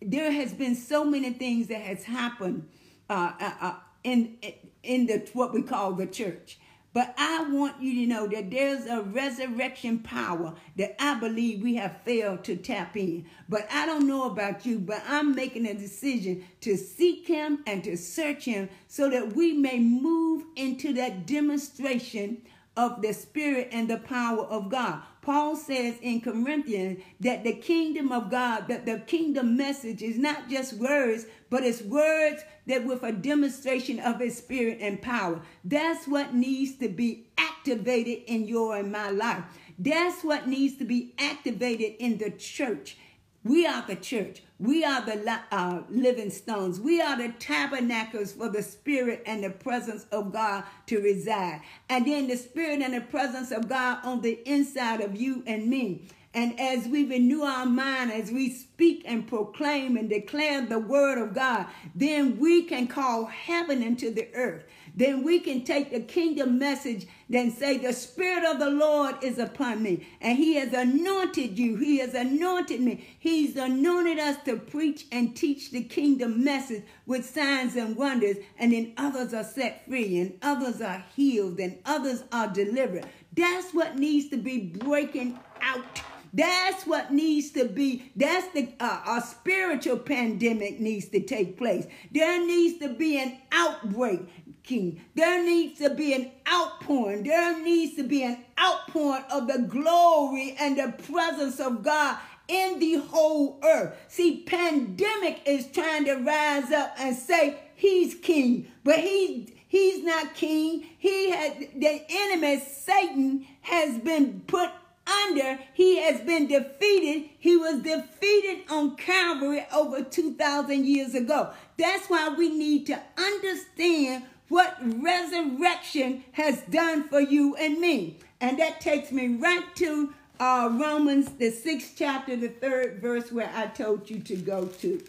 there 0.00 0.30
has 0.32 0.52
been 0.52 0.74
so 0.74 1.04
many 1.04 1.32
things 1.32 1.68
that 1.68 1.80
has 1.80 2.04
happened 2.04 2.68
uh, 3.08 3.32
uh, 3.40 3.52
uh 3.60 3.74
in 4.04 4.36
in 4.82 5.06
the 5.06 5.28
what 5.32 5.52
we 5.52 5.62
call 5.62 5.92
the 5.92 6.06
church. 6.06 6.58
But 6.94 7.14
I 7.16 7.44
want 7.48 7.80
you 7.80 7.94
to 8.02 8.06
know 8.06 8.26
that 8.26 8.50
there's 8.50 8.84
a 8.84 9.00
resurrection 9.00 10.00
power 10.00 10.54
that 10.76 11.02
I 11.02 11.18
believe 11.18 11.62
we 11.62 11.76
have 11.76 12.02
failed 12.02 12.44
to 12.44 12.56
tap 12.56 12.96
in. 12.98 13.24
But 13.48 13.66
I 13.72 13.86
don't 13.86 14.06
know 14.06 14.24
about 14.24 14.66
you, 14.66 14.78
but 14.78 15.02
I'm 15.08 15.34
making 15.34 15.66
a 15.66 15.72
decision 15.72 16.44
to 16.60 16.76
seek 16.76 17.26
him 17.26 17.62
and 17.66 17.82
to 17.84 17.96
search 17.96 18.44
him 18.44 18.68
so 18.88 19.08
that 19.08 19.34
we 19.34 19.54
may 19.54 19.78
move 19.78 20.44
into 20.54 20.92
that 20.94 21.26
demonstration 21.26 22.42
of 22.76 23.02
the 23.02 23.12
spirit 23.12 23.68
and 23.72 23.88
the 23.88 23.98
power 23.98 24.44
of 24.44 24.70
God. 24.70 25.02
Paul 25.20 25.54
says 25.56 25.96
in 26.02 26.20
Corinthians 26.20 27.02
that 27.20 27.44
the 27.44 27.52
kingdom 27.52 28.10
of 28.10 28.30
God, 28.30 28.66
that 28.68 28.86
the 28.86 28.98
kingdom 29.00 29.56
message 29.56 30.02
is 30.02 30.18
not 30.18 30.48
just 30.48 30.74
words, 30.74 31.26
but 31.48 31.62
it's 31.62 31.82
words 31.82 32.42
that 32.66 32.84
with 32.84 33.02
a 33.02 33.12
demonstration 33.12 34.00
of 34.00 34.20
his 34.20 34.36
spirit 34.36 34.78
and 34.80 35.00
power. 35.00 35.42
That's 35.64 36.08
what 36.08 36.34
needs 36.34 36.76
to 36.78 36.88
be 36.88 37.28
activated 37.38 38.24
in 38.26 38.48
your 38.48 38.76
and 38.76 38.90
my 38.90 39.10
life. 39.10 39.44
That's 39.78 40.24
what 40.24 40.48
needs 40.48 40.76
to 40.78 40.84
be 40.84 41.14
activated 41.18 41.94
in 41.98 42.18
the 42.18 42.30
church. 42.30 42.96
We 43.44 43.66
are 43.66 43.84
the 43.86 43.96
church. 43.96 44.42
We 44.62 44.84
are 44.84 45.04
the 45.04 45.40
uh, 45.50 45.82
living 45.90 46.30
stones. 46.30 46.78
We 46.78 47.02
are 47.02 47.16
the 47.16 47.34
tabernacles 47.40 48.30
for 48.30 48.48
the 48.48 48.62
Spirit 48.62 49.24
and 49.26 49.42
the 49.42 49.50
presence 49.50 50.06
of 50.12 50.32
God 50.32 50.62
to 50.86 51.00
reside. 51.00 51.62
And 51.88 52.06
then 52.06 52.28
the 52.28 52.36
Spirit 52.36 52.80
and 52.80 52.94
the 52.94 53.00
presence 53.00 53.50
of 53.50 53.68
God 53.68 53.98
on 54.04 54.20
the 54.20 54.38
inside 54.48 55.00
of 55.00 55.20
you 55.20 55.42
and 55.48 55.68
me. 55.68 56.06
And 56.32 56.58
as 56.60 56.86
we 56.86 57.04
renew 57.04 57.42
our 57.42 57.66
mind, 57.66 58.12
as 58.12 58.30
we 58.30 58.52
speak 58.52 59.02
and 59.04 59.26
proclaim 59.26 59.96
and 59.96 60.08
declare 60.08 60.64
the 60.64 60.78
word 60.78 61.18
of 61.18 61.34
God, 61.34 61.66
then 61.96 62.38
we 62.38 62.62
can 62.62 62.86
call 62.86 63.26
heaven 63.26 63.82
into 63.82 64.12
the 64.12 64.32
earth 64.32 64.62
then 64.94 65.22
we 65.22 65.40
can 65.40 65.64
take 65.64 65.90
the 65.90 66.00
kingdom 66.00 66.58
message 66.58 67.06
then 67.28 67.50
say 67.50 67.78
the 67.78 67.92
spirit 67.92 68.44
of 68.44 68.58
the 68.58 68.70
lord 68.70 69.14
is 69.22 69.38
upon 69.38 69.82
me 69.82 70.06
and 70.20 70.36
he 70.36 70.54
has 70.54 70.72
anointed 70.72 71.58
you 71.58 71.76
he 71.76 71.98
has 71.98 72.14
anointed 72.14 72.80
me 72.80 73.06
he's 73.18 73.56
anointed 73.56 74.18
us 74.18 74.36
to 74.44 74.56
preach 74.56 75.06
and 75.12 75.36
teach 75.36 75.70
the 75.70 75.82
kingdom 75.82 76.42
message 76.44 76.82
with 77.06 77.28
signs 77.28 77.76
and 77.76 77.96
wonders 77.96 78.36
and 78.58 78.72
then 78.72 78.92
others 78.96 79.32
are 79.32 79.44
set 79.44 79.84
free 79.86 80.18
and 80.18 80.38
others 80.42 80.80
are 80.80 81.04
healed 81.14 81.58
and 81.58 81.78
others 81.84 82.24
are 82.32 82.48
delivered 82.48 83.06
that's 83.34 83.72
what 83.72 83.98
needs 83.98 84.28
to 84.28 84.36
be 84.36 84.58
breaking 84.58 85.38
out 85.60 86.02
that's 86.32 86.86
what 86.86 87.12
needs 87.12 87.50
to 87.52 87.66
be. 87.66 88.10
That's 88.16 88.48
the 88.54 88.72
uh, 88.80 89.18
a 89.18 89.20
spiritual 89.20 89.98
pandemic 89.98 90.80
needs 90.80 91.08
to 91.10 91.20
take 91.20 91.58
place. 91.58 91.86
There 92.10 92.44
needs 92.44 92.78
to 92.78 92.88
be 92.94 93.18
an 93.18 93.36
outbreak. 93.52 94.20
King. 94.62 95.00
There 95.14 95.42
needs 95.44 95.78
to 95.80 95.90
be 95.90 96.12
an 96.14 96.30
outpouring. 96.50 97.24
There 97.24 97.62
needs 97.62 97.96
to 97.96 98.02
be 98.02 98.22
an 98.22 98.38
outpouring 98.58 99.24
of 99.30 99.46
the 99.46 99.58
glory 99.58 100.56
and 100.58 100.78
the 100.78 100.94
presence 101.04 101.60
of 101.60 101.82
God 101.82 102.18
in 102.48 102.78
the 102.78 102.96
whole 102.96 103.58
earth. 103.64 103.94
See, 104.08 104.42
pandemic 104.46 105.42
is 105.46 105.66
trying 105.66 106.04
to 106.04 106.14
rise 106.16 106.70
up 106.70 106.94
and 106.98 107.16
say 107.16 107.58
he's 107.74 108.14
king, 108.14 108.70
but 108.84 108.98
he's 108.98 109.50
he's 109.68 110.04
not 110.04 110.34
king. 110.34 110.86
He 110.98 111.30
has 111.30 111.52
the 111.74 112.04
enemy 112.08 112.60
Satan 112.60 113.46
has 113.62 113.98
been 113.98 114.42
put 114.46 114.70
under. 115.06 115.58
He 115.74 115.98
has 115.98 116.20
been 116.20 116.46
defeated. 116.46 117.30
He 117.38 117.56
was 117.56 117.80
defeated 117.80 118.64
on 118.70 118.96
Calvary 118.96 119.66
over 119.74 120.02
2,000 120.02 120.86
years 120.86 121.14
ago. 121.14 121.50
That's 121.76 122.08
why 122.08 122.28
we 122.36 122.50
need 122.50 122.86
to 122.86 123.00
understand 123.16 124.24
what 124.52 124.76
resurrection 124.82 126.22
has 126.32 126.60
done 126.64 127.08
for 127.08 127.20
you 127.20 127.56
and 127.56 127.80
me. 127.80 128.18
And 128.38 128.58
that 128.58 128.82
takes 128.82 129.10
me 129.10 129.36
right 129.36 129.64
to 129.76 130.12
uh, 130.38 130.68
Romans, 130.72 131.30
the 131.38 131.50
sixth 131.50 131.94
chapter, 131.96 132.36
the 132.36 132.50
third 132.50 133.00
verse, 133.00 133.32
where 133.32 133.50
I 133.54 133.68
told 133.68 134.10
you 134.10 134.20
to 134.20 134.36
go 134.36 134.66
to. 134.66 135.02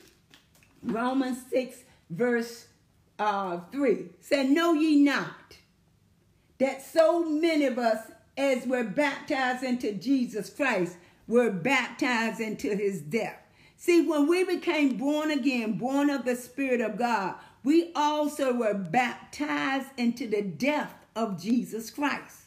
Romans 0.82 1.40
6, 1.50 1.84
verse 2.10 2.68
uh, 3.20 3.60
3 3.74 4.06
said, 4.22 4.50
Know 4.50 4.72
ye 4.72 5.04
not 5.04 5.58
that 6.60 6.82
so 6.82 7.26
many 7.26 7.66
of 7.66 7.78
us, 7.78 8.00
as 8.38 8.66
were 8.66 8.86
baptized 8.86 9.66
into 9.66 9.92
Jesus 9.92 10.50
Christ, 10.50 10.96
were 11.28 11.52
baptized 11.52 12.40
into 12.40 12.78
his 12.78 13.02
death? 13.02 13.42
See, 13.76 14.08
when 14.08 14.28
we 14.28 14.46
became 14.46 14.96
born 14.96 15.32
again, 15.32 15.74
born 15.78 16.10
of 16.10 16.24
the 16.24 16.38
Spirit 16.38 16.80
of 16.80 16.98
God, 16.98 17.36
we 17.64 17.92
also 17.96 18.54
were 18.54 18.74
baptized 18.74 19.88
into 19.98 20.28
the 20.28 20.42
death 20.42 20.94
of 21.16 21.42
Jesus 21.42 21.90
Christ. 21.90 22.42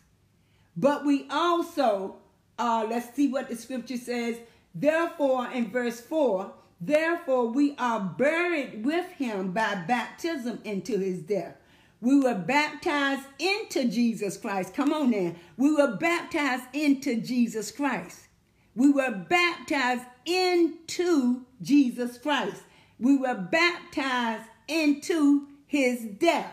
But 0.77 1.07
we 1.07 1.27
also, 1.31 2.17
uh, 2.59 2.87
let's 2.89 3.15
see 3.15 3.29
what 3.29 3.49
the 3.49 3.57
scripture 3.57 3.97
says. 3.97 4.37
Therefore, 4.75 5.51
in 5.51 5.71
verse 5.71 6.01
4, 6.01 6.53
therefore 6.81 7.47
we 7.49 7.75
are 7.79 8.01
buried 8.01 8.85
with 8.85 9.07
him 9.13 9.53
by 9.53 9.75
baptism 9.75 10.61
into 10.65 10.99
his 10.99 11.23
death. 11.23 11.57
We 12.03 12.21
were 12.21 12.35
baptized 12.35 13.27
into 13.39 13.89
Jesus 13.89 14.37
Christ. 14.37 14.75
Come 14.75 14.93
on 14.93 15.11
now. 15.11 15.35
We 15.57 15.75
were 15.75 15.97
baptized 15.97 16.65
into 16.75 17.21
Jesus 17.21 17.71
Christ. 17.71 18.27
We 18.75 18.93
were 18.93 19.11
baptized 19.11 20.05
into 20.27 21.47
Jesus 21.63 22.19
Christ. 22.19 22.63
We 23.01 23.17
were 23.17 23.35
baptized 23.35 24.45
into 24.69 25.49
his 25.67 26.03
death. 26.03 26.53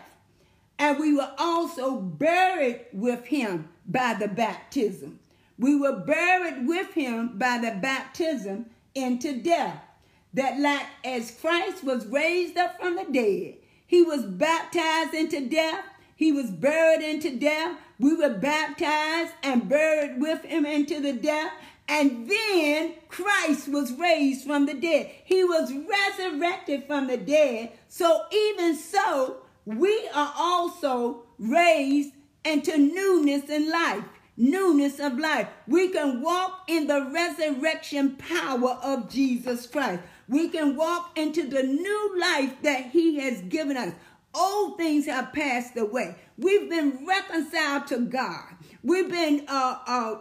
And 0.78 0.98
we 0.98 1.14
were 1.14 1.32
also 1.38 2.00
buried 2.00 2.86
with 2.92 3.26
him 3.26 3.68
by 3.86 4.14
the 4.14 4.28
baptism. 4.28 5.20
We 5.58 5.76
were 5.76 5.96
buried 5.96 6.66
with 6.66 6.92
him 6.94 7.38
by 7.38 7.58
the 7.58 7.78
baptism 7.80 8.66
into 8.94 9.40
death. 9.40 9.80
That 10.32 10.58
like 10.58 10.86
as 11.04 11.30
Christ 11.30 11.84
was 11.84 12.06
raised 12.06 12.56
up 12.56 12.80
from 12.80 12.96
the 12.96 13.04
dead, 13.04 13.54
he 13.86 14.02
was 14.02 14.24
baptized 14.24 15.14
into 15.14 15.48
death, 15.48 15.84
he 16.16 16.32
was 16.32 16.50
buried 16.50 17.02
into 17.02 17.36
death. 17.36 17.78
We 17.98 18.14
were 18.14 18.34
baptized 18.34 19.32
and 19.42 19.68
buried 19.68 20.20
with 20.20 20.42
him 20.44 20.66
into 20.66 21.00
the 21.00 21.12
death. 21.12 21.52
And 21.88 22.28
then 22.30 22.94
Christ 23.08 23.68
was 23.68 23.92
raised 23.92 24.46
from 24.46 24.66
the 24.66 24.74
dead. 24.74 25.10
He 25.24 25.44
was 25.44 25.72
resurrected 25.72 26.84
from 26.86 27.06
the 27.08 27.18
dead. 27.18 27.72
So 27.88 28.22
even 28.32 28.74
so, 28.76 29.42
we 29.66 30.08
are 30.14 30.32
also 30.36 31.24
raised 31.38 32.12
into 32.44 32.76
newness 32.76 33.48
in 33.48 33.70
life, 33.70 34.04
newness 34.36 34.98
of 34.98 35.18
life. 35.18 35.48
We 35.66 35.88
can 35.88 36.22
walk 36.22 36.64
in 36.68 36.86
the 36.86 37.02
resurrection 37.12 38.16
power 38.16 38.78
of 38.82 39.10
Jesus 39.10 39.66
Christ. 39.66 40.02
We 40.28 40.48
can 40.48 40.76
walk 40.76 41.18
into 41.18 41.46
the 41.46 41.62
new 41.62 42.20
life 42.20 42.54
that 42.62 42.86
he 42.86 43.20
has 43.20 43.42
given 43.42 43.76
us. 43.76 43.92
Old 44.34 44.78
things 44.78 45.06
have 45.06 45.32
passed 45.32 45.76
away. 45.76 46.16
We've 46.36 46.68
been 46.68 47.06
reconciled 47.06 47.86
to 47.88 48.00
God. 48.00 48.54
We've 48.82 49.08
been 49.08 49.44
uh, 49.48 49.78
uh, 49.86 50.16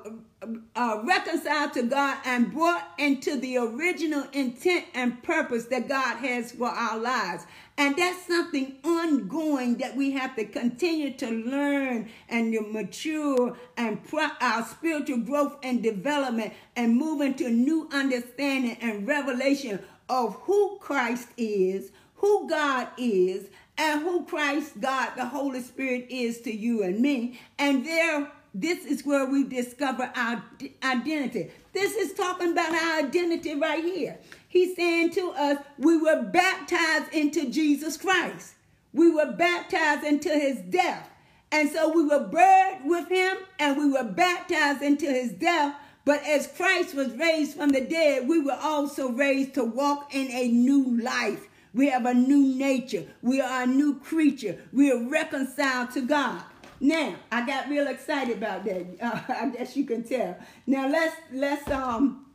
uh, 0.75 1.01
reconciled 1.03 1.73
to 1.73 1.83
God 1.83 2.17
and 2.25 2.51
brought 2.51 2.91
into 2.97 3.39
the 3.39 3.57
original 3.57 4.25
intent 4.33 4.85
and 4.93 5.21
purpose 5.23 5.65
that 5.65 5.87
God 5.87 6.17
has 6.17 6.51
for 6.51 6.67
our 6.67 6.97
lives. 6.97 7.45
And 7.77 7.95
that's 7.95 8.27
something 8.27 8.75
ongoing 8.83 9.77
that 9.77 9.95
we 9.95 10.11
have 10.11 10.35
to 10.35 10.45
continue 10.45 11.13
to 11.13 11.29
learn 11.29 12.09
and 12.29 12.53
to 12.53 12.61
mature 12.61 13.57
and 13.77 14.03
pro- 14.03 14.29
our 14.41 14.63
spiritual 14.65 15.17
growth 15.17 15.57
and 15.63 15.81
development 15.81 16.53
and 16.75 16.95
move 16.95 17.21
into 17.21 17.49
new 17.49 17.89
understanding 17.91 18.77
and 18.81 19.07
revelation 19.07 19.79
of 20.09 20.35
who 20.41 20.77
Christ 20.79 21.29
is, 21.37 21.91
who 22.15 22.47
God 22.47 22.89
is, 22.97 23.47
and 23.77 24.01
who 24.01 24.25
Christ, 24.25 24.79
God, 24.79 25.13
the 25.15 25.25
Holy 25.25 25.61
Spirit 25.61 26.07
is 26.09 26.41
to 26.41 26.53
you 26.53 26.83
and 26.83 26.99
me. 26.99 27.39
And 27.57 27.85
there 27.85 28.31
this 28.53 28.85
is 28.85 29.05
where 29.05 29.25
we 29.25 29.43
discover 29.43 30.11
our 30.15 30.43
identity. 30.83 31.51
This 31.73 31.95
is 31.95 32.13
talking 32.13 32.51
about 32.51 32.71
our 32.71 32.99
identity 32.99 33.55
right 33.55 33.83
here. 33.83 34.19
He's 34.47 34.75
saying 34.75 35.11
to 35.11 35.31
us, 35.31 35.57
we 35.79 35.97
were 35.97 36.21
baptized 36.21 37.11
into 37.13 37.49
Jesus 37.49 37.97
Christ. 37.97 38.53
We 38.93 39.11
were 39.11 39.31
baptized 39.31 40.03
into 40.03 40.29
his 40.29 40.59
death. 40.59 41.09
And 41.51 41.69
so 41.69 41.89
we 41.89 42.03
were 42.03 42.27
buried 42.27 42.81
with 42.85 43.09
him 43.09 43.37
and 43.59 43.77
we 43.77 43.89
were 43.89 44.03
baptized 44.03 44.83
into 44.83 45.07
his 45.07 45.31
death. 45.31 45.75
But 46.05 46.23
as 46.23 46.47
Christ 46.47 46.93
was 46.93 47.11
raised 47.13 47.57
from 47.57 47.69
the 47.69 47.81
dead, 47.81 48.27
we 48.27 48.39
were 48.39 48.57
also 48.61 49.09
raised 49.09 49.55
to 49.55 49.63
walk 49.63 50.13
in 50.13 50.29
a 50.29 50.49
new 50.49 51.01
life. 51.01 51.47
We 51.73 51.89
have 51.89 52.05
a 52.05 52.13
new 52.13 52.55
nature. 52.55 53.05
We 53.23 53.41
are 53.41 53.63
a 53.63 53.67
new 53.67 53.99
creature. 53.99 54.59
We 54.71 54.91
are 54.91 55.09
reconciled 55.09 55.91
to 55.91 56.01
God. 56.01 56.43
Now, 56.83 57.15
I 57.31 57.45
got 57.45 57.69
real 57.69 57.87
excited 57.87 58.35
about 58.35 58.65
that. 58.65 58.85
Uh, 59.01 59.21
I 59.41 59.47
guess 59.47 59.77
you 59.77 59.85
can 59.85 60.03
tell. 60.03 60.37
Now 60.67 60.89
let's 60.89 61.15
let's 61.31 61.71
um 61.71 62.25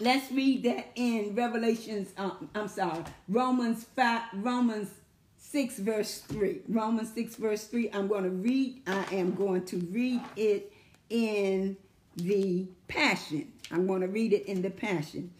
let's 0.00 0.32
read 0.32 0.62
that 0.62 0.90
in 0.94 1.34
Revelations. 1.34 2.08
Um, 2.16 2.48
I'm 2.54 2.68
sorry, 2.68 3.04
Romans 3.28 3.84
five, 3.94 4.22
Romans 4.32 4.88
six 5.36 5.78
verse 5.78 6.20
three. 6.20 6.62
Romans 6.66 7.12
six 7.12 7.36
verse 7.36 7.66
three. 7.66 7.90
I'm 7.92 8.08
going 8.08 8.24
to 8.24 8.30
read. 8.30 8.80
I 8.86 9.04
am 9.16 9.34
going 9.34 9.66
to 9.66 9.76
read 9.76 10.22
it 10.34 10.72
in 11.10 11.76
the 12.16 12.66
Passion. 12.88 13.52
I'm 13.70 13.86
going 13.86 14.00
to 14.00 14.08
read 14.08 14.32
it 14.32 14.46
in 14.46 14.62
the 14.62 14.70
Passion 14.70 15.30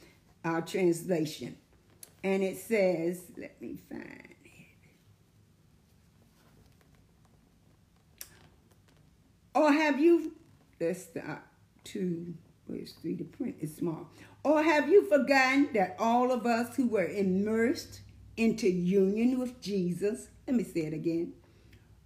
uh, 0.44 0.60
translation, 0.60 1.56
and 2.22 2.42
it 2.42 2.58
says, 2.58 3.22
"Let 3.38 3.58
me 3.62 3.78
find." 3.88 4.23
Or 9.54 9.72
have 9.72 10.00
you, 10.00 10.32
let's 10.80 11.04
start 11.04 11.42
two, 11.84 12.34
where's 12.66 12.92
three, 12.92 13.14
the 13.14 13.24
print 13.24 13.56
is 13.60 13.76
small. 13.76 14.08
Or 14.42 14.62
have 14.62 14.88
you 14.88 15.08
forgotten 15.08 15.68
that 15.74 15.96
all 15.98 16.32
of 16.32 16.46
us 16.46 16.76
who 16.76 16.88
were 16.88 17.06
immersed 17.06 18.00
into 18.36 18.68
union 18.68 19.38
with 19.38 19.60
Jesus, 19.60 20.28
let 20.46 20.56
me 20.56 20.64
say 20.64 20.80
it 20.80 20.92
again. 20.92 21.34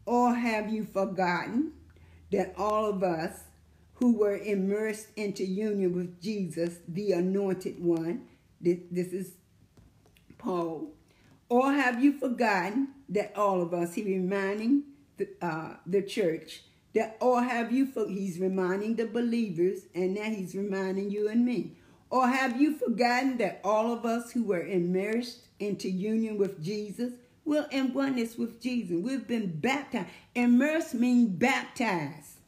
Or 0.04 0.34
have 0.34 0.68
you 0.72 0.84
forgotten 0.84 1.72
that 2.30 2.54
all 2.56 2.86
of 2.86 3.02
us 3.02 3.44
who 3.94 4.16
were 4.16 4.36
immersed 4.36 5.08
into 5.16 5.44
union 5.44 5.94
with 5.94 6.20
Jesus, 6.20 6.78
the 6.86 7.12
anointed 7.12 7.82
one, 7.82 8.26
this, 8.60 8.78
this 8.90 9.08
is 9.08 9.32
Paul, 10.38 10.92
or 11.48 11.72
have 11.72 12.02
you 12.02 12.18
forgotten 12.18 12.88
that 13.08 13.36
all 13.36 13.60
of 13.60 13.72
us, 13.72 13.94
he 13.94 14.02
reminding 14.04 14.84
the, 15.16 15.28
uh, 15.40 15.76
the 15.86 16.02
church, 16.02 16.62
that, 16.94 17.16
or 17.20 17.42
have 17.42 17.70
you, 17.72 17.86
he's 18.08 18.38
reminding 18.38 18.96
the 18.96 19.06
believers, 19.06 19.86
and 19.94 20.14
now 20.14 20.24
he's 20.24 20.54
reminding 20.54 21.10
you 21.10 21.28
and 21.28 21.44
me. 21.44 21.76
Or 22.10 22.26
have 22.26 22.60
you 22.60 22.76
forgotten 22.76 23.36
that 23.38 23.60
all 23.62 23.92
of 23.92 24.06
us 24.06 24.30
who 24.30 24.44
were 24.44 24.66
immersed 24.66 25.46
into 25.60 25.90
union 25.90 26.38
with 26.38 26.62
Jesus, 26.62 27.12
well, 27.44 27.66
in 27.70 27.92
oneness 27.92 28.36
with 28.36 28.60
Jesus, 28.60 28.96
we've 28.96 29.26
been 29.26 29.58
baptized. 29.60 30.08
Immersed 30.34 30.94
means 30.94 31.30
baptized. 31.30 32.40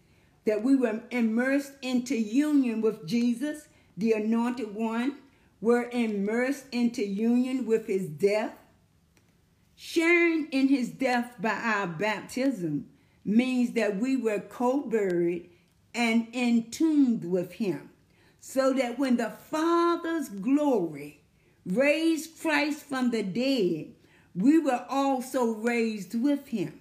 That 0.46 0.62
we 0.62 0.76
were 0.76 1.00
immersed 1.10 1.72
into 1.82 2.16
union 2.16 2.80
with 2.80 3.06
Jesus, 3.06 3.68
the 3.96 4.12
anointed 4.12 4.74
one. 4.74 5.16
We're 5.60 5.88
immersed 5.90 6.64
into 6.72 7.02
union 7.02 7.66
with 7.66 7.86
his 7.86 8.06
death. 8.06 8.52
Sharing 9.74 10.48
in 10.50 10.68
his 10.68 10.90
death 10.90 11.34
by 11.40 11.54
our 11.54 11.86
baptism 11.86 12.89
means 13.24 13.72
that 13.72 13.98
we 13.98 14.16
were 14.16 14.40
co-buried 14.40 15.50
and 15.94 16.28
entombed 16.34 17.24
with 17.24 17.52
him, 17.52 17.90
so 18.40 18.72
that 18.72 18.98
when 18.98 19.16
the 19.16 19.30
Father's 19.30 20.28
glory 20.28 21.20
raised 21.66 22.40
Christ 22.40 22.82
from 22.84 23.10
the 23.10 23.22
dead, 23.22 23.94
we 24.34 24.58
were 24.58 24.84
also 24.88 25.52
raised 25.52 26.14
with 26.14 26.48
him. 26.48 26.80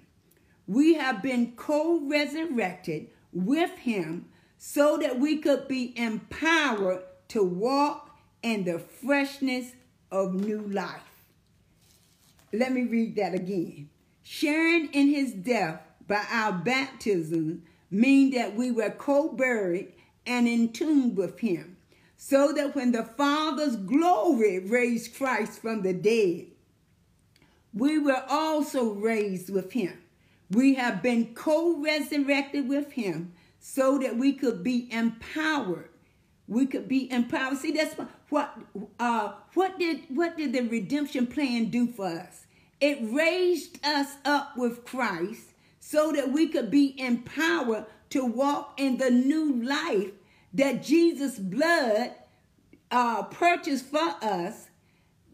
We 0.68 0.94
have 0.94 1.22
been 1.24 1.54
co-resurrected 1.56 3.10
with 3.34 3.72
him 3.80 4.28
so 4.58 4.98
that 4.98 5.20
we 5.20 5.38
could 5.38 5.68
be 5.68 5.98
empowered 5.98 7.04
to 7.30 7.44
walk 7.44 8.18
in 8.44 8.64
the 8.66 8.80
freshness 8.80 9.74
of 10.12 10.34
new 10.34 10.62
life. 10.62 11.02
Let 12.54 12.72
me 12.72 12.84
read 12.84 13.16
that 13.16 13.34
again. 13.34 13.90
Sharing 14.24 14.92
in 14.94 15.08
his 15.08 15.34
death 15.34 15.82
by 16.10 16.26
our 16.30 16.52
baptism 16.52 17.64
mean 17.90 18.32
that 18.32 18.56
we 18.56 18.72
were 18.72 18.90
co-buried 18.90 19.94
and 20.26 20.46
entombed 20.46 21.16
with 21.16 21.40
him, 21.40 21.78
so 22.18 22.52
that 22.52 22.76
when 22.76 22.92
the 22.92 23.04
Father's 23.04 23.78
glory 23.78 24.60
raised 24.60 25.16
Christ 25.16 25.62
from 25.62 25.82
the 25.82 25.94
dead, 25.94 26.48
we 27.74 27.98
were 27.98 28.26
also 28.28 28.92
raised 28.92 29.50
with 29.50 29.72
him. 29.72 30.02
We 30.52 30.74
have 30.74 31.02
been 31.02 31.34
co-resurrected 31.34 32.68
with 32.68 32.92
him 32.92 33.32
so 33.62 33.98
that 34.00 34.18
we 34.18 34.34
could 34.34 34.64
be 34.64 34.92
empowered 34.92 35.90
we 36.50 36.66
could 36.66 36.88
be 36.88 37.10
empowered. 37.12 37.60
See, 37.60 37.72
that's 37.72 37.96
what 38.30 38.58
uh, 39.00 39.34
what 39.54 39.80
did 39.80 40.02
what 40.10 40.36
did 40.36 40.52
the 40.52 40.62
redemption 40.62 41.28
plan 41.28 41.66
do 41.66 41.88
for 41.88 42.08
us? 42.08 42.48
It 42.82 42.98
raised 43.02 43.86
us 43.86 44.16
up 44.26 44.58
with 44.58 44.84
Christ 44.84 45.49
so 45.90 46.12
that 46.12 46.32
we 46.32 46.48
could 46.48 46.70
be 46.70 46.94
empowered 47.02 47.84
to 48.12 48.24
walk 48.24 48.76
in 48.78 48.98
the 48.98 49.10
new 49.10 49.64
life 49.64 50.12
that 50.54 50.84
Jesus' 50.84 51.40
blood 51.40 52.12
uh, 52.92 53.24
purchased 53.24 53.86
for 53.86 54.16
us, 54.22 54.68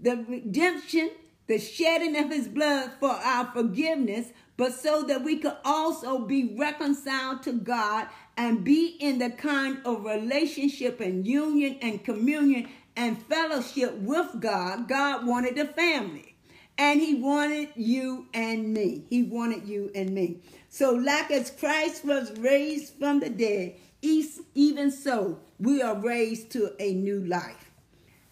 the 0.01 0.23
redemption, 0.29 1.11
the 1.47 1.59
shedding 1.59 2.15
of 2.15 2.29
his 2.29 2.47
blood 2.47 2.91
for 3.01 3.09
our 3.09 3.47
forgiveness, 3.47 4.27
but 4.55 4.73
so 4.73 5.03
that 5.03 5.25
we 5.25 5.35
could 5.35 5.57
also 5.65 6.19
be 6.19 6.55
reconciled 6.57 7.43
to 7.43 7.51
God 7.51 8.07
and 8.37 8.63
be 8.63 8.95
in 9.01 9.19
the 9.19 9.31
kind 9.31 9.79
of 9.83 10.05
relationship 10.05 11.01
and 11.01 11.27
union 11.27 11.77
and 11.81 12.01
communion 12.01 12.69
and 12.95 13.21
fellowship 13.23 13.93
with 13.97 14.39
God. 14.39 14.87
God 14.87 15.27
wanted 15.27 15.57
a 15.57 15.65
family. 15.65 16.34
And 16.77 16.99
he 16.99 17.15
wanted 17.15 17.69
you 17.75 18.27
and 18.33 18.73
me. 18.73 19.05
He 19.09 19.23
wanted 19.23 19.67
you 19.67 19.91
and 19.95 20.11
me. 20.11 20.41
So, 20.69 20.91
like 20.91 21.31
as 21.31 21.49
Christ 21.49 22.03
was 22.03 22.37
raised 22.37 22.95
from 22.95 23.21
the 23.21 23.29
dead, 23.29 23.75
even 24.01 24.91
so, 24.91 25.39
we 25.57 25.81
are 25.81 25.95
raised 25.95 26.51
to 26.51 26.73
a 26.79 26.93
new 26.93 27.25
life. 27.25 27.71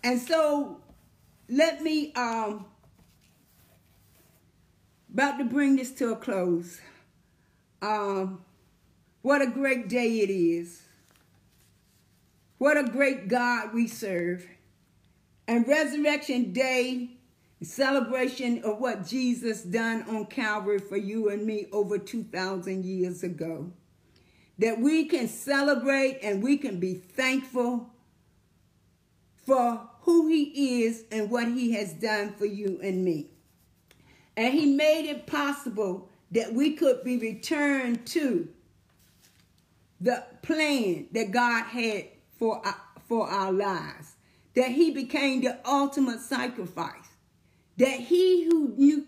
And 0.03 0.19
so, 0.19 0.81
let 1.49 1.81
me 1.81 2.11
um 2.13 2.65
about 5.13 5.37
to 5.37 5.45
bring 5.45 5.75
this 5.75 5.91
to 5.91 6.11
a 6.11 6.15
close. 6.15 6.81
Um, 7.81 8.41
what 9.21 9.41
a 9.41 9.47
great 9.47 9.87
day 9.87 10.21
it 10.21 10.29
is. 10.29 10.81
What 12.57 12.77
a 12.77 12.83
great 12.83 13.27
God 13.27 13.73
we 13.73 13.87
serve. 13.87 14.47
And 15.47 15.67
Resurrection 15.67 16.51
Day, 16.51 17.12
celebration 17.63 18.63
of 18.63 18.79
what 18.79 19.07
Jesus 19.07 19.63
done 19.63 20.03
on 20.09 20.25
Calvary 20.25 20.79
for 20.79 20.97
you 20.97 21.29
and 21.29 21.45
me 21.45 21.67
over 21.71 21.97
2,000 21.97 22.85
years 22.85 23.23
ago. 23.23 23.71
That 24.59 24.79
we 24.79 25.05
can 25.05 25.27
celebrate 25.27 26.19
and 26.21 26.43
we 26.43 26.57
can 26.57 26.79
be 26.79 26.95
thankful 26.95 27.89
for 29.45 29.89
who 30.01 30.27
he 30.27 30.83
is 30.83 31.05
and 31.11 31.29
what 31.29 31.47
he 31.47 31.71
has 31.73 31.93
done 31.93 32.33
for 32.33 32.45
you 32.45 32.79
and 32.83 33.03
me. 33.03 33.31
And 34.35 34.53
he 34.53 34.65
made 34.65 35.09
it 35.09 35.27
possible 35.27 36.09
that 36.31 36.53
we 36.53 36.73
could 36.73 37.03
be 37.03 37.17
returned 37.17 38.05
to 38.07 38.47
the 40.01 40.23
plan 40.41 41.07
that 41.11 41.31
God 41.31 41.65
had 41.65 42.05
for 42.37 42.65
our, 42.65 42.75
for 43.07 43.27
our 43.27 43.51
lives. 43.51 44.15
That 44.55 44.69
he 44.69 44.91
became 44.91 45.41
the 45.41 45.57
ultimate 45.65 46.19
sacrifice. 46.19 47.02
That 47.77 47.99
he 47.99 48.45
who 48.45 48.73
knew 48.77 49.07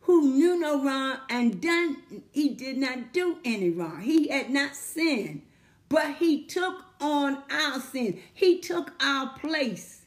who 0.00 0.22
knew 0.32 0.58
no 0.58 0.82
wrong 0.82 1.18
and 1.28 1.60
done 1.60 2.22
he 2.32 2.48
did 2.48 2.76
not 2.76 3.12
do 3.12 3.38
any 3.44 3.70
wrong. 3.70 4.00
He 4.00 4.28
had 4.28 4.50
not 4.50 4.74
sinned, 4.74 5.42
but 5.88 6.16
he 6.16 6.44
took 6.44 6.84
on 7.00 7.42
our 7.50 7.80
sin. 7.80 8.20
He 8.34 8.60
took 8.60 8.92
our 9.00 9.38
place. 9.38 10.02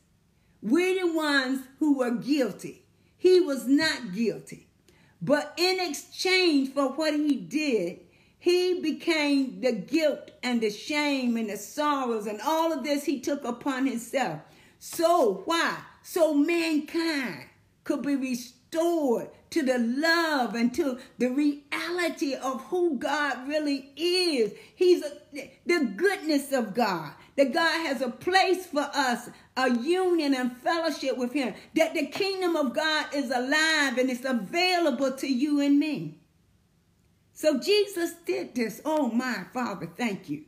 We're 0.61 1.05
the 1.05 1.13
ones 1.13 1.61
who 1.79 1.97
were 1.97 2.11
guilty. 2.11 2.83
He 3.17 3.39
was 3.39 3.67
not 3.67 4.13
guilty. 4.13 4.67
But 5.21 5.53
in 5.55 5.79
exchange 5.79 6.73
for 6.73 6.89
what 6.89 7.13
he 7.13 7.35
did, 7.35 8.01
he 8.37 8.81
became 8.81 9.61
the 9.61 9.71
guilt 9.71 10.31
and 10.43 10.59
the 10.59 10.69
shame 10.69 11.37
and 11.37 11.49
the 11.49 11.55
sorrows 11.55 12.27
and 12.27 12.41
all 12.41 12.73
of 12.73 12.83
this 12.83 13.05
he 13.05 13.21
took 13.21 13.45
upon 13.45 13.87
himself. 13.87 14.41
So, 14.79 15.43
why? 15.45 15.77
So 16.01 16.33
mankind 16.33 17.45
could 17.83 18.01
be 18.01 18.15
restored 18.15 19.29
to 19.51 19.61
the 19.61 19.77
love 19.77 20.55
and 20.55 20.73
to 20.73 20.97
the 21.19 21.29
reality 21.29 22.33
of 22.33 22.61
who 22.65 22.97
God 22.97 23.47
really 23.47 23.91
is. 23.95 24.53
He's 24.75 25.03
a, 25.03 25.51
the 25.65 25.93
goodness 25.95 26.51
of 26.51 26.73
God 26.73 27.13
that 27.35 27.53
God 27.53 27.87
has 27.87 28.01
a 28.01 28.09
place 28.09 28.65
for 28.65 28.89
us, 28.93 29.29
a 29.57 29.69
union 29.69 30.33
and 30.33 30.55
fellowship 30.57 31.17
with 31.17 31.33
Him, 31.33 31.53
that 31.75 31.93
the 31.93 32.07
kingdom 32.07 32.55
of 32.55 32.73
God 32.73 33.07
is 33.13 33.31
alive 33.31 33.97
and 33.97 34.09
it's 34.09 34.25
available 34.25 35.11
to 35.13 35.27
you 35.27 35.59
and 35.59 35.79
me. 35.79 36.19
So 37.33 37.59
Jesus 37.59 38.13
did 38.25 38.55
this. 38.55 38.81
Oh, 38.85 39.09
my 39.09 39.45
Father, 39.53 39.87
thank 39.97 40.29
you. 40.29 40.43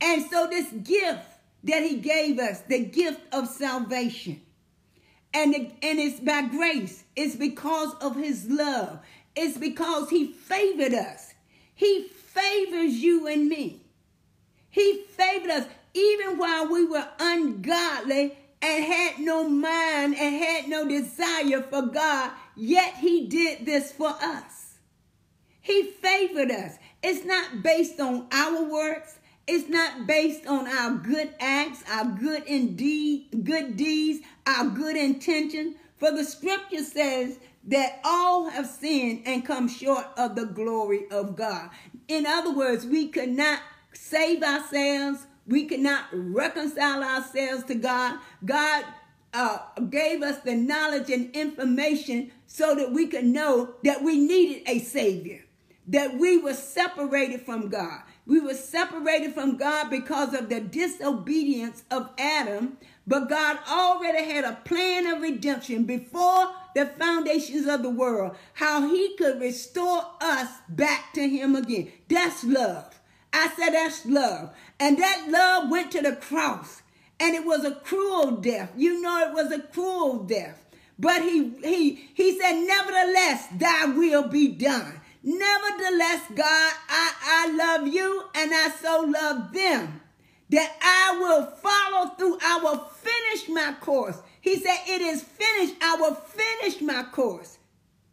And 0.00 0.24
so, 0.30 0.46
this 0.46 0.70
gift 0.72 1.26
that 1.64 1.82
He 1.82 1.96
gave 1.96 2.38
us, 2.38 2.60
the 2.60 2.84
gift 2.84 3.22
of 3.32 3.48
salvation, 3.48 4.40
and, 5.36 5.54
and 5.54 5.98
it's 5.98 6.18
by 6.18 6.42
grace, 6.42 7.04
it's 7.14 7.36
because 7.36 7.94
of 8.00 8.16
His 8.16 8.48
love, 8.48 9.00
it's 9.34 9.58
because 9.58 10.08
He 10.08 10.32
favored 10.32 10.94
us. 10.94 11.34
He 11.74 12.08
favors 12.08 12.94
you 12.94 13.26
and 13.26 13.46
me. 13.48 13.82
He 14.70 15.02
favored 15.10 15.50
us 15.50 15.66
even 15.92 16.38
while 16.38 16.72
we 16.72 16.86
were 16.86 17.06
ungodly 17.20 18.36
and 18.62 18.84
had 18.84 19.18
no 19.18 19.46
mind 19.48 20.14
and 20.18 20.36
had 20.36 20.68
no 20.68 20.88
desire 20.88 21.62
for 21.62 21.82
God, 21.82 22.30
yet 22.56 22.94
He 22.94 23.26
did 23.26 23.66
this 23.66 23.92
for 23.92 24.08
us. 24.08 24.78
He 25.60 25.82
favored 25.82 26.50
us. 26.50 26.78
It's 27.02 27.26
not 27.26 27.62
based 27.62 28.00
on 28.00 28.26
our 28.32 28.64
works. 28.64 29.18
It's 29.46 29.68
not 29.68 30.06
based 30.06 30.46
on 30.46 30.66
our 30.66 30.92
good 30.96 31.32
acts, 31.38 31.84
our 31.88 32.04
good 32.04 32.42
indeed, 32.44 33.44
good 33.44 33.76
deeds, 33.76 34.26
our 34.46 34.66
good 34.66 34.96
intention. 34.96 35.76
For 35.98 36.10
the 36.10 36.24
scripture 36.24 36.82
says 36.82 37.38
that 37.68 38.00
all 38.04 38.50
have 38.50 38.66
sinned 38.66 39.22
and 39.24 39.44
come 39.44 39.68
short 39.68 40.06
of 40.16 40.34
the 40.34 40.46
glory 40.46 41.08
of 41.10 41.36
God. 41.36 41.70
In 42.08 42.26
other 42.26 42.52
words, 42.52 42.84
we 42.86 43.08
could 43.08 43.28
not 43.28 43.60
save 43.92 44.42
ourselves. 44.42 45.26
We 45.46 45.66
could 45.66 45.80
not 45.80 46.06
reconcile 46.12 47.04
ourselves 47.04 47.64
to 47.64 47.76
God. 47.76 48.18
God 48.44 48.84
uh, 49.32 49.58
gave 49.90 50.22
us 50.22 50.38
the 50.38 50.56
knowledge 50.56 51.10
and 51.10 51.34
information 51.36 52.32
so 52.46 52.74
that 52.74 52.90
we 52.90 53.06
could 53.06 53.24
know 53.24 53.74
that 53.84 54.02
we 54.02 54.18
needed 54.18 54.62
a 54.66 54.80
Savior, 54.80 55.44
that 55.86 56.16
we 56.18 56.38
were 56.38 56.54
separated 56.54 57.42
from 57.42 57.68
God. 57.68 58.00
We 58.26 58.40
were 58.40 58.54
separated 58.54 59.34
from 59.34 59.56
God 59.56 59.88
because 59.88 60.34
of 60.34 60.48
the 60.48 60.60
disobedience 60.60 61.84
of 61.90 62.10
Adam, 62.18 62.78
but 63.06 63.28
God 63.28 63.58
already 63.70 64.24
had 64.24 64.44
a 64.44 64.60
plan 64.64 65.06
of 65.06 65.22
redemption 65.22 65.84
before 65.84 66.50
the 66.74 66.86
foundations 66.86 67.66
of 67.68 67.82
the 67.82 67.90
world, 67.90 68.36
how 68.54 68.88
he 68.88 69.16
could 69.16 69.40
restore 69.40 70.04
us 70.20 70.50
back 70.68 71.12
to 71.14 71.28
him 71.28 71.54
again. 71.54 71.92
That's 72.08 72.44
love. 72.44 73.00
I 73.32 73.48
said 73.56 73.70
that's 73.70 74.04
love. 74.06 74.50
And 74.80 74.98
that 74.98 75.26
love 75.28 75.70
went 75.70 75.92
to 75.92 76.02
the 76.02 76.16
cross. 76.16 76.82
And 77.20 77.34
it 77.34 77.46
was 77.46 77.64
a 77.64 77.76
cruel 77.76 78.32
death. 78.32 78.72
You 78.76 79.00
know 79.00 79.28
it 79.28 79.34
was 79.34 79.52
a 79.52 79.60
cruel 79.60 80.24
death. 80.24 80.64
But 80.98 81.22
he 81.22 81.52
he 81.62 82.08
he 82.14 82.38
said, 82.38 82.60
Nevertheless, 82.66 83.46
thy 83.56 83.86
will 83.86 84.28
be 84.28 84.48
done. 84.48 85.00
Nevertheless, 85.26 86.22
God, 86.36 86.72
I, 86.88 87.12
I 87.20 87.52
love 87.52 87.88
you 87.88 88.26
and 88.32 88.52
I 88.54 88.70
so 88.80 89.00
love 89.00 89.52
them 89.52 90.00
that 90.50 90.72
I 90.80 91.18
will 91.18 91.46
follow 91.46 92.10
through. 92.14 92.38
I 92.40 92.60
will 92.62 92.78
finish 92.78 93.48
my 93.48 93.74
course. 93.80 94.22
He 94.40 94.54
said, 94.54 94.78
It 94.86 95.00
is 95.02 95.24
finished. 95.24 95.74
I 95.82 95.96
will 95.96 96.14
finish 96.14 96.80
my 96.80 97.02
course. 97.10 97.58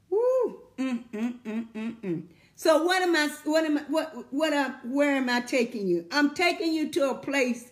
Woo. 0.10 0.58
Mm, 0.80 1.04
mm, 1.14 1.40
mm, 1.44 1.68
mm, 1.76 1.96
mm. 2.02 2.24
So 2.56 2.84
what 2.84 3.04
am 3.04 3.16
I 3.16 3.30
what 3.44 3.64
am 3.64 3.78
I 3.78 3.82
what 3.82 4.34
what 4.34 4.52
am 4.52 4.74
where 4.92 5.16
am 5.16 5.30
I 5.30 5.42
taking 5.42 5.86
you? 5.86 6.08
I'm 6.12 6.34
taking 6.34 6.74
you 6.74 6.90
to 6.94 7.12
a 7.12 7.16
place 7.16 7.70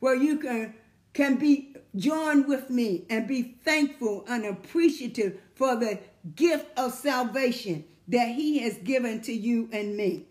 where 0.00 0.14
you 0.14 0.38
can 0.38 0.74
can 1.14 1.36
be 1.36 1.74
joined 1.96 2.46
with 2.46 2.68
me 2.68 3.06
and 3.08 3.26
be 3.26 3.56
thankful 3.64 4.26
and 4.28 4.44
appreciative 4.44 5.40
for 5.54 5.76
the 5.76 5.98
gift 6.34 6.78
of 6.78 6.92
salvation 6.92 7.84
that 8.08 8.28
he 8.28 8.60
has 8.60 8.74
given 8.78 9.20
to 9.22 9.32
you 9.32 9.68
and 9.72 9.96
me. 9.96 10.26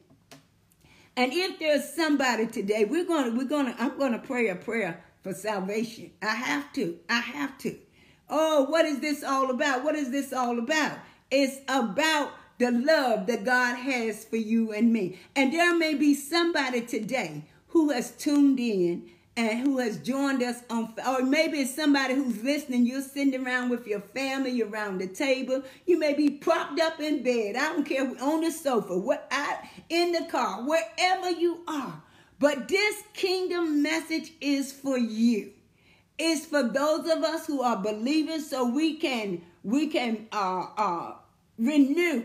And 1.15 1.33
if 1.33 1.59
there's 1.59 1.93
somebody 1.93 2.47
today, 2.47 2.85
we're 2.85 3.05
going 3.05 3.31
to 3.31 3.37
we're 3.37 3.47
going 3.47 3.73
to 3.73 3.81
I'm 3.81 3.97
going 3.97 4.13
to 4.13 4.19
pray 4.19 4.47
a 4.49 4.55
prayer 4.55 5.03
for 5.23 5.33
salvation. 5.33 6.11
I 6.21 6.35
have 6.35 6.71
to. 6.73 6.97
I 7.09 7.19
have 7.19 7.57
to. 7.59 7.77
Oh, 8.29 8.63
what 8.65 8.85
is 8.85 8.99
this 8.99 9.23
all 9.23 9.51
about? 9.51 9.83
What 9.83 9.95
is 9.95 10.09
this 10.09 10.31
all 10.31 10.57
about? 10.57 10.97
It's 11.29 11.57
about 11.67 12.31
the 12.59 12.71
love 12.71 13.27
that 13.27 13.43
God 13.43 13.75
has 13.75 14.23
for 14.23 14.37
you 14.37 14.71
and 14.71 14.93
me. 14.93 15.19
And 15.35 15.51
there 15.51 15.75
may 15.75 15.95
be 15.95 16.13
somebody 16.13 16.81
today 16.81 17.43
who 17.67 17.89
has 17.89 18.11
tuned 18.11 18.59
in 18.59 19.09
and 19.37 19.59
who 19.59 19.77
has 19.79 19.97
joined 19.97 20.43
us 20.43 20.61
on, 20.69 20.93
or 21.07 21.23
maybe 21.23 21.59
it's 21.59 21.75
somebody 21.75 22.15
who's 22.15 22.43
listening. 22.43 22.85
You're 22.85 23.01
sitting 23.01 23.45
around 23.45 23.69
with 23.69 23.87
your 23.87 24.01
family 24.01 24.61
around 24.61 24.99
the 24.99 25.07
table. 25.07 25.63
You 25.85 25.97
may 25.99 26.13
be 26.13 26.29
propped 26.29 26.79
up 26.79 26.99
in 26.99 27.23
bed. 27.23 27.55
I 27.55 27.73
don't 27.73 27.85
care 27.85 28.11
on 28.21 28.41
the 28.41 28.51
sofa, 28.51 28.97
what 28.97 29.27
I, 29.31 29.69
in 29.89 30.11
the 30.11 30.25
car, 30.25 30.63
wherever 30.63 31.31
you 31.31 31.61
are. 31.67 32.01
But 32.39 32.67
this 32.67 33.03
kingdom 33.13 33.81
message 33.83 34.33
is 34.41 34.71
for 34.71 34.97
you. 34.97 35.51
It's 36.17 36.45
for 36.45 36.63
those 36.63 37.09
of 37.09 37.23
us 37.23 37.47
who 37.47 37.61
are 37.61 37.77
believers 37.77 38.49
so 38.49 38.65
we 38.65 38.97
can 38.97 39.41
we 39.63 39.87
can 39.87 40.27
uh, 40.31 40.65
uh, 40.77 41.13
renew 41.57 42.23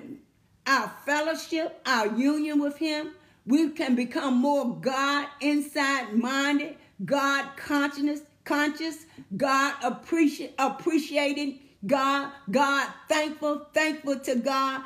our 0.66 0.92
fellowship, 1.04 1.80
our 1.86 2.07
union 2.16 2.61
with 2.61 2.78
him. 2.78 3.12
We 3.46 3.70
can 3.70 3.94
become 3.94 4.36
more 4.38 4.76
God 4.80 5.28
inside 5.40 6.14
minded, 6.14 6.76
God 7.05 7.57
conscious, 7.57 8.20
conscious, 8.44 9.07
God 9.36 9.74
appreciate, 9.82 10.55
appreciating 10.59 11.61
God, 11.86 12.32
God 12.51 12.88
thankful, 13.09 13.66
thankful 13.72 14.18
to 14.20 14.36
God, 14.36 14.82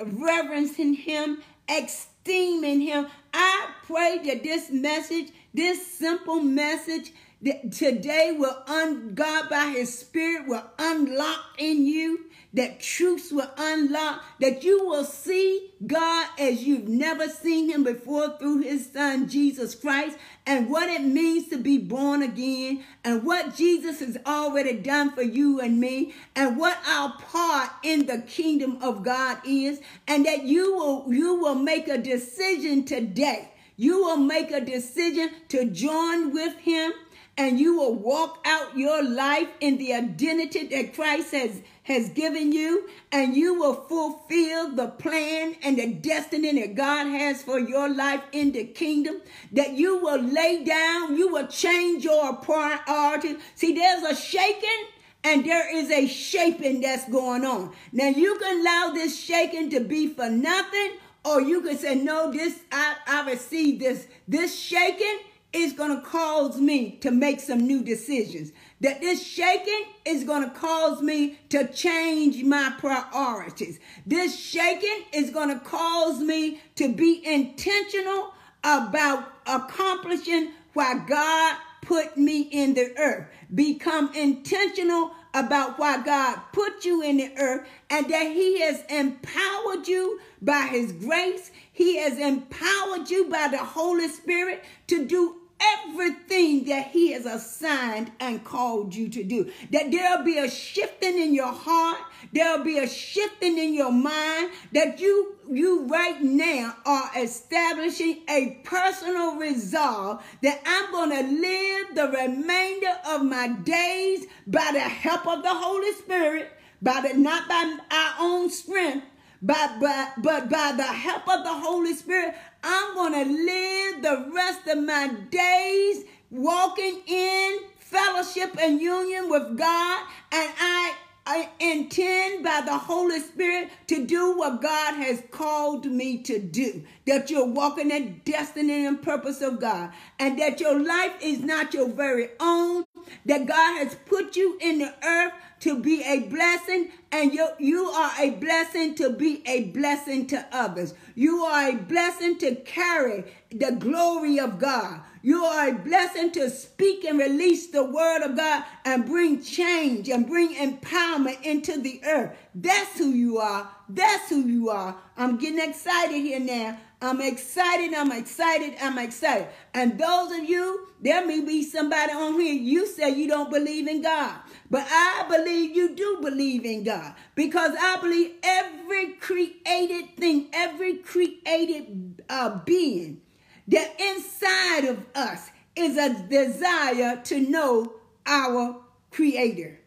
reverencing 0.00 0.94
him, 0.94 1.42
esteeming 1.68 2.80
him. 2.80 3.06
I 3.32 3.68
pray 3.86 4.20
that 4.24 4.42
this 4.42 4.70
message, 4.70 5.28
this 5.52 5.86
simple 5.86 6.40
message, 6.40 7.12
that 7.42 7.72
today 7.72 8.34
will 8.36 8.62
un 8.66 9.14
God 9.14 9.48
by 9.48 9.66
his 9.66 9.96
spirit 9.96 10.48
will 10.48 10.64
unlock 10.78 11.40
in 11.58 11.86
you 11.86 12.24
that 12.54 12.80
truths 12.80 13.32
will 13.32 13.50
unlock, 13.58 14.22
that 14.40 14.64
you 14.64 14.86
will 14.86 15.04
see 15.04 15.72
God 15.86 16.28
as 16.38 16.62
you've 16.62 16.88
never 16.88 17.28
seen 17.28 17.68
him 17.68 17.84
before 17.84 18.38
through 18.38 18.62
his 18.62 18.90
son 18.92 19.28
Jesus 19.28 19.74
Christ 19.74 20.16
and 20.46 20.70
what 20.70 20.88
it 20.88 21.02
means 21.02 21.48
to 21.48 21.58
be 21.58 21.78
born 21.78 22.22
again 22.22 22.84
and 23.04 23.24
what 23.24 23.54
Jesus 23.54 24.00
has 24.00 24.16
already 24.24 24.74
done 24.74 25.10
for 25.10 25.22
you 25.22 25.60
and 25.60 25.80
me 25.80 26.14
and 26.36 26.56
what 26.56 26.78
our 26.88 27.16
part 27.18 27.70
in 27.82 28.06
the 28.06 28.18
kingdom 28.18 28.78
of 28.80 29.02
God 29.02 29.38
is 29.44 29.80
and 30.06 30.24
that 30.24 30.44
you 30.44 30.74
will 30.74 31.12
you 31.12 31.34
will 31.34 31.56
make 31.56 31.88
a 31.88 31.98
decision 31.98 32.84
today. 32.84 33.50
You 33.76 34.04
will 34.04 34.18
make 34.18 34.52
a 34.52 34.60
decision 34.60 35.30
to 35.48 35.64
join 35.64 36.32
with 36.32 36.56
him 36.58 36.92
and 37.36 37.58
you 37.58 37.76
will 37.76 37.94
walk 37.94 38.38
out 38.44 38.76
your 38.76 39.02
life 39.02 39.48
in 39.60 39.78
the 39.78 39.92
identity 39.92 40.66
that 40.68 40.94
Christ 40.94 41.32
has, 41.32 41.62
has 41.82 42.08
given 42.10 42.52
you, 42.52 42.88
and 43.10 43.34
you 43.34 43.54
will 43.54 43.74
fulfill 43.74 44.70
the 44.70 44.88
plan 44.88 45.56
and 45.62 45.78
the 45.78 45.92
destiny 45.94 46.60
that 46.60 46.76
God 46.76 47.06
has 47.06 47.42
for 47.42 47.58
your 47.58 47.88
life 47.92 48.22
in 48.32 48.52
the 48.52 48.64
kingdom. 48.64 49.20
That 49.52 49.72
you 49.72 49.98
will 49.98 50.20
lay 50.22 50.64
down, 50.64 51.16
you 51.16 51.32
will 51.32 51.48
change 51.48 52.04
your 52.04 52.34
priorities. 52.36 53.36
See, 53.56 53.74
there's 53.74 54.04
a 54.04 54.14
shaking 54.14 54.86
and 55.24 55.44
there 55.44 55.74
is 55.74 55.90
a 55.90 56.06
shaping 56.06 56.82
that's 56.82 57.08
going 57.08 57.44
on. 57.44 57.72
Now 57.92 58.08
you 58.08 58.38
can 58.38 58.60
allow 58.60 58.92
this 58.94 59.18
shaking 59.18 59.70
to 59.70 59.80
be 59.80 60.08
for 60.08 60.28
nothing, 60.30 60.92
or 61.24 61.40
you 61.40 61.62
can 61.62 61.78
say, 61.78 61.94
No, 61.96 62.30
this 62.30 62.60
I, 62.70 62.96
I 63.06 63.30
received 63.30 63.80
this. 63.80 64.06
This 64.28 64.58
shaking 64.58 65.18
is 65.54 65.72
going 65.72 65.96
to 65.96 66.02
cause 66.02 66.60
me 66.60 66.98
to 67.00 67.10
make 67.10 67.40
some 67.40 67.60
new 67.60 67.82
decisions. 67.82 68.52
That 68.80 69.00
this 69.00 69.24
shaking 69.24 69.84
is 70.04 70.24
going 70.24 70.42
to 70.42 70.50
cause 70.50 71.00
me 71.00 71.38
to 71.50 71.66
change 71.68 72.42
my 72.42 72.74
priorities. 72.78 73.78
This 74.04 74.38
shaking 74.38 75.04
is 75.12 75.30
going 75.30 75.48
to 75.48 75.64
cause 75.64 76.20
me 76.20 76.60
to 76.74 76.92
be 76.92 77.24
intentional 77.24 78.34
about 78.64 79.32
accomplishing 79.46 80.50
why 80.72 80.98
God 81.06 81.56
put 81.82 82.16
me 82.16 82.40
in 82.42 82.74
the 82.74 82.92
earth. 82.98 83.28
Become 83.54 84.12
intentional 84.14 85.12
about 85.34 85.78
why 85.78 86.02
God 86.02 86.38
put 86.52 86.84
you 86.84 87.02
in 87.02 87.18
the 87.18 87.32
earth 87.38 87.66
and 87.90 88.08
that 88.08 88.26
He 88.32 88.60
has 88.60 88.82
empowered 88.88 89.86
you 89.86 90.20
by 90.42 90.62
His 90.70 90.92
grace. 90.92 91.50
He 91.72 91.98
has 91.98 92.18
empowered 92.18 93.10
you 93.10 93.28
by 93.28 93.48
the 93.48 93.58
Holy 93.58 94.08
Spirit 94.08 94.64
to 94.88 95.04
do 95.06 95.36
everything 95.60 96.64
that 96.64 96.88
he 96.88 97.12
has 97.12 97.26
assigned 97.26 98.12
and 98.20 98.44
called 98.44 98.94
you 98.94 99.08
to 99.08 99.22
do. 99.22 99.50
That 99.70 99.90
there'll 99.90 100.24
be 100.24 100.38
a 100.38 100.50
shifting 100.50 101.18
in 101.18 101.34
your 101.34 101.52
heart, 101.52 101.98
there'll 102.32 102.64
be 102.64 102.78
a 102.78 102.88
shifting 102.88 103.58
in 103.58 103.74
your 103.74 103.92
mind 103.92 104.50
that 104.72 105.00
you 105.00 105.36
you 105.50 105.86
right 105.86 106.22
now 106.22 106.74
are 106.86 107.10
establishing 107.16 108.22
a 108.28 108.60
personal 108.64 109.36
resolve 109.36 110.24
that 110.42 110.60
I'm 110.64 110.90
going 110.90 111.10
to 111.10 111.40
live 111.40 111.94
the 111.94 112.08
remainder 112.08 112.96
of 113.06 113.24
my 113.24 113.48
days 113.48 114.26
by 114.46 114.70
the 114.72 114.80
help 114.80 115.26
of 115.26 115.42
the 115.42 115.54
Holy 115.54 115.92
Spirit, 115.92 116.50
by 116.80 117.06
the 117.06 117.18
not 117.18 117.48
by 117.48 117.78
our 117.90 118.14
own 118.20 118.50
strength, 118.50 119.06
but, 119.44 119.78
but, 119.78 120.14
but 120.22 120.48
by 120.48 120.72
the 120.74 120.84
help 120.84 121.28
of 121.28 121.44
the 121.44 121.52
Holy 121.52 121.92
Spirit, 121.92 122.34
I'm 122.62 122.94
going 122.94 123.12
to 123.12 123.44
live 123.44 124.02
the 124.02 124.32
rest 124.34 124.66
of 124.68 124.82
my 124.82 125.08
days 125.30 126.04
walking 126.30 127.02
in 127.06 127.58
fellowship 127.78 128.56
and 128.58 128.80
union 128.80 129.28
with 129.28 129.58
God. 129.58 130.06
And 130.32 130.50
I, 130.58 130.94
I 131.26 131.48
intend 131.60 132.42
by 132.42 132.62
the 132.64 132.78
Holy 132.78 133.20
Spirit 133.20 133.68
to 133.88 134.06
do 134.06 134.34
what 134.38 134.62
God 134.62 134.94
has 134.94 135.22
called 135.30 135.84
me 135.84 136.22
to 136.22 136.38
do. 136.38 136.82
That 137.06 137.30
you're 137.30 137.44
walking 137.46 137.90
in 137.90 138.22
destiny 138.24 138.86
and 138.86 139.02
purpose 139.02 139.42
of 139.42 139.60
God. 139.60 139.92
And 140.18 140.38
that 140.38 140.58
your 140.58 140.82
life 140.82 141.12
is 141.20 141.40
not 141.40 141.74
your 141.74 141.90
very 141.90 142.30
own. 142.40 142.84
That 143.26 143.46
God 143.46 143.78
has 143.78 143.94
put 144.06 144.36
you 144.36 144.58
in 144.60 144.78
the 144.78 144.94
earth 145.04 145.32
to 145.60 145.78
be 145.78 146.02
a 146.02 146.20
blessing, 146.20 146.90
and 147.10 147.32
you, 147.32 147.48
you 147.58 147.86
are 147.86 148.12
a 148.20 148.30
blessing 148.30 148.94
to 148.96 149.10
be 149.10 149.42
a 149.46 149.64
blessing 149.64 150.26
to 150.26 150.46
others. 150.52 150.94
You 151.14 151.44
are 151.44 151.70
a 151.70 151.76
blessing 151.76 152.38
to 152.38 152.56
carry 152.56 153.24
the 153.50 153.72
glory 153.72 154.38
of 154.38 154.58
God. 154.58 155.00
You 155.22 155.42
are 155.44 155.68
a 155.70 155.72
blessing 155.72 156.32
to 156.32 156.50
speak 156.50 157.04
and 157.04 157.18
release 157.18 157.68
the 157.68 157.82
word 157.82 158.22
of 158.22 158.36
God 158.36 158.64
and 158.84 159.06
bring 159.06 159.42
change 159.42 160.10
and 160.10 160.26
bring 160.26 160.54
empowerment 160.54 161.40
into 161.42 161.80
the 161.80 162.02
earth. 162.04 162.36
That's 162.54 162.98
who 162.98 163.08
you 163.08 163.38
are. 163.38 163.70
That's 163.88 164.28
who 164.28 164.40
you 164.40 164.68
are. 164.68 164.96
I'm 165.16 165.38
getting 165.38 165.66
excited 165.66 166.20
here 166.20 166.40
now. 166.40 166.78
I'm 167.04 167.20
excited. 167.20 167.92
I'm 167.94 168.12
excited. 168.12 168.74
I'm 168.80 168.98
excited. 168.98 169.48
And 169.74 169.98
those 169.98 170.32
of 170.32 170.44
you, 170.44 170.88
there 171.00 171.26
may 171.26 171.40
be 171.40 171.62
somebody 171.62 172.12
on 172.12 172.40
here, 172.40 172.54
you 172.54 172.86
say 172.86 173.10
you 173.10 173.28
don't 173.28 173.50
believe 173.50 173.86
in 173.86 174.02
God. 174.02 174.36
But 174.70 174.86
I 174.90 175.26
believe 175.28 175.76
you 175.76 175.94
do 175.94 176.18
believe 176.22 176.64
in 176.64 176.82
God 176.82 177.14
because 177.34 177.74
I 177.78 177.98
believe 178.00 178.32
every 178.42 179.12
created 179.14 180.16
thing, 180.16 180.48
every 180.52 180.96
created 180.96 182.22
uh, 182.30 182.60
being 182.64 183.20
that 183.68 184.00
inside 184.00 184.86
of 184.86 185.04
us 185.14 185.50
is 185.76 185.96
a 185.96 186.22
desire 186.28 187.20
to 187.24 187.40
know 187.40 187.92
our 188.26 188.80
Creator. 189.10 189.78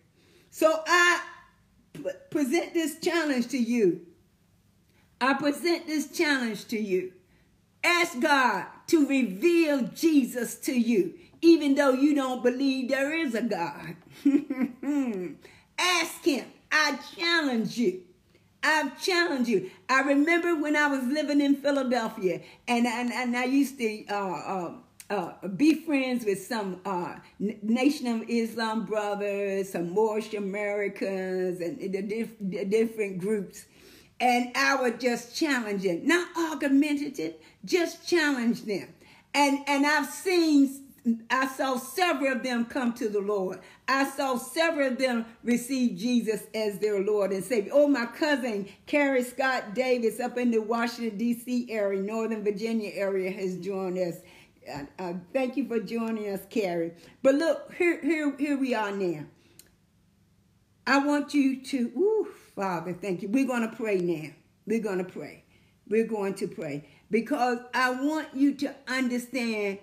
So 0.52 0.82
I 0.88 1.22
present 2.30 2.74
this 2.74 3.00
challenge 3.00 3.48
to 3.50 3.58
you. 3.58 4.07
I 5.20 5.34
present 5.34 5.88
this 5.88 6.16
challenge 6.16 6.66
to 6.68 6.80
you. 6.80 7.14
Ask 7.84 8.20
God 8.20 8.66
to 8.88 9.08
reveal 9.08 9.84
Jesus 9.88 10.56
to 10.62 10.74
you, 10.74 11.14
even 11.42 11.76
though 11.76 11.92
you 11.92 12.16
don't 12.16 12.44
believe 12.44 12.90
there 12.90 13.14
is 13.14 13.34
a 13.34 13.42
God. 13.42 13.96
Ask 15.80 16.24
Him. 16.24 16.46
I 16.72 17.00
challenge 17.16 17.78
you. 17.78 18.02
I've 18.64 19.02
challenged 19.02 19.50
you. 19.50 19.70
I 19.88 20.02
remember 20.02 20.56
when 20.56 20.76
I 20.76 20.88
was 20.88 21.04
living 21.04 21.42
in 21.42 21.56
Philadelphia, 21.56 22.42
and 22.68 22.86
and, 22.86 23.14
and 23.14 23.38
I 23.38 23.46
used 23.46 23.78
to 23.78 24.06
uh, 24.08 24.16
uh, 24.16 24.74
uh, 25.10 25.48
be 25.50 25.76
friends 25.86 26.26
with 26.26 26.44
some 26.44 26.82
uh, 26.86 27.16
Nation 27.40 28.08
of 28.08 28.30
Islam 28.30 28.86
brothers, 28.86 29.72
some 29.72 29.92
Moorish 29.92 30.34
Americans, 30.34 31.62
and 31.62 31.80
the, 31.80 32.02
diff- 32.02 32.40
the 32.42 32.66
different 32.66 33.20
groups. 33.20 33.66
And 34.20 34.52
I 34.56 34.82
would 34.82 35.00
just 35.00 35.36
challenge 35.36 35.84
them, 35.84 36.08
not 36.08 36.30
argumentative, 36.36 37.36
just 37.64 38.08
challenge 38.08 38.64
them. 38.64 38.88
And 39.34 39.60
and 39.68 39.86
I've 39.86 40.08
seen 40.08 40.88
I 41.30 41.48
saw 41.48 41.78
several 41.78 42.34
of 42.34 42.44
them 42.44 42.66
come 42.66 42.94
to 42.96 43.08
the 43.08 43.22
Lord. 43.22 43.60
I 43.88 44.10
saw 44.10 44.38
several 44.38 44.88
of 44.88 44.98
them 44.98 45.26
receive 45.44 45.98
Jesus 45.98 46.44
as 46.54 46.80
their 46.80 47.02
Lord 47.02 47.32
and 47.32 47.44
Savior. 47.44 47.72
Oh, 47.74 47.88
my 47.88 48.08
cousin, 48.08 48.68
Carrie 48.86 49.24
Scott 49.24 49.74
Davis, 49.74 50.20
up 50.20 50.38
in 50.38 50.52
the 50.52 50.60
Washington, 50.60 51.18
D.C. 51.18 51.68
area, 51.70 52.02
Northern 52.02 52.44
Virginia 52.44 52.92
area, 52.94 53.32
has 53.32 53.58
joined 53.58 53.98
us. 53.98 54.16
Uh, 54.70 54.84
uh, 55.00 55.14
thank 55.32 55.56
you 55.56 55.66
for 55.68 55.80
joining 55.80 56.30
us, 56.30 56.42
Carrie. 56.50 56.92
But 57.24 57.36
look, 57.36 57.74
here, 57.76 58.02
here, 58.02 58.36
here 58.38 58.58
we 58.58 58.74
are 58.74 58.92
now. 58.92 59.26
I 60.86 61.00
want 61.00 61.34
you 61.34 61.62
to, 61.64 61.78
ooh, 61.96 62.28
Father, 62.58 62.92
thank 62.92 63.22
you. 63.22 63.30
We're 63.30 63.46
going 63.46 63.70
to 63.70 63.76
pray 63.76 64.00
now. 64.00 64.30
We're 64.66 64.82
going 64.82 64.98
to 64.98 65.04
pray. 65.04 65.44
We're 65.88 66.08
going 66.08 66.34
to 66.36 66.48
pray 66.48 66.90
because 67.12 67.60
I 67.72 67.92
want 67.92 68.30
you 68.34 68.56
to 68.56 68.76
understand 68.88 69.78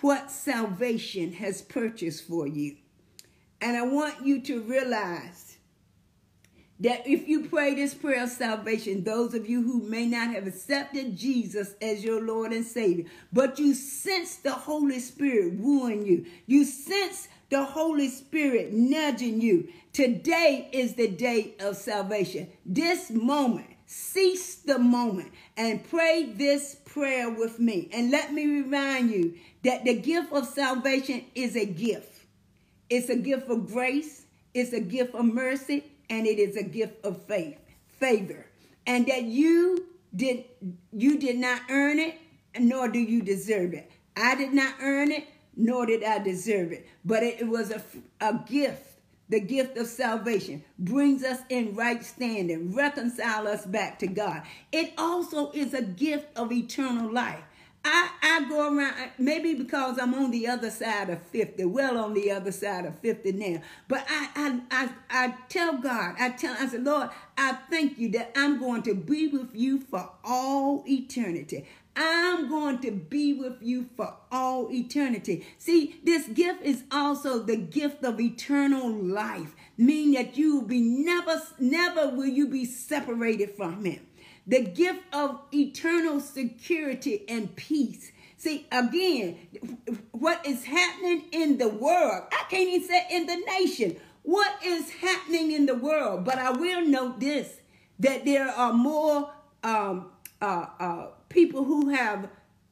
what 0.00 0.30
salvation 0.30 1.34
has 1.34 1.60
purchased 1.60 2.26
for 2.26 2.46
you. 2.46 2.76
And 3.60 3.76
I 3.76 3.82
want 3.82 4.24
you 4.24 4.40
to 4.40 4.62
realize 4.62 5.58
that 6.80 7.06
if 7.06 7.28
you 7.28 7.48
pray 7.48 7.74
this 7.74 7.94
prayer 7.94 8.24
of 8.24 8.30
salvation, 8.30 9.04
those 9.04 9.34
of 9.34 9.48
you 9.48 9.62
who 9.62 9.82
may 9.82 10.06
not 10.06 10.34
have 10.34 10.46
accepted 10.46 11.16
Jesus 11.16 11.74
as 11.82 12.02
your 12.02 12.22
Lord 12.22 12.52
and 12.52 12.64
Savior, 12.64 13.04
but 13.32 13.58
you 13.58 13.74
sense 13.74 14.36
the 14.36 14.52
Holy 14.52 15.00
Spirit 15.00 15.54
wooing 15.58 16.04
you, 16.06 16.24
you 16.46 16.64
sense 16.64 17.28
the 17.50 17.64
Holy 17.64 18.08
Spirit 18.08 18.72
nudging 18.72 19.40
you. 19.40 19.68
Today 19.92 20.68
is 20.72 20.94
the 20.94 21.08
day 21.08 21.54
of 21.60 21.76
salvation. 21.76 22.48
This 22.64 23.10
moment, 23.10 23.66
cease 23.86 24.56
the 24.56 24.78
moment 24.78 25.32
and 25.56 25.88
pray 25.88 26.32
this 26.32 26.76
prayer 26.84 27.30
with 27.30 27.58
me. 27.58 27.88
And 27.92 28.10
let 28.10 28.32
me 28.32 28.44
remind 28.44 29.10
you 29.10 29.34
that 29.62 29.84
the 29.84 29.94
gift 29.94 30.32
of 30.32 30.46
salvation 30.46 31.24
is 31.34 31.56
a 31.56 31.64
gift. 31.64 32.24
It's 32.90 33.08
a 33.08 33.16
gift 33.16 33.48
of 33.48 33.66
grace, 33.66 34.26
it's 34.54 34.72
a 34.72 34.80
gift 34.80 35.14
of 35.14 35.24
mercy, 35.24 35.84
and 36.08 36.26
it 36.26 36.38
is 36.38 36.56
a 36.56 36.62
gift 36.62 37.04
of 37.04 37.22
faith, 37.26 37.58
favor. 37.98 38.46
And 38.86 39.06
that 39.06 39.24
you 39.24 39.86
did 40.14 40.44
you 40.92 41.18
did 41.18 41.36
not 41.36 41.62
earn 41.68 41.98
it, 41.98 42.18
nor 42.58 42.88
do 42.88 42.98
you 42.98 43.22
deserve 43.22 43.74
it. 43.74 43.90
I 44.16 44.34
did 44.36 44.52
not 44.52 44.74
earn 44.80 45.10
it, 45.10 45.26
nor 45.56 45.86
did 45.86 46.04
I 46.04 46.18
deserve 46.18 46.72
it. 46.72 46.86
But 47.04 47.22
it, 47.22 47.46
was 47.48 47.70
a, 47.70 47.82
a 48.20 48.40
gift. 48.46 48.82
The 49.28 49.40
gift 49.40 49.76
of 49.76 49.88
salvation 49.88 50.62
brings 50.78 51.24
us 51.24 51.40
in 51.48 51.74
right 51.74 52.04
standing, 52.04 52.72
reconcile 52.74 53.48
us 53.48 53.66
back 53.66 53.98
to 54.00 54.06
God. 54.06 54.42
It 54.70 54.92
also 54.96 55.50
is 55.50 55.74
a 55.74 55.82
gift 55.82 56.36
of 56.36 56.52
eternal 56.52 57.12
life. 57.12 57.42
I, 57.88 58.10
I 58.20 58.48
go 58.48 58.76
around, 58.76 58.94
maybe 59.16 59.54
because 59.54 59.98
I'm 60.00 60.12
on 60.14 60.32
the 60.32 60.48
other 60.48 60.70
side 60.70 61.08
of 61.08 61.22
50, 61.22 61.64
well 61.66 61.98
on 61.98 62.14
the 62.14 62.32
other 62.32 62.50
side 62.50 62.84
of 62.84 62.98
50 62.98 63.32
now. 63.32 63.62
But 63.86 64.04
I, 64.08 64.28
I, 64.34 64.60
I, 64.70 64.88
I 65.10 65.34
tell 65.48 65.78
God, 65.78 66.16
I 66.18 66.30
tell, 66.30 66.56
I 66.58 66.66
said, 66.66 66.82
Lord, 66.82 67.10
I 67.38 67.52
thank 67.70 67.96
you 67.98 68.10
that 68.12 68.32
I'm 68.34 68.58
going 68.58 68.82
to 68.82 68.94
be 68.94 69.28
with 69.28 69.54
you 69.54 69.80
for 69.80 70.10
all 70.24 70.82
eternity. 70.86 71.66
I'm 71.96 72.48
going 72.48 72.78
to 72.80 72.90
be 72.90 73.32
with 73.32 73.62
you 73.62 73.88
for 73.96 74.14
all 74.30 74.70
eternity. 74.70 75.46
See, 75.58 75.98
this 76.04 76.26
gift 76.28 76.62
is 76.62 76.84
also 76.92 77.38
the 77.38 77.56
gift 77.56 78.04
of 78.04 78.20
eternal 78.20 78.90
life, 78.90 79.54
meaning 79.78 80.12
that 80.14 80.36
you 80.36 80.56
will 80.56 80.66
be 80.66 80.80
never, 80.80 81.40
never 81.58 82.10
will 82.10 82.26
you 82.26 82.48
be 82.48 82.64
separated 82.64 83.56
from 83.56 83.84
him 83.84 84.06
the 84.46 84.62
gift 84.62 85.02
of 85.12 85.40
eternal 85.52 86.20
security 86.20 87.24
and 87.28 87.54
peace. 87.56 88.12
See, 88.36 88.66
again, 88.70 89.38
what 90.12 90.46
is 90.46 90.64
happening 90.64 91.24
in 91.32 91.58
the 91.58 91.68
world, 91.68 92.24
I 92.30 92.44
can't 92.48 92.68
even 92.68 92.86
say 92.86 93.06
in 93.10 93.26
the 93.26 93.36
nation, 93.36 93.96
what 94.22 94.52
is 94.64 94.90
happening 94.90 95.52
in 95.52 95.66
the 95.66 95.74
world? 95.74 96.24
But 96.24 96.38
I 96.38 96.50
will 96.50 96.84
note 96.86 97.20
this 97.20 97.60
that 97.98 98.24
there 98.24 98.48
are 98.48 98.72
more 98.72 99.32
um, 99.64 100.10
uh, 100.40 100.66
uh, 100.78 101.06
people 101.36 101.64
who 101.64 101.90
have 101.90 102.30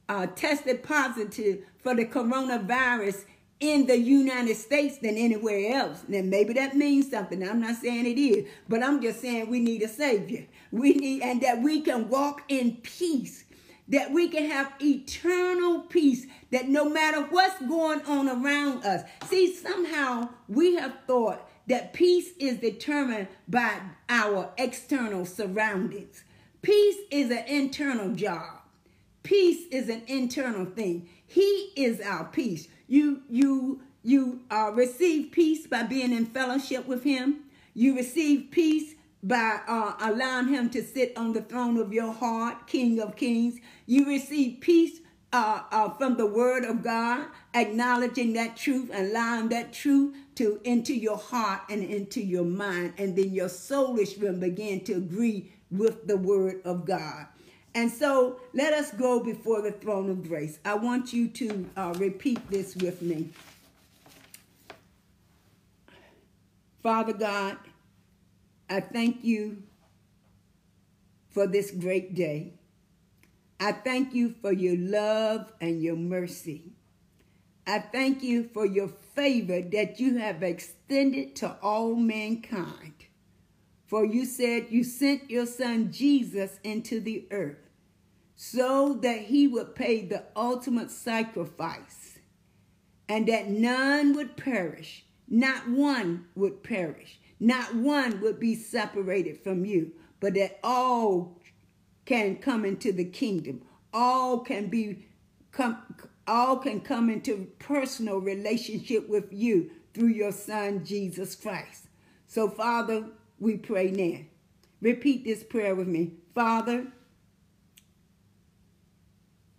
uh, 0.08 0.26
tested 0.28 0.82
positive 0.82 1.62
for 1.82 1.94
the 1.94 2.06
coronavirus 2.06 3.26
in 3.60 3.86
the 3.86 3.98
United 3.98 4.56
States 4.56 4.96
than 4.96 5.18
anywhere 5.18 5.74
else. 5.74 6.02
Now, 6.08 6.22
maybe 6.22 6.54
that 6.54 6.74
means 6.74 7.10
something. 7.10 7.46
I'm 7.46 7.60
not 7.60 7.76
saying 7.76 8.06
it 8.06 8.18
is, 8.18 8.48
but 8.66 8.82
I'm 8.82 9.02
just 9.02 9.20
saying 9.20 9.50
we 9.50 9.60
need 9.60 9.82
a 9.82 9.88
Savior. 9.88 10.46
We 10.72 10.94
need, 10.94 11.20
and 11.22 11.42
that 11.42 11.60
we 11.60 11.82
can 11.82 12.08
walk 12.08 12.40
in 12.48 12.78
peace, 12.82 13.44
that 13.88 14.10
we 14.10 14.28
can 14.28 14.46
have 14.48 14.72
eternal 14.80 15.80
peace, 15.80 16.26
that 16.50 16.66
no 16.66 16.88
matter 16.88 17.20
what's 17.24 17.60
going 17.66 18.00
on 18.06 18.30
around 18.30 18.82
us. 18.86 19.02
See, 19.28 19.54
somehow 19.54 20.30
we 20.48 20.76
have 20.76 21.00
thought 21.06 21.50
that 21.66 21.92
peace 21.92 22.30
is 22.38 22.56
determined 22.60 23.28
by 23.46 23.78
our 24.08 24.52
external 24.56 25.26
surroundings. 25.26 26.24
Peace 26.64 26.96
is 27.10 27.30
an 27.30 27.44
internal 27.46 28.14
job. 28.14 28.62
Peace 29.22 29.66
is 29.70 29.90
an 29.90 30.02
internal 30.06 30.64
thing. 30.64 31.10
He 31.26 31.72
is 31.76 32.00
our 32.00 32.24
peace. 32.24 32.68
You 32.88 33.22
you 33.28 33.82
you 34.02 34.40
uh, 34.50 34.72
receive 34.74 35.30
peace 35.32 35.66
by 35.66 35.82
being 35.82 36.12
in 36.14 36.24
fellowship 36.24 36.86
with 36.86 37.04
Him. 37.04 37.40
You 37.74 37.96
receive 37.96 38.50
peace 38.50 38.94
by 39.22 39.60
uh, 39.68 39.94
allowing 40.00 40.48
Him 40.48 40.70
to 40.70 40.82
sit 40.82 41.12
on 41.18 41.34
the 41.34 41.42
throne 41.42 41.76
of 41.76 41.92
your 41.92 42.14
heart, 42.14 42.66
King 42.66 42.98
of 42.98 43.14
Kings. 43.14 43.60
You 43.86 44.06
receive 44.06 44.60
peace 44.62 45.00
uh, 45.34 45.62
uh, 45.70 45.90
from 45.90 46.16
the 46.16 46.26
Word 46.26 46.64
of 46.64 46.82
God, 46.82 47.26
acknowledging 47.54 48.34
that 48.34 48.56
truth, 48.56 48.90
and 48.94 49.10
allowing 49.10 49.50
that 49.50 49.74
truth 49.74 50.16
to 50.36 50.60
into 50.64 50.94
your 50.94 51.18
heart 51.18 51.62
and 51.70 51.84
into 51.84 52.22
your 52.22 52.44
mind, 52.46 52.94
and 52.98 53.16
then 53.16 53.34
your 53.34 53.48
soulish 53.50 54.18
will 54.18 54.34
begin 54.38 54.82
to 54.84 54.94
agree 54.94 55.53
with 55.76 56.06
the 56.06 56.16
Word 56.16 56.60
of 56.64 56.84
God. 56.84 57.26
And 57.74 57.90
so 57.90 58.40
let 58.52 58.72
us 58.72 58.92
go 58.92 59.20
before 59.20 59.60
the 59.60 59.72
throne 59.72 60.08
of 60.08 60.26
grace. 60.28 60.58
I 60.64 60.74
want 60.74 61.12
you 61.12 61.28
to 61.28 61.70
uh, 61.76 61.94
repeat 61.98 62.48
this 62.48 62.76
with 62.76 63.02
me. 63.02 63.30
Father 66.82 67.12
God, 67.12 67.56
I 68.70 68.80
thank 68.80 69.24
you 69.24 69.62
for 71.30 71.46
this 71.46 71.70
great 71.70 72.14
day. 72.14 72.54
I 73.58 73.72
thank 73.72 74.14
you 74.14 74.34
for 74.40 74.52
your 74.52 74.76
love 74.76 75.52
and 75.60 75.82
your 75.82 75.96
mercy. 75.96 76.72
I 77.66 77.78
thank 77.78 78.22
you 78.22 78.44
for 78.52 78.66
your 78.66 78.88
favor 78.88 79.60
that 79.60 79.98
you 79.98 80.18
have 80.18 80.42
extended 80.42 81.34
to 81.36 81.56
all 81.62 81.94
mankind. 81.94 82.93
For 83.94 84.04
you 84.04 84.24
said 84.24 84.66
you 84.70 84.82
sent 84.82 85.30
your 85.30 85.46
son 85.46 85.92
Jesus 85.92 86.58
into 86.64 86.98
the 86.98 87.28
earth 87.30 87.70
so 88.34 88.94
that 88.94 89.20
he 89.20 89.46
would 89.46 89.76
pay 89.76 90.04
the 90.04 90.24
ultimate 90.34 90.90
sacrifice 90.90 92.18
and 93.08 93.28
that 93.28 93.50
none 93.50 94.12
would 94.16 94.36
perish, 94.36 95.04
not 95.28 95.68
one 95.68 96.26
would 96.34 96.64
perish, 96.64 97.20
not 97.38 97.76
one 97.76 98.20
would 98.20 98.40
be 98.40 98.56
separated 98.56 99.44
from 99.44 99.64
you, 99.64 99.92
but 100.18 100.34
that 100.34 100.58
all 100.64 101.40
can 102.04 102.38
come 102.38 102.64
into 102.64 102.90
the 102.90 103.04
kingdom. 103.04 103.62
All 103.92 104.40
can 104.40 104.66
be 104.66 105.06
come 105.52 105.78
all 106.26 106.56
can 106.56 106.80
come 106.80 107.10
into 107.10 107.46
personal 107.60 108.18
relationship 108.18 109.08
with 109.08 109.32
you 109.32 109.70
through 109.92 110.08
your 110.08 110.32
son 110.32 110.84
Jesus 110.84 111.36
Christ. 111.36 111.86
So 112.26 112.48
Father, 112.48 113.04
we 113.38 113.56
pray 113.56 113.90
now. 113.90 114.24
Repeat 114.80 115.24
this 115.24 115.42
prayer 115.42 115.74
with 115.74 115.88
me. 115.88 116.12
Father, 116.34 116.88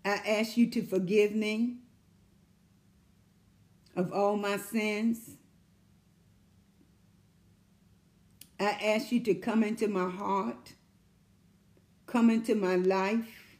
I 0.03 0.21
ask 0.27 0.55
you 0.57 0.69
to 0.71 0.83
forgive 0.83 1.33
me 1.33 1.77
of 3.95 4.11
all 4.11 4.37
my 4.37 4.57
sins. 4.57 5.37
I 8.59 8.65
ask 8.65 9.11
you 9.11 9.19
to 9.21 9.33
come 9.33 9.63
into 9.63 9.87
my 9.87 10.09
heart, 10.09 10.73
come 12.05 12.29
into 12.29 12.55
my 12.55 12.75
life, 12.75 13.57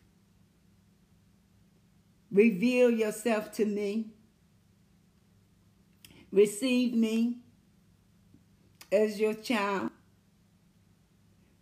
reveal 2.32 2.90
yourself 2.92 3.52
to 3.54 3.66
me, 3.66 4.08
receive 6.32 6.94
me 6.94 7.40
as 8.92 9.20
your 9.20 9.34
child, 9.34 9.90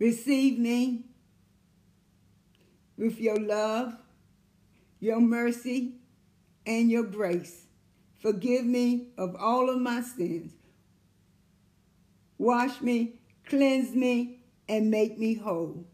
receive 0.03 0.59
me 0.59 1.05
with 2.97 3.17
your 3.21 3.37
love, 3.37 3.95
your 4.99 5.21
mercy, 5.21 5.93
and 6.65 6.91
your 6.91 7.05
grace. 7.05 7.67
Forgive 8.19 8.65
me 8.65 9.07
of 9.17 9.33
all 9.39 9.69
of 9.69 9.79
my 9.79 10.01
sins. 10.01 10.51
Wash 12.37 12.81
me, 12.81 13.21
cleanse 13.45 13.95
me, 13.95 14.39
and 14.67 14.91
make 14.91 15.17
me 15.17 15.35
whole. 15.35 15.85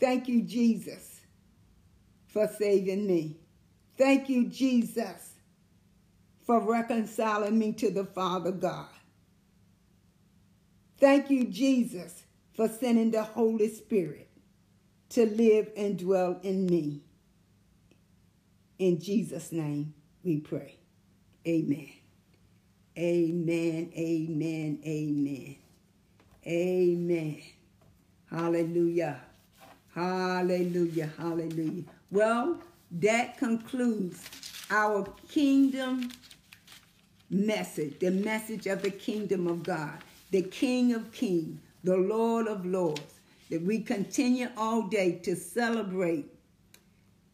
Thank 0.00 0.26
you, 0.26 0.40
Jesus, 0.40 1.20
for 2.28 2.48
saving 2.48 3.06
me. 3.06 3.36
Thank 3.98 4.30
you, 4.30 4.48
Jesus, 4.48 5.34
for 6.46 6.60
reconciling 6.60 7.58
me 7.58 7.72
to 7.74 7.90
the 7.90 8.06
Father 8.06 8.52
God. 8.52 8.88
Thank 10.98 11.30
you, 11.30 11.44
Jesus, 11.44 12.24
for 12.54 12.68
sending 12.68 13.10
the 13.12 13.22
Holy 13.22 13.68
Spirit 13.68 14.28
to 15.10 15.26
live 15.26 15.70
and 15.76 15.98
dwell 15.98 16.38
in 16.42 16.66
me. 16.66 17.02
In 18.78 19.00
Jesus' 19.00 19.52
name 19.52 19.94
we 20.24 20.38
pray. 20.38 20.76
Amen. 21.46 21.90
Amen, 22.98 23.92
amen, 23.96 24.80
amen. 24.84 25.56
Amen. 26.46 27.42
Hallelujah. 28.30 29.20
Hallelujah. 29.94 31.10
Hallelujah. 31.16 31.84
Well, 32.10 32.58
that 32.90 33.38
concludes 33.38 34.22
our 34.70 35.06
kingdom 35.28 36.10
message, 37.30 37.98
the 38.00 38.10
message 38.10 38.66
of 38.66 38.82
the 38.82 38.90
kingdom 38.90 39.46
of 39.46 39.62
God. 39.62 39.98
The 40.30 40.42
King 40.42 40.94
of 40.94 41.12
Kings, 41.12 41.60
the 41.84 41.96
Lord 41.96 42.46
of 42.46 42.66
Lords, 42.66 43.20
that 43.50 43.62
we 43.62 43.80
continue 43.80 44.48
all 44.56 44.82
day 44.82 45.18
to 45.24 45.34
celebrate 45.34 46.26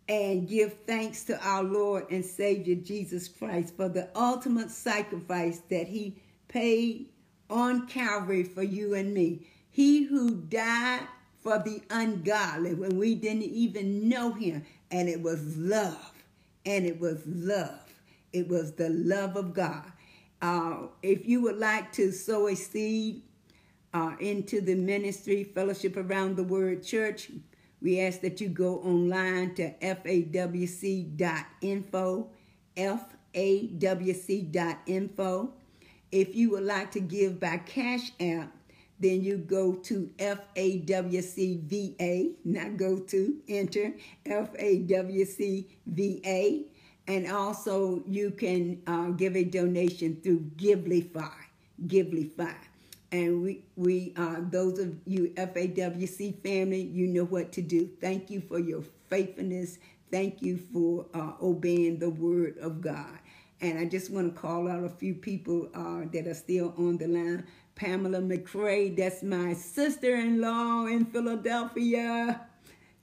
and 0.08 0.48
give 0.48 0.74
thanks 0.86 1.24
to 1.24 1.38
our 1.46 1.62
Lord 1.62 2.10
and 2.10 2.24
Savior 2.24 2.74
Jesus 2.74 3.26
Christ 3.28 3.74
for 3.76 3.88
the 3.88 4.08
ultimate 4.14 4.70
sacrifice 4.70 5.60
that 5.70 5.88
he 5.88 6.16
paid 6.48 7.06
on 7.48 7.86
Calvary 7.86 8.44
for 8.44 8.62
you 8.62 8.94
and 8.94 9.14
me. 9.14 9.46
He 9.70 10.04
who 10.04 10.36
died 10.36 11.06
for 11.42 11.58
the 11.58 11.82
ungodly 11.90 12.74
when 12.74 12.98
we 12.98 13.14
didn't 13.14 13.42
even 13.42 14.08
know 14.08 14.32
him. 14.32 14.64
And 14.90 15.08
it 15.08 15.20
was 15.20 15.56
love. 15.56 16.12
And 16.64 16.86
it 16.86 16.98
was 17.00 17.22
love. 17.26 17.80
It 18.32 18.48
was 18.48 18.72
the 18.72 18.88
love 18.88 19.36
of 19.36 19.52
God. 19.52 19.84
Uh, 20.44 20.88
if 21.02 21.26
you 21.26 21.40
would 21.40 21.56
like 21.56 21.90
to 21.90 22.12
sow 22.12 22.48
a 22.48 22.54
seed 22.54 23.22
uh, 23.94 24.14
into 24.20 24.60
the 24.60 24.74
ministry, 24.74 25.42
Fellowship 25.42 25.96
Around 25.96 26.36
the 26.36 26.44
Word 26.44 26.82
Church, 26.84 27.30
we 27.80 27.98
ask 27.98 28.20
that 28.20 28.42
you 28.42 28.50
go 28.50 28.80
online 28.80 29.54
to 29.54 29.70
fawc.info, 29.78 30.28
fawc.info. 32.76 33.72
If 36.12 36.36
you 36.36 36.50
would 36.50 36.64
like 36.64 36.90
to 36.90 37.00
give 37.00 37.40
by 37.40 37.56
Cash 37.56 38.12
App, 38.20 38.54
then 39.00 39.24
you 39.24 39.38
go 39.38 39.72
to 39.76 40.10
FAWCVA, 40.18 41.54
not 42.44 42.76
go 42.76 42.98
to, 42.98 43.36
enter 43.48 43.94
FAWCVA. 44.26 45.64
And 47.08 47.30
also 47.30 48.02
you 48.06 48.30
can 48.30 48.82
uh, 48.86 49.10
give 49.10 49.36
a 49.36 49.44
donation 49.44 50.20
through 50.22 50.50
Givelify, 50.56 51.32
Givelify. 51.86 52.54
And 53.12 53.42
we, 53.42 53.64
we 53.76 54.14
uh, 54.16 54.38
those 54.50 54.78
of 54.78 54.94
you 55.06 55.32
FAWC 55.36 56.42
family, 56.42 56.82
you 56.82 57.06
know 57.06 57.24
what 57.24 57.52
to 57.52 57.62
do. 57.62 57.88
Thank 58.00 58.30
you 58.30 58.40
for 58.40 58.58
your 58.58 58.82
faithfulness. 59.10 59.78
Thank 60.10 60.42
you 60.42 60.58
for 60.72 61.06
uh, 61.14 61.32
obeying 61.42 61.98
the 61.98 62.10
word 62.10 62.58
of 62.58 62.80
God. 62.80 63.18
And 63.60 63.78
I 63.78 63.86
just 63.86 64.10
want 64.10 64.34
to 64.34 64.40
call 64.40 64.68
out 64.68 64.84
a 64.84 64.88
few 64.88 65.14
people 65.14 65.68
uh, 65.74 66.02
that 66.12 66.26
are 66.26 66.34
still 66.34 66.74
on 66.78 66.98
the 66.98 67.08
line. 67.08 67.46
Pamela 67.76 68.20
McCray, 68.20 68.96
that's 68.96 69.22
my 69.22 69.52
sister-in-law 69.54 70.86
in 70.86 71.04
Philadelphia. 71.06 72.46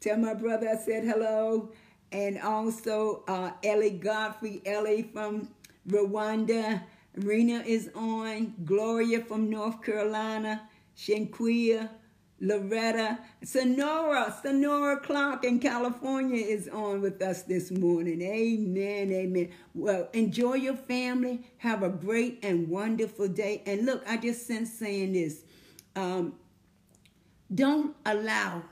Tell 0.01 0.17
my 0.17 0.33
brother 0.33 0.69
I 0.69 0.77
said 0.77 1.05
hello. 1.05 1.71
And 2.11 2.39
also 2.39 3.23
uh, 3.27 3.51
Ellie 3.63 3.91
Godfrey, 3.91 4.61
Ellie 4.65 5.09
from 5.13 5.49
Rwanda. 5.87 6.83
Rena 7.15 7.63
is 7.65 7.89
on. 7.95 8.53
Gloria 8.65 9.21
from 9.21 9.49
North 9.49 9.81
Carolina. 9.81 10.69
Shanquia, 10.95 11.89
Loretta, 12.39 13.19
Sonora, 13.43 14.35
Sonora 14.41 14.99
Clark 14.99 15.45
in 15.45 15.59
California 15.59 16.43
is 16.43 16.67
on 16.67 17.01
with 17.01 17.21
us 17.21 17.43
this 17.43 17.69
morning. 17.71 18.21
Amen, 18.21 19.11
amen. 19.11 19.49
Well, 19.75 20.09
enjoy 20.13 20.55
your 20.55 20.75
family. 20.75 21.41
Have 21.57 21.83
a 21.83 21.89
great 21.89 22.39
and 22.43 22.67
wonderful 22.67 23.27
day. 23.27 23.61
And 23.65 23.85
look, 23.85 24.03
I 24.07 24.17
just 24.17 24.47
sense 24.47 24.73
saying 24.73 25.13
this. 25.13 25.43
Um, 25.95 26.33
don't 27.53 27.95
allow 28.05 28.63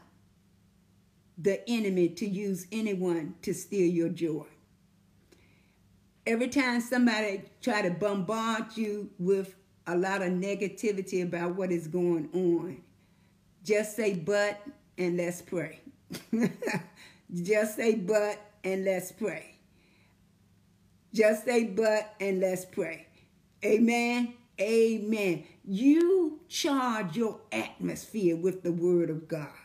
the 1.42 1.68
enemy 1.70 2.10
to 2.10 2.28
use 2.28 2.68
anyone 2.72 3.36
to 3.42 3.54
steal 3.54 3.90
your 3.90 4.10
joy. 4.10 4.46
Every 6.28 6.50
time 6.50 6.82
somebody 6.82 7.44
try 7.62 7.82
to 7.82 7.92
bombard 7.92 8.76
you 8.76 9.10
with 9.18 9.56
a 9.88 9.98
lot 9.98 10.22
of 10.22 10.30
negativity 10.34 11.24
about 11.24 11.56
what 11.56 11.72
is 11.72 11.88
going 11.88 12.30
on, 12.34 12.82
just 13.64 13.96
say 13.96 14.14
but 14.14 14.62
and 14.98 15.18
let's 15.18 15.42
pray. 15.42 15.80
Just 17.44 17.76
say 17.76 17.96
but 17.96 18.40
and 18.64 18.86
let's 18.86 19.12
pray. 19.12 19.56
Just 21.14 21.46
say 21.46 21.66
but 21.66 22.16
and 22.20 22.40
let's 22.40 22.66
pray. 22.66 23.08
Amen. 23.64 24.34
Amen. 24.60 25.44
You 25.64 26.40
charge 26.48 27.16
your 27.16 27.40
atmosphere 27.52 28.36
with 28.36 28.64
the 28.64 28.72
word 28.72 29.10
of 29.10 29.28
God. 29.28 29.59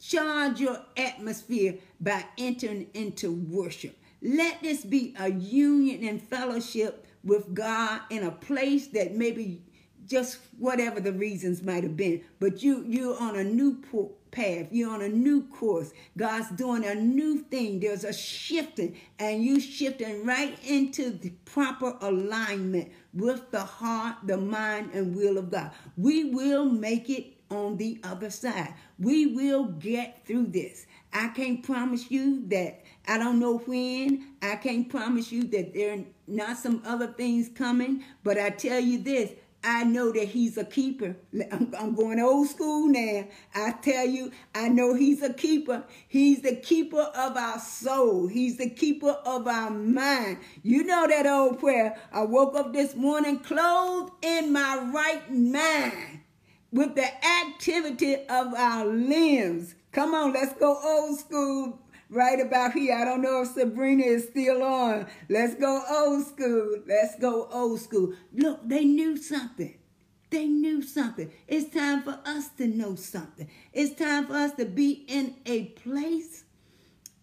Charge 0.00 0.60
your 0.60 0.80
atmosphere 0.96 1.76
by 2.00 2.24
entering 2.36 2.88
into 2.94 3.32
worship. 3.32 3.96
Let 4.22 4.62
this 4.62 4.84
be 4.84 5.14
a 5.18 5.30
union 5.30 6.06
and 6.06 6.22
fellowship 6.22 7.06
with 7.24 7.54
God 7.54 8.00
in 8.10 8.24
a 8.24 8.30
place 8.30 8.88
that 8.88 9.14
maybe 9.14 9.62
just 10.06 10.38
whatever 10.58 11.00
the 11.00 11.12
reasons 11.12 11.62
might 11.62 11.82
have 11.82 11.96
been, 11.96 12.22
but 12.40 12.62
you 12.62 12.84
you're 12.86 13.20
on 13.20 13.36
a 13.36 13.44
new 13.44 13.82
path. 14.30 14.68
You're 14.70 14.90
on 14.90 15.02
a 15.02 15.08
new 15.08 15.42
course. 15.48 15.92
God's 16.16 16.50
doing 16.50 16.84
a 16.84 16.94
new 16.94 17.40
thing. 17.40 17.80
There's 17.80 18.04
a 18.04 18.12
shifting, 18.12 18.96
and 19.18 19.42
you 19.42 19.60
shifting 19.60 20.24
right 20.24 20.58
into 20.64 21.10
the 21.10 21.30
proper 21.44 21.96
alignment 22.00 22.90
with 23.12 23.50
the 23.50 23.60
heart, 23.60 24.16
the 24.24 24.36
mind, 24.36 24.90
and 24.94 25.14
will 25.14 25.38
of 25.38 25.50
God. 25.50 25.72
We 25.96 26.24
will 26.32 26.64
make 26.64 27.10
it 27.10 27.37
on 27.50 27.76
the 27.76 28.00
other 28.02 28.30
side. 28.30 28.74
We 28.98 29.26
will 29.26 29.64
get 29.64 30.26
through 30.26 30.46
this. 30.46 30.86
I 31.12 31.28
can't 31.28 31.62
promise 31.62 32.10
you 32.10 32.46
that 32.48 32.82
I 33.06 33.18
don't 33.18 33.38
know 33.38 33.58
when. 33.58 34.34
I 34.42 34.56
can't 34.56 34.88
promise 34.88 35.32
you 35.32 35.44
that 35.44 35.74
there 35.74 35.94
are 35.94 36.04
not 36.26 36.58
some 36.58 36.82
other 36.84 37.06
things 37.06 37.48
coming, 37.48 38.04
but 38.22 38.38
I 38.38 38.50
tell 38.50 38.80
you 38.80 38.98
this 38.98 39.32
I 39.64 39.82
know 39.82 40.12
that 40.12 40.28
he's 40.28 40.56
a 40.56 40.64
keeper. 40.64 41.16
I'm, 41.50 41.74
I'm, 41.76 41.94
going 41.94 42.20
old 42.20 42.48
school 42.48 42.86
now. 42.86 43.26
I 43.54 43.72
tell 43.72 44.06
you, 44.06 44.30
I 44.54 44.68
know 44.68 44.94
he's 44.94 45.20
a 45.22 45.32
keeper. 45.32 45.82
He's 46.06 46.42
the 46.42 46.54
keeper 46.54 47.00
of 47.00 47.36
our 47.36 47.58
soul. 47.58 48.28
He's 48.28 48.56
the 48.56 48.70
keeper 48.70 49.18
of 49.26 49.48
our 49.48 49.70
mind. 49.70 50.38
You 50.62 50.84
know 50.84 51.08
that 51.08 51.26
old 51.26 51.58
prayer. 51.58 51.96
I 52.12 52.22
woke 52.22 52.54
up 52.54 52.72
this 52.72 52.94
morning 52.94 53.40
clothed 53.40 54.12
in 54.22 54.52
my 54.52 54.90
right 54.94 55.28
mind 55.32 56.17
with 56.72 56.94
the 56.94 57.26
activity 57.26 58.14
of 58.28 58.54
our 58.54 58.86
limbs. 58.86 59.74
Come 59.92 60.14
on, 60.14 60.32
let's 60.32 60.54
go 60.58 60.78
old 60.82 61.18
school 61.18 61.80
right 62.10 62.40
about 62.40 62.72
here. 62.72 62.94
I 62.94 63.04
don't 63.04 63.22
know 63.22 63.42
if 63.42 63.48
Sabrina 63.48 64.04
is 64.04 64.28
still 64.28 64.62
on. 64.62 65.06
Let's 65.28 65.54
go 65.54 65.82
old 65.90 66.26
school. 66.26 66.82
Let's 66.86 67.16
go 67.16 67.48
old 67.50 67.80
school. 67.80 68.14
Look, 68.32 68.60
they 68.68 68.84
knew 68.84 69.16
something. 69.16 69.78
They 70.30 70.46
knew 70.46 70.82
something. 70.82 71.32
It's 71.46 71.74
time 71.74 72.02
for 72.02 72.20
us 72.24 72.50
to 72.58 72.66
know 72.66 72.94
something. 72.96 73.48
It's 73.72 73.98
time 73.98 74.26
for 74.26 74.34
us 74.34 74.52
to 74.54 74.66
be 74.66 75.04
in 75.08 75.36
a 75.46 75.66
place, 75.66 76.44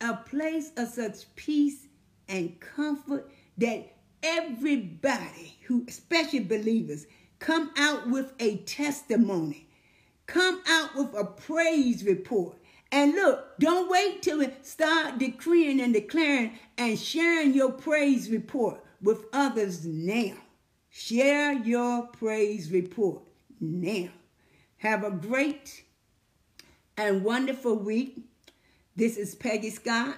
a 0.02 0.16
place 0.16 0.72
of 0.76 0.88
such 0.88 1.34
peace 1.36 1.88
and 2.28 2.60
comfort 2.60 3.30
that 3.60 3.96
everybody 4.24 5.56
who, 5.68 5.86
especially 5.88 6.40
believers, 6.40 7.06
come 7.46 7.70
out 7.78 8.10
with 8.10 8.34
a 8.40 8.58
testimony. 8.58 9.68
Come 10.26 10.64
out 10.68 10.96
with 10.96 11.14
a 11.14 11.24
praise 11.24 12.04
report 12.04 12.58
and 12.92 13.14
look, 13.14 13.60
don't 13.60 13.88
wait 13.88 14.24
till 14.24 14.42
it 14.42 14.66
start 14.66 15.20
decreeing 15.20 15.80
and 15.80 15.94
declaring 15.94 16.58
and 16.76 16.98
sharing 16.98 17.54
your 17.54 17.72
praise 17.72 18.32
report 18.32 18.84
with 19.00 19.26
others 19.32 19.86
now. 19.86 20.34
Share 20.90 21.54
your 21.54 22.08
praise 22.08 22.72
report 22.72 23.22
now. 23.60 24.10
Have 24.78 25.04
a 25.04 25.12
great 25.12 25.84
and 26.98 27.24
wonderful 27.24 27.76
week. 27.76 28.24
This 28.96 29.18
is 29.18 29.36
Peggy 29.36 29.70
Scott, 29.70 30.18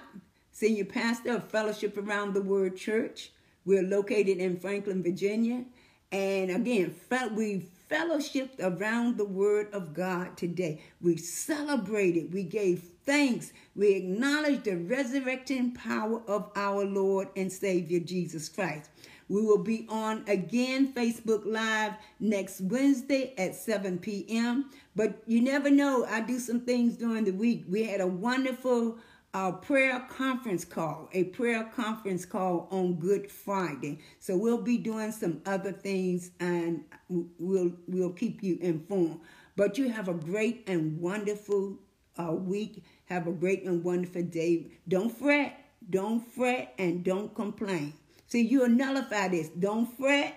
Senior 0.50 0.86
Pastor 0.86 1.36
of 1.36 1.50
Fellowship 1.50 1.98
Around 1.98 2.32
the 2.32 2.42
Word 2.42 2.78
Church. 2.78 3.32
We're 3.66 3.82
located 3.82 4.38
in 4.38 4.58
Franklin, 4.58 5.02
Virginia. 5.02 5.66
And 6.10 6.50
again, 6.50 6.94
we 7.34 7.68
fellowshiped 7.90 8.60
around 8.60 9.18
the 9.18 9.24
word 9.24 9.68
of 9.72 9.92
God 9.94 10.36
today. 10.36 10.82
We 11.00 11.16
celebrated, 11.16 12.32
we 12.32 12.44
gave 12.44 12.82
thanks, 13.04 13.52
we 13.74 13.94
acknowledged 13.94 14.64
the 14.64 14.76
resurrecting 14.76 15.72
power 15.72 16.22
of 16.26 16.50
our 16.56 16.84
Lord 16.84 17.28
and 17.36 17.52
Savior 17.52 18.00
Jesus 18.00 18.48
Christ. 18.48 18.90
We 19.28 19.42
will 19.42 19.62
be 19.62 19.86
on 19.90 20.24
again 20.26 20.94
Facebook 20.94 21.44
Live 21.44 21.92
next 22.18 22.62
Wednesday 22.62 23.34
at 23.36 23.54
7 23.54 23.98
p.m. 23.98 24.70
But 24.96 25.22
you 25.26 25.42
never 25.42 25.70
know, 25.70 26.06
I 26.06 26.22
do 26.22 26.38
some 26.38 26.60
things 26.60 26.96
during 26.96 27.24
the 27.24 27.32
week. 27.32 27.64
We 27.68 27.84
had 27.84 28.00
a 28.00 28.06
wonderful 28.06 28.98
a 29.46 29.52
prayer 29.52 30.00
conference 30.08 30.64
call, 30.64 31.08
a 31.12 31.24
prayer 31.24 31.70
conference 31.74 32.24
call 32.24 32.66
on 32.72 32.94
Good 32.94 33.30
Friday. 33.30 34.00
So 34.18 34.36
we'll 34.36 34.62
be 34.62 34.78
doing 34.78 35.12
some 35.12 35.40
other 35.46 35.70
things 35.70 36.32
and 36.40 36.82
we'll 37.08 37.72
we'll 37.86 38.12
keep 38.12 38.42
you 38.42 38.58
informed. 38.60 39.20
But 39.54 39.78
you 39.78 39.90
have 39.90 40.08
a 40.08 40.14
great 40.14 40.64
and 40.68 41.00
wonderful 41.00 41.78
uh, 42.18 42.32
week. 42.32 42.82
Have 43.06 43.28
a 43.28 43.32
great 43.32 43.62
and 43.62 43.84
wonderful 43.84 44.22
day. 44.22 44.72
Don't 44.88 45.16
fret, 45.16 45.56
don't 45.88 46.20
fret, 46.20 46.74
and 46.78 47.04
don't 47.04 47.32
complain. 47.34 47.92
See, 48.26 48.42
you'll 48.42 48.68
nullify 48.68 49.28
this. 49.28 49.50
Don't 49.50 49.86
fret 49.96 50.36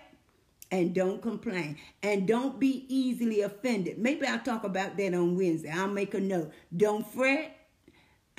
and 0.69 0.93
don't 0.93 1.21
complain 1.21 1.77
and 2.03 2.27
don't 2.27 2.59
be 2.59 2.85
easily 2.87 3.41
offended. 3.41 3.97
Maybe 3.97 4.27
I'll 4.27 4.39
talk 4.39 4.63
about 4.63 4.95
that 4.97 5.13
on 5.13 5.35
Wednesday. 5.35 5.71
I'll 5.71 5.87
make 5.87 6.13
a 6.13 6.19
note. 6.19 6.51
Don't 6.75 7.05
fret 7.05 7.57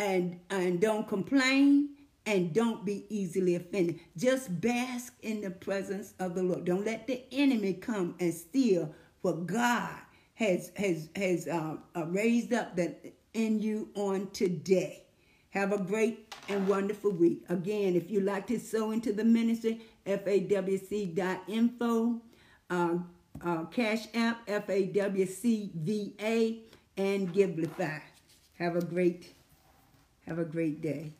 and 0.02 0.40
and 0.50 0.80
don't 0.80 1.06
complain 1.06 1.90
and 2.26 2.52
don't 2.52 2.84
be 2.84 3.06
easily 3.08 3.54
offended. 3.54 4.00
Just 4.16 4.60
bask 4.60 5.14
in 5.22 5.40
the 5.40 5.50
presence 5.50 6.14
of 6.18 6.34
the 6.34 6.42
Lord. 6.42 6.64
Don't 6.64 6.84
let 6.84 7.06
the 7.06 7.22
enemy 7.32 7.74
come 7.74 8.14
and 8.20 8.34
steal 8.34 8.92
what 9.22 9.46
God 9.46 9.94
has 10.34 10.72
has 10.76 11.08
has 11.16 11.46
uh, 11.46 11.76
uh, 11.96 12.06
raised 12.06 12.52
up 12.52 12.74
that 12.76 13.04
in 13.34 13.60
you 13.60 13.88
on 13.94 14.28
today. 14.32 15.04
Have 15.50 15.72
a 15.72 15.78
great 15.78 16.34
and 16.48 16.66
wonderful 16.66 17.12
week. 17.12 17.44
Again, 17.48 17.94
if 17.94 18.10
you'd 18.10 18.24
like 18.24 18.46
to 18.48 18.58
sow 18.58 18.90
into 18.90 19.12
the 19.12 19.22
ministry, 19.24 19.82
fawc.info, 20.06 21.12
uh, 22.70 22.94
uh, 23.44 23.64
Cash 23.66 24.06
App, 24.14 24.46
FAWCVA, 24.46 25.92
and 26.96 27.32
Givelify. 27.34 28.00
Have 28.58 28.76
a 28.76 28.84
great, 28.84 29.34
have 30.26 30.38
a 30.38 30.44
great 30.44 30.80
day. 30.80 31.12